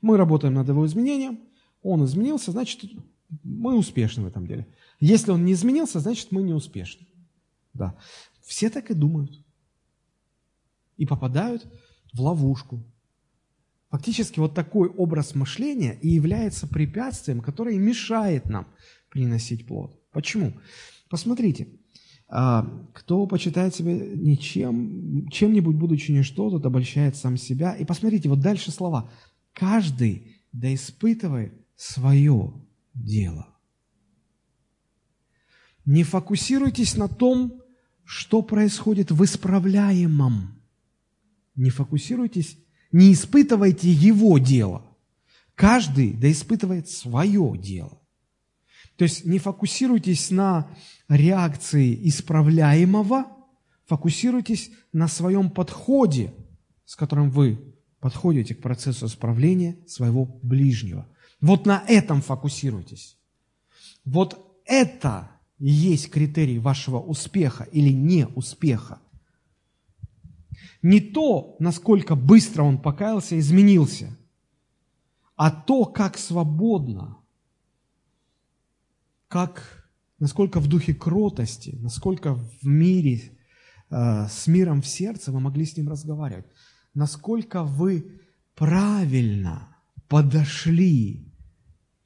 Мы 0.00 0.16
работаем 0.16 0.54
над 0.54 0.68
его 0.68 0.86
изменением, 0.86 1.40
он 1.82 2.04
изменился, 2.04 2.52
значит, 2.52 2.90
мы 3.42 3.76
успешны 3.76 4.24
в 4.24 4.26
этом 4.26 4.46
деле. 4.46 4.66
Если 4.98 5.30
он 5.30 5.44
не 5.44 5.52
изменился, 5.52 6.00
значит, 6.00 6.30
мы 6.30 6.42
не 6.42 6.52
успешны. 6.52 7.06
Да. 7.72 7.96
Все 8.42 8.70
так 8.70 8.90
и 8.90 8.94
думают. 8.94 9.44
И 10.96 11.06
попадают 11.06 11.66
в 12.12 12.20
ловушку. 12.20 12.84
Фактически 13.90 14.38
вот 14.38 14.54
такой 14.54 14.88
образ 14.88 15.34
мышления 15.34 15.98
и 16.00 16.08
является 16.08 16.66
препятствием, 16.68 17.40
которое 17.40 17.78
мешает 17.78 18.46
нам 18.46 18.68
приносить 19.08 19.66
плод. 19.66 19.98
Почему? 20.12 20.52
Посмотрите, 21.08 21.79
кто 22.30 23.26
почитает 23.26 23.74
себя 23.74 23.92
ничем, 23.92 25.28
чем-нибудь, 25.30 25.74
будучи 25.74 26.12
ничто, 26.12 26.48
тот 26.50 26.64
обольщает 26.64 27.16
сам 27.16 27.36
себя. 27.36 27.74
И 27.74 27.84
посмотрите, 27.84 28.28
вот 28.28 28.40
дальше 28.40 28.70
слова. 28.70 29.10
Каждый 29.52 30.36
да 30.52 30.72
испытывает 30.72 31.52
свое 31.74 32.52
дело. 32.94 33.48
Не 35.84 36.04
фокусируйтесь 36.04 36.96
на 36.96 37.08
том, 37.08 37.60
что 38.04 38.42
происходит 38.42 39.10
в 39.10 39.24
исправляемом. 39.24 40.60
Не 41.56 41.70
фокусируйтесь, 41.70 42.58
не 42.92 43.12
испытывайте 43.12 43.90
его 43.90 44.38
дело. 44.38 44.84
Каждый 45.56 46.12
да 46.12 46.30
испытывает 46.30 46.88
свое 46.88 47.58
дело. 47.58 47.99
То 49.00 49.04
есть 49.04 49.24
не 49.24 49.38
фокусируйтесь 49.38 50.30
на 50.30 50.68
реакции 51.08 51.98
исправляемого, 52.06 53.28
фокусируйтесь 53.86 54.70
на 54.92 55.08
своем 55.08 55.48
подходе, 55.48 56.34
с 56.84 56.96
которым 56.96 57.30
вы 57.30 57.58
подходите 58.00 58.54
к 58.54 58.60
процессу 58.60 59.06
исправления 59.06 59.78
своего 59.86 60.26
ближнего. 60.42 61.08
Вот 61.40 61.64
на 61.64 61.82
этом 61.88 62.20
фокусируйтесь. 62.20 63.16
Вот 64.04 64.60
это 64.66 65.30
и 65.58 65.70
есть 65.70 66.10
критерий 66.10 66.58
вашего 66.58 67.00
успеха 67.00 67.64
или 67.72 67.94
неуспеха. 67.94 69.00
Не 70.82 71.00
то, 71.00 71.56
насколько 71.58 72.16
быстро 72.16 72.64
он 72.64 72.76
покаялся, 72.76 73.38
изменился, 73.38 74.14
а 75.36 75.50
то, 75.50 75.86
как 75.86 76.18
свободно 76.18 77.16
как, 79.30 79.84
насколько 80.18 80.58
в 80.58 80.66
духе 80.66 80.92
кротости, 80.92 81.78
насколько 81.80 82.34
в 82.34 82.66
мире, 82.66 83.30
э, 83.88 84.26
с 84.28 84.48
миром 84.48 84.82
в 84.82 84.88
сердце 84.88 85.30
вы 85.30 85.38
могли 85.38 85.64
с 85.64 85.76
ним 85.76 85.88
разговаривать, 85.88 86.46
насколько 86.94 87.62
вы 87.62 88.20
правильно 88.56 89.68
подошли 90.08 91.32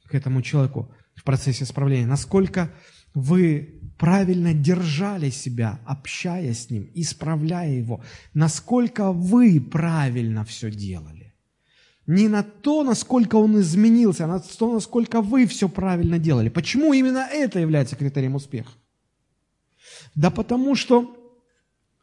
к 0.04 0.14
этому 0.14 0.42
человеку 0.42 0.94
в 1.14 1.24
процессе 1.24 1.64
исправления, 1.64 2.06
насколько 2.06 2.70
вы 3.14 3.80
правильно 3.98 4.52
держали 4.52 5.30
себя, 5.30 5.80
общаясь 5.86 6.64
с 6.64 6.70
ним, 6.70 6.90
исправляя 6.94 7.72
его, 7.72 8.04
насколько 8.34 9.12
вы 9.12 9.62
правильно 9.62 10.44
все 10.44 10.70
делали. 10.70 11.23
Не 12.06 12.28
на 12.28 12.42
то, 12.42 12.84
насколько 12.84 13.36
он 13.36 13.58
изменился, 13.60 14.24
а 14.24 14.28
на 14.28 14.40
то, 14.40 14.72
насколько 14.72 15.22
вы 15.22 15.46
все 15.46 15.68
правильно 15.68 16.18
делали. 16.18 16.50
Почему 16.50 16.92
именно 16.92 17.26
это 17.30 17.58
является 17.58 17.96
критерием 17.96 18.34
успеха? 18.34 18.70
Да 20.14 20.30
потому 20.30 20.74
что, 20.74 21.16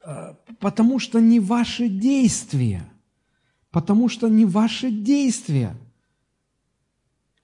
э, 0.03 0.33
потому 0.59 0.97
что 0.99 1.19
не 1.19 1.39
ваши 1.39 1.87
действия, 1.87 2.83
потому 3.69 4.09
что 4.09 4.27
не 4.27 4.45
ваши 4.45 4.89
действия 4.89 5.75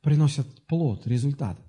приносят 0.01 0.65
плод, 0.65 1.05
результат, 1.05 1.59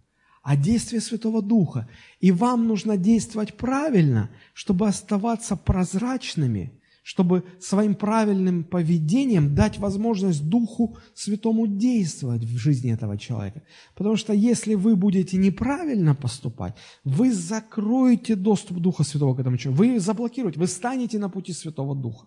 а 0.43 0.56
действия 0.56 1.01
Святого 1.01 1.43
Духа. 1.43 1.86
И 2.20 2.32
вам 2.32 2.66
нужно 2.66 2.97
действовать 2.97 3.59
правильно, 3.59 4.31
чтобы 4.55 4.89
оставаться 4.89 5.55
прозрачными– 5.55 6.73
чтобы 7.09 7.43
своим 7.59 7.95
правильным 7.95 8.65
поведением 8.65 9.55
дать 9.55 9.79
возможность 9.79 10.47
Духу 10.47 10.99
Святому 11.15 11.67
действовать 11.67 12.45
в 12.45 12.59
жизни 12.59 12.93
этого 12.93 13.17
человека. 13.17 13.63
Потому 13.95 14.17
что 14.17 14.35
если 14.35 14.75
вы 14.75 14.95
будете 14.95 15.39
неправильно 15.39 16.15
поступать, 16.15 16.75
вы 17.05 17.33
закроете 17.33 18.37
доступ 18.37 18.81
Духа 18.81 19.05
Святого 19.05 19.35
к 19.35 19.41
этому 19.41 19.57
человеку, 19.57 19.85
вы 19.85 20.01
заблокируете, 20.01 20.61
вы 20.61 20.67
станете 20.67 21.19
на 21.19 21.31
пути 21.31 21.55
Святого 21.55 21.97
Духа. 21.97 22.27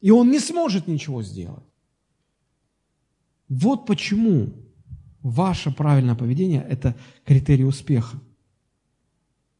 И 0.00 0.12
он 0.12 0.30
не 0.30 0.38
сможет 0.38 0.86
ничего 0.86 1.24
сделать. 1.24 1.64
Вот 3.48 3.86
почему 3.86 4.52
ваше 5.20 5.72
правильное 5.72 6.14
поведение– 6.14 6.64
это 6.70 6.94
критерий 7.24 7.64
успеха. 7.64 8.20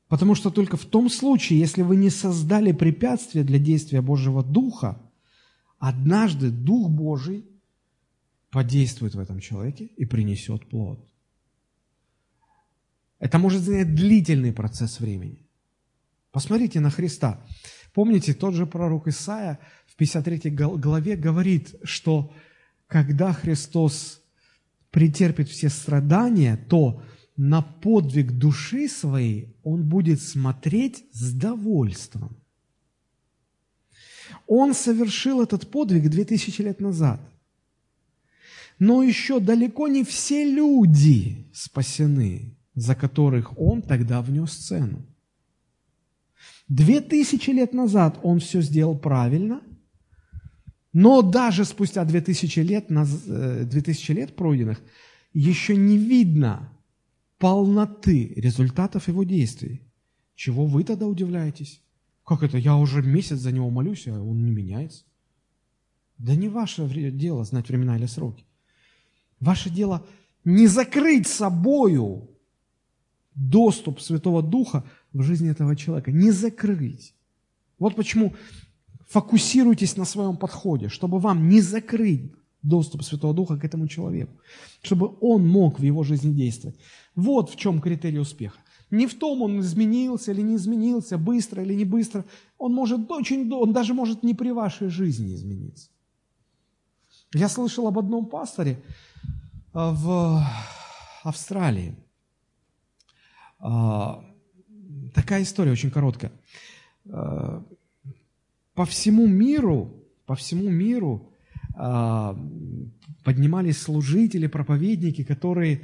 Потому 0.09 0.35
что 0.35 0.51
только 0.51 0.77
в 0.77 0.85
том 0.85 1.09
случае, 1.09 1.59
если 1.59 1.83
вы 1.83 1.97
не 1.97 2.11
создали 2.11 2.73
препятствия 2.73 3.43
для 3.43 3.59
действия 3.59 4.03
Божьего 4.03 4.45
Духа, 4.45 5.01
однажды 5.79 6.51
Дух 6.51 6.91
Божий 6.91 7.47
подействует 8.51 9.15
в 9.15 9.19
этом 9.19 9.41
человеке 9.41 9.87
и 9.97 10.05
принесет 10.05 10.69
плод. 10.69 11.05
Это 13.19 13.39
может 13.39 13.63
занять 13.63 13.95
длительный 13.95 14.53
процесс 14.53 15.01
времени. 15.01 15.47
Посмотрите 16.31 16.81
на 16.81 16.91
Христа. 16.91 17.45
Помните, 17.95 18.35
тот 18.35 18.55
же 18.55 18.67
пророк 18.67 19.09
Исаия 19.09 19.59
в 19.87 19.97
53 19.97 20.51
главе 20.51 21.17
говорит, 21.17 21.75
что 21.85 22.33
когда 22.87 23.33
Христос 23.33 24.21
претерпит 24.91 25.49
все 25.49 25.69
страдания, 25.69 26.57
то 26.69 27.03
на 27.37 27.63
подвиг 27.63 28.33
души 28.33 28.89
своей 28.89 29.57
он 29.63 29.83
будет 29.83 30.21
смотреть 30.21 31.05
с 31.13 31.33
довольством. 31.33 32.37
Он 34.47 34.75
совершил 34.75 35.43
этот 35.43 35.71
подвиг 35.71 36.09
две 36.09 36.25
тысячи 36.25 36.63
лет 36.63 36.81
назад. 36.81 37.21
Но 38.79 39.03
еще 39.03 39.41
далеко 39.41 39.89
не 39.89 40.05
все 40.05 40.45
люди 40.45 41.47
спасены, 41.53 42.57
за 42.75 42.95
которых 42.95 43.59
он 43.59 43.83
тогда 43.83 44.21
внес 44.21 44.53
цену. 44.53 45.05
Две 46.69 47.01
тысячи 47.01 47.51
лет 47.51 47.73
назад 47.73 48.19
он 48.23 48.41
все 48.41 48.63
сделал 48.63 48.97
правильно, 48.97 49.63
но 50.93 51.23
даже 51.23 51.65
спустя 51.65 52.05
две 52.05 52.21
тысячи 52.21 52.61
лет, 52.61 52.87
э, 52.89 53.65
две 53.65 53.81
тысячи 53.83 54.13
лет 54.13 54.35
пройденных, 54.35 54.81
еще 55.33 55.77
не 55.77 55.99
видно 55.99 56.74
полноты 57.45 58.33
результатов 58.37 59.07
его 59.07 59.23
действий. 59.23 59.83
Чего 60.35 60.65
вы 60.65 60.83
тогда 60.83 61.07
удивляетесь? 61.07 61.83
Как 62.25 62.43
это? 62.43 62.57
Я 62.57 62.75
уже 62.77 63.03
месяц 63.03 63.37
за 63.37 63.53
него 63.53 63.69
молюсь, 63.69 64.09
а 64.09 64.13
он 64.13 64.47
не 64.47 64.51
меняется. 64.51 65.05
Да 66.17 66.35
не 66.35 66.49
ваше 66.49 66.89
дело 67.11 67.45
знать 67.45 67.69
времена 67.69 67.99
или 67.99 68.07
сроки. 68.07 68.47
Ваше 69.41 69.69
дело 69.69 70.07
не 70.47 70.67
закрыть 70.67 71.27
собою 71.27 72.31
доступ 73.35 74.01
Святого 74.01 74.43
Духа 74.43 74.83
в 75.13 75.21
жизнь 75.21 75.47
этого 75.47 75.77
человека. 75.77 76.13
Не 76.13 76.31
закрыть. 76.31 77.15
Вот 77.79 77.95
почему 77.95 78.35
фокусируйтесь 79.07 79.99
на 79.99 80.07
своем 80.07 80.39
подходе, 80.39 80.89
чтобы 80.89 81.19
вам 81.19 81.51
не 81.51 81.61
закрыть 81.61 82.33
доступ 82.65 83.03
Святого 83.03 83.35
Духа 83.35 83.57
к 83.57 83.65
этому 83.65 83.87
человеку, 83.89 84.33
чтобы 84.83 85.17
он 85.21 85.47
мог 85.47 85.79
в 85.79 85.83
его 85.83 86.03
жизни 86.03 86.33
действовать. 86.33 86.77
Вот 87.15 87.51
в 87.51 87.57
чем 87.57 87.81
критерий 87.81 88.19
успеха. 88.19 88.59
Не 88.91 89.07
в 89.07 89.15
том, 89.19 89.43
он 89.43 89.61
изменился 89.61 90.33
или 90.33 90.43
не 90.43 90.57
изменился, 90.57 91.19
быстро 91.19 91.63
или 91.63 91.75
не 91.75 91.85
быстро. 91.85 92.25
Он 92.59 92.73
может 92.73 93.11
очень, 93.11 93.53
он 93.53 93.73
даже 93.73 93.95
может 93.95 94.23
не 94.23 94.35
при 94.35 94.51
вашей 94.51 94.89
жизни 94.89 95.35
измениться. 95.35 95.91
Я 97.35 97.49
слышал 97.49 97.87
об 97.87 97.99
одном 97.99 98.27
пасторе 98.27 98.83
а, 99.73 99.93
в 99.93 100.43
Австралии. 101.23 101.97
А, 103.59 104.25
такая 105.15 105.43
история 105.43 105.73
очень 105.73 105.91
короткая. 105.91 106.33
А, 107.11 107.65
по 108.75 108.85
всему 108.85 109.27
миру 109.27 110.05
по 110.27 110.35
всему 110.35 110.69
миру 110.71 111.31
поднимались 111.75 113.81
служители, 113.81 114.47
проповедники, 114.47 115.25
которые 115.25 115.83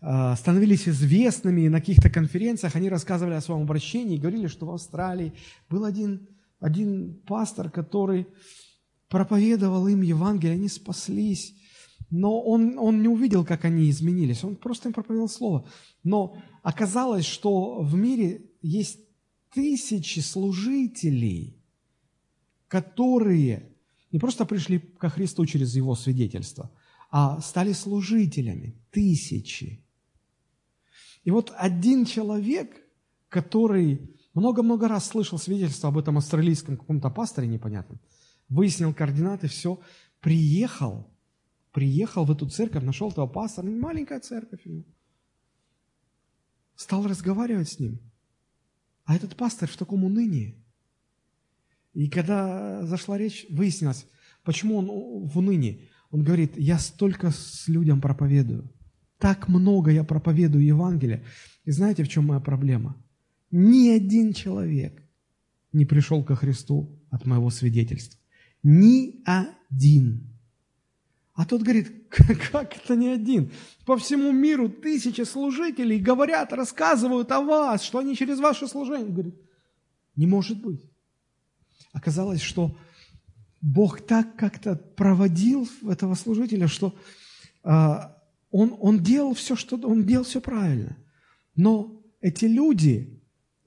а, 0.00 0.34
становились 0.36 0.88
известными 0.88 1.68
на 1.68 1.80
каких-то 1.80 2.10
конференциях, 2.10 2.74
они 2.74 2.88
рассказывали 2.88 3.34
о 3.34 3.40
своем 3.40 3.62
обращении 3.62 4.16
и 4.16 4.20
говорили, 4.20 4.46
что 4.46 4.66
в 4.66 4.70
Австралии 4.70 5.34
был 5.68 5.84
один, 5.84 6.28
один 6.58 7.20
пастор, 7.26 7.70
который 7.70 8.26
проповедовал 9.08 9.86
им 9.88 10.02
Евангелие, 10.02 10.54
они 10.54 10.68
спаслись, 10.68 11.54
но 12.10 12.40
он, 12.40 12.78
он 12.78 13.02
не 13.02 13.08
увидел, 13.08 13.44
как 13.44 13.64
они 13.64 13.90
изменились, 13.90 14.42
он 14.42 14.56
просто 14.56 14.88
им 14.88 14.94
проповедовал 14.94 15.28
Слово. 15.28 15.66
Но 16.02 16.36
оказалось, 16.62 17.26
что 17.26 17.82
в 17.82 17.94
мире 17.94 18.50
есть 18.62 19.00
тысячи 19.52 20.20
служителей, 20.20 21.62
которые 22.68 23.69
не 24.12 24.18
просто 24.18 24.44
пришли 24.44 24.78
ко 24.78 25.08
Христу 25.08 25.46
через 25.46 25.74
Его 25.74 25.94
свидетельство, 25.94 26.70
а 27.10 27.40
стали 27.40 27.72
служителями. 27.72 28.76
Тысячи. 28.90 29.84
И 31.24 31.30
вот 31.30 31.52
один 31.56 32.04
человек, 32.04 32.76
который 33.28 34.16
много-много 34.34 34.88
раз 34.88 35.06
слышал 35.06 35.38
свидетельство 35.38 35.88
об 35.88 35.98
этом 35.98 36.18
австралийском 36.18 36.76
каком-то 36.76 37.10
пасторе 37.10 37.46
непонятном, 37.46 38.00
выяснил 38.48 38.92
координаты, 38.94 39.48
все, 39.48 39.80
приехал, 40.20 41.08
приехал 41.72 42.24
в 42.24 42.30
эту 42.30 42.48
церковь, 42.48 42.82
нашел 42.82 43.10
этого 43.10 43.26
пастора, 43.26 43.66
ну, 43.66 43.78
маленькая 43.78 44.20
церковь 44.20 44.64
ему, 44.64 44.84
стал 46.74 47.06
разговаривать 47.06 47.68
с 47.68 47.78
ним. 47.78 48.00
А 49.04 49.14
этот 49.14 49.36
пастор 49.36 49.68
в 49.68 49.76
таком 49.76 50.04
унынии– 50.04 50.56
и 51.92 52.08
когда 52.08 52.84
зашла 52.86 53.18
речь, 53.18 53.46
выяснилось, 53.50 54.06
почему 54.44 54.76
он 54.76 55.28
в 55.28 55.38
унынии. 55.38 55.88
Он 56.10 56.24
говорит, 56.24 56.56
я 56.56 56.78
столько 56.78 57.30
с 57.30 57.68
людям 57.68 58.00
проповедую, 58.00 58.70
так 59.18 59.48
много 59.48 59.90
я 59.90 60.02
проповедую 60.02 60.64
Евангелие. 60.64 61.24
И 61.64 61.70
знаете, 61.70 62.02
в 62.04 62.08
чем 62.08 62.26
моя 62.26 62.40
проблема? 62.40 62.96
Ни 63.50 63.90
один 63.90 64.32
человек 64.32 65.02
не 65.72 65.84
пришел 65.84 66.24
ко 66.24 66.34
Христу 66.34 66.98
от 67.10 67.26
моего 67.26 67.50
свидетельства. 67.50 68.18
Ни 68.62 69.22
один. 69.24 70.30
А 71.34 71.46
тот 71.46 71.62
говорит, 71.62 71.92
как 72.52 72.76
это 72.76 72.96
не 72.96 73.08
один? 73.08 73.50
По 73.86 73.96
всему 73.96 74.32
миру 74.32 74.68
тысячи 74.68 75.22
служителей 75.22 75.98
говорят, 75.98 76.52
рассказывают 76.52 77.30
о 77.32 77.40
вас, 77.40 77.82
что 77.82 77.98
они 77.98 78.16
через 78.16 78.38
ваше 78.38 78.66
служение. 78.66 79.10
Говорит, 79.10 79.34
не 80.16 80.26
может 80.26 80.60
быть. 80.60 80.89
Оказалось, 81.92 82.40
что 82.40 82.76
Бог 83.60 84.00
так 84.00 84.36
как-то 84.36 84.76
проводил 84.76 85.68
этого 85.88 86.14
служителя, 86.14 86.66
что 86.68 86.94
а, 87.62 88.16
он, 88.50 88.74
он 88.80 89.02
делал 89.02 89.34
все, 89.34 89.56
что 89.56 89.76
он 89.76 90.04
делал 90.04 90.24
все 90.24 90.40
правильно. 90.40 90.96
Но 91.56 92.02
эти 92.20 92.46
люди 92.46 93.22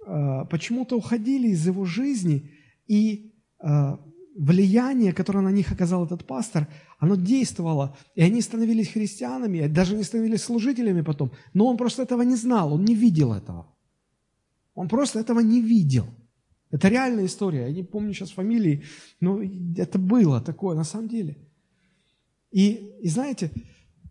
а, 0.06 0.46
почему-то 0.46 0.98
уходили 0.98 1.50
из 1.50 1.66
его 1.68 1.86
жизни, 1.86 2.50
и 2.88 3.34
а, 3.60 4.00
влияние, 4.36 5.14
которое 5.14 5.42
на 5.42 5.52
них 5.52 5.72
оказал 5.72 6.06
этот 6.06 6.26
пастор, 6.26 6.68
оно 6.98 7.16
действовало, 7.16 7.96
и 8.16 8.22
они 8.22 8.42
становились 8.42 8.88
христианами, 8.88 9.68
даже 9.68 9.96
не 9.96 10.04
становились 10.04 10.42
служителями 10.42 11.02
потом, 11.02 11.32
но 11.54 11.68
он 11.68 11.78
просто 11.78 12.02
этого 12.02 12.24
не 12.24 12.36
знал, 12.36 12.74
он 12.74 12.86
не 12.86 12.96
видел 12.96 13.34
этого. 13.34 13.68
Он 14.74 14.88
просто 14.88 15.20
этого 15.20 15.42
не 15.42 15.62
видел– 15.62 16.08
это 16.74 16.88
реальная 16.88 17.28
история. 17.28 17.68
Я 17.68 17.72
не 17.72 17.84
помню 17.84 18.14
сейчас 18.14 18.32
фамилии, 18.32 18.84
но 19.20 19.44
это 19.78 20.00
было 20.00 20.42
такое 20.42 20.76
на 20.76 20.84
самом 20.84 21.08
деле. 21.08 21.38
И, 22.50 22.96
и 23.00 23.10
знаете, 23.10 23.52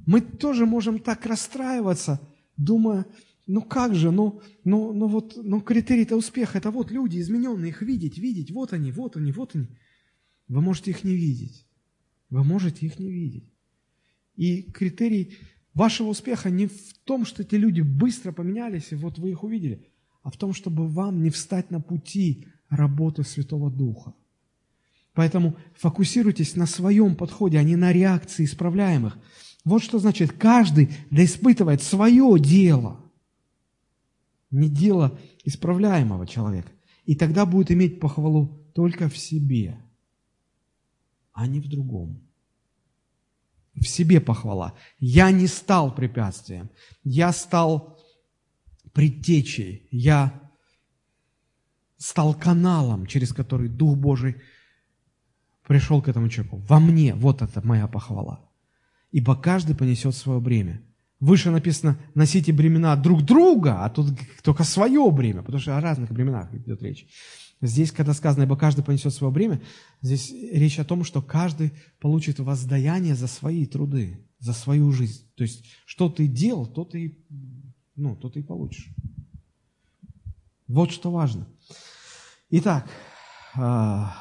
мы 0.06 0.20
тоже 0.20 0.64
можем 0.64 1.00
так 1.00 1.26
расстраиваться, 1.26 2.20
думая, 2.56 3.06
ну 3.48 3.62
как 3.62 3.96
же, 3.96 4.12
ну, 4.12 4.42
ну, 4.62 4.92
ну 4.92 5.08
вот, 5.08 5.36
ну 5.42 5.60
критерий-то 5.60 6.16
успеха, 6.16 6.58
это 6.58 6.70
вот 6.70 6.92
люди 6.92 7.18
измененные, 7.18 7.70
их 7.70 7.82
видеть, 7.82 8.16
видеть, 8.16 8.52
вот 8.52 8.72
они, 8.72 8.92
вот 8.92 9.16
они, 9.16 9.32
вот 9.32 9.56
они. 9.56 9.66
Вы 10.46 10.60
можете 10.60 10.92
их 10.92 11.02
не 11.02 11.16
видеть. 11.16 11.66
Вы 12.30 12.44
можете 12.44 12.86
их 12.86 13.00
не 13.00 13.10
видеть. 13.10 13.52
И 14.36 14.62
критерий 14.70 15.36
вашего 15.74 16.10
успеха 16.10 16.48
не 16.48 16.68
в 16.68 16.94
том, 17.02 17.24
что 17.24 17.42
эти 17.42 17.56
люди 17.56 17.80
быстро 17.80 18.30
поменялись, 18.30 18.92
и 18.92 18.94
вот 18.94 19.18
вы 19.18 19.30
их 19.30 19.42
увидели, 19.42 19.84
а 20.22 20.30
в 20.30 20.36
том, 20.36 20.54
чтобы 20.54 20.86
вам 20.86 21.22
не 21.22 21.30
встать 21.30 21.70
на 21.70 21.80
пути 21.80 22.46
работы 22.68 23.24
Святого 23.24 23.70
Духа. 23.70 24.14
Поэтому 25.14 25.56
фокусируйтесь 25.74 26.56
на 26.56 26.66
своем 26.66 27.16
подходе, 27.16 27.58
а 27.58 27.62
не 27.62 27.76
на 27.76 27.92
реакции 27.92 28.44
исправляемых. 28.44 29.18
Вот 29.64 29.82
что 29.82 29.98
значит, 29.98 30.32
каждый 30.32 30.90
да 31.10 31.24
испытывает 31.24 31.82
свое 31.82 32.38
дело, 32.40 33.00
не 34.50 34.68
дело 34.68 35.18
исправляемого 35.44 36.26
человека. 36.26 36.70
И 37.04 37.14
тогда 37.14 37.46
будет 37.46 37.70
иметь 37.70 38.00
похвалу 38.00 38.64
только 38.74 39.08
в 39.08 39.16
себе, 39.18 39.78
а 41.32 41.46
не 41.46 41.60
в 41.60 41.68
другом. 41.68 42.20
В 43.74 43.84
себе 43.86 44.20
похвала. 44.20 44.74
Я 44.98 45.30
не 45.30 45.46
стал 45.46 45.94
препятствием, 45.94 46.70
я 47.04 47.32
стал 47.32 47.98
предтечей, 48.92 49.86
я 49.90 50.40
стал 51.96 52.34
каналом, 52.34 53.06
через 53.06 53.32
который 53.32 53.68
Дух 53.68 53.96
Божий 53.96 54.36
пришел 55.66 56.02
к 56.02 56.08
этому 56.08 56.28
человеку. 56.28 56.58
Во 56.68 56.80
мне, 56.80 57.14
вот 57.14 57.42
это 57.42 57.64
моя 57.66 57.86
похвала. 57.86 58.40
Ибо 59.12 59.36
каждый 59.36 59.76
понесет 59.76 60.14
свое 60.14 60.40
бремя. 60.40 60.82
Выше 61.20 61.50
написано, 61.50 61.98
носите 62.14 62.52
бремена 62.52 62.96
друг 62.96 63.22
друга, 63.22 63.84
а 63.84 63.90
тут 63.90 64.08
только 64.42 64.64
свое 64.64 65.08
бремя, 65.12 65.42
потому 65.42 65.60
что 65.60 65.76
о 65.76 65.80
разных 65.80 66.10
бременах 66.10 66.52
идет 66.52 66.82
речь. 66.82 67.06
Здесь, 67.60 67.92
когда 67.92 68.12
сказано, 68.12 68.42
ибо 68.42 68.56
каждый 68.56 68.82
понесет 68.82 69.14
свое 69.14 69.32
бремя, 69.32 69.62
здесь 70.00 70.32
речь 70.32 70.80
о 70.80 70.84
том, 70.84 71.04
что 71.04 71.22
каждый 71.22 71.72
получит 72.00 72.40
воздаяние 72.40 73.14
за 73.14 73.28
свои 73.28 73.66
труды, 73.66 74.26
за 74.40 74.52
свою 74.52 74.90
жизнь. 74.90 75.24
То 75.36 75.44
есть, 75.44 75.64
что 75.84 76.08
ты 76.08 76.26
делал, 76.26 76.66
то 76.66 76.84
ты, 76.84 77.16
ну, 77.96 78.16
то 78.16 78.30
ты 78.30 78.40
и 78.40 78.42
получишь. 78.42 78.88
Вот 80.68 80.90
что 80.90 81.10
важно. 81.10 81.46
Итак, 82.50 82.88
а, 83.54 84.14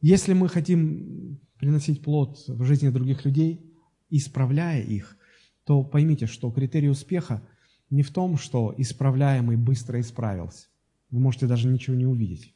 если 0.00 0.34
мы 0.34 0.48
хотим 0.48 1.40
приносить 1.58 2.02
плод 2.02 2.44
в 2.46 2.64
жизни 2.64 2.90
других 2.90 3.24
людей, 3.24 3.74
исправляя 4.10 4.82
их, 4.82 5.16
то 5.64 5.82
поймите, 5.82 6.26
что 6.26 6.50
критерий 6.50 6.90
успеха 6.90 7.42
не 7.90 8.02
в 8.02 8.12
том, 8.12 8.36
что 8.36 8.74
исправляемый 8.76 9.56
быстро 9.56 10.00
исправился. 10.00 10.68
Вы 11.10 11.20
можете 11.20 11.46
даже 11.46 11.68
ничего 11.68 11.96
не 11.96 12.06
увидеть. 12.06 12.54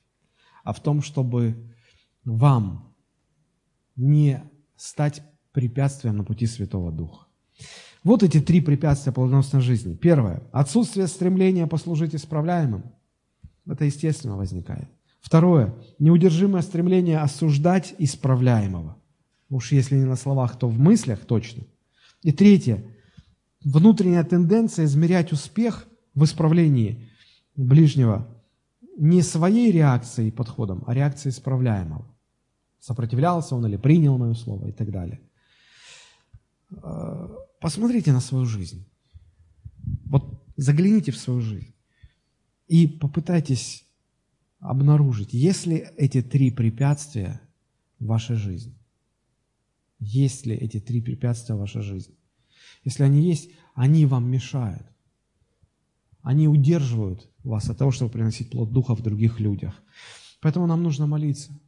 А 0.65 0.73
в 0.73 0.83
том, 0.83 1.01
чтобы 1.01 1.75
вам 2.25 2.95
не 3.97 4.43
стать 4.77 5.23
препятствием 5.53 6.17
на 6.17 6.25
пути 6.25 6.47
Святого 6.47 6.93
Духа. 6.93 7.27
Вот 8.05 8.23
эти 8.23 8.41
три 8.41 8.61
препятствия 8.61 9.13
плодоносной 9.13 9.61
жизни. 9.61 9.95
Первое– 9.95 10.43
отсутствие 10.53 11.07
стремления 11.07 11.67
послужить 11.67 12.15
исправляемым– 12.15 12.85
это 13.69 13.85
естественно 13.85 14.37
возникает. 14.37 14.89
Второе. 15.21 15.75
Неудержимое 15.99 16.63
стремление 16.63 17.19
осуждать 17.19 17.95
исправляемого. 17.99 18.97
Уж 19.51 19.73
если 19.73 19.97
не 19.97 20.05
на 20.05 20.17
словах, 20.17 20.59
то 20.59 20.69
в 20.69 20.79
мыслях 20.79 21.21
точно. 21.21 21.65
И 22.23 22.33
третье. 22.33 22.85
Внутренняя 23.63 24.25
тенденция 24.25 24.85
измерять 24.85 25.33
успех 25.33 25.87
в 26.15 26.25
исправлении 26.25 27.11
ближнего 27.57 28.27
не 28.97 29.23
своей 29.23 29.71
реакцией 29.71 30.29
и 30.29 30.33
подходом, 30.33 30.85
а 30.87 30.95
реакцией 30.95 31.33
исправляемого. 31.33 32.07
Сопротивлялся 32.81 33.55
он 33.55 33.67
или 33.67 33.77
принял 33.77 34.17
мое 34.17 34.35
слово 34.35 34.69
и 34.69 34.73
так 34.73 34.91
далее. 34.91 35.21
Посмотрите 37.61 38.13
на 38.13 38.21
свою 38.21 38.47
жизнь. 38.47 38.87
Вот 40.07 40.45
загляните 40.57 41.13
в 41.13 41.19
свою 41.19 41.41
жизнь. 41.41 41.75
И 42.67 42.87
попытайтесь 42.87 43.85
обнаружить, 44.61 45.33
есть 45.33 45.67
ли 45.67 45.87
эти 45.97 46.23
три 46.23 46.51
препятствия 46.51 47.41
в 47.99 48.07
вашей 48.07 48.37
жизни. 48.37 48.75
Есть 50.01 50.47
ли 50.47 50.55
эти 50.55 50.79
три 50.81 51.01
препятствия 51.01 51.55
в 51.55 51.59
вашей 51.59 51.83
жизни? 51.83 52.15
Если 52.85 53.03
они 53.03 53.23
есть, 53.23 53.51
они 53.75 54.07
вам 54.07 54.31
мешают. 54.31 54.87
Они 56.23 56.47
удерживают 56.47 57.31
вас 57.43 57.71
от 57.71 57.79
того, 57.79 57.91
чтобы 57.91 58.13
приносить 58.13 58.51
плод 58.51 58.73
Духа 58.73 58.95
в 58.95 59.03
других 59.03 59.41
людях. 59.41 59.75
Поэтому 60.41 60.67
нам 60.67 60.83
нужно 60.83 61.07
молиться. 61.07 61.59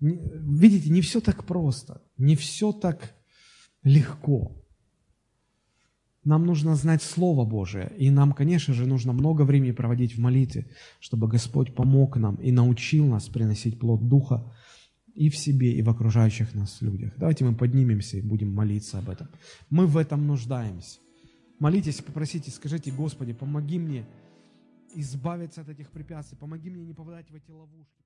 Видите, 0.00 0.90
не 0.90 1.00
все 1.00 1.20
так 1.20 1.46
просто, 1.46 2.02
не 2.18 2.36
все 2.36 2.72
так 2.72 3.14
легко. 3.82 4.63
Нам 6.24 6.46
нужно 6.46 6.74
знать 6.74 7.02
Слово 7.02 7.44
Божие, 7.44 7.92
и 7.98 8.10
нам, 8.10 8.32
конечно 8.32 8.72
же, 8.72 8.86
нужно 8.86 9.12
много 9.12 9.42
времени 9.42 9.72
проводить 9.72 10.16
в 10.16 10.20
молитве, 10.20 10.66
чтобы 11.00 11.28
Господь 11.28 11.74
помог 11.74 12.16
нам 12.16 12.36
и 12.36 12.50
научил 12.50 13.06
нас 13.06 13.28
приносить 13.28 13.78
плод 13.78 14.08
Духа 14.08 14.52
и 15.14 15.28
в 15.28 15.36
себе, 15.36 15.72
и 15.72 15.82
в 15.82 15.90
окружающих 15.90 16.54
нас 16.54 16.80
людях. 16.80 17.12
Давайте 17.18 17.44
мы 17.44 17.54
поднимемся 17.54 18.16
и 18.16 18.22
будем 18.22 18.54
молиться 18.54 18.98
об 18.98 19.10
этом. 19.10 19.28
Мы 19.70 19.86
в 19.86 19.96
этом 19.96 20.26
нуждаемся. 20.26 20.98
Молитесь, 21.58 22.00
попросите, 22.00 22.50
скажите, 22.50 22.90
Господи, 22.90 23.32
помоги 23.32 23.78
мне 23.78 24.06
избавиться 24.94 25.60
от 25.60 25.68
этих 25.68 25.90
препятствий, 25.90 26.38
помоги 26.38 26.70
мне 26.70 26.84
не 26.84 26.94
попадать 26.94 27.30
в 27.30 27.34
эти 27.34 27.50
ловушки. 27.50 28.03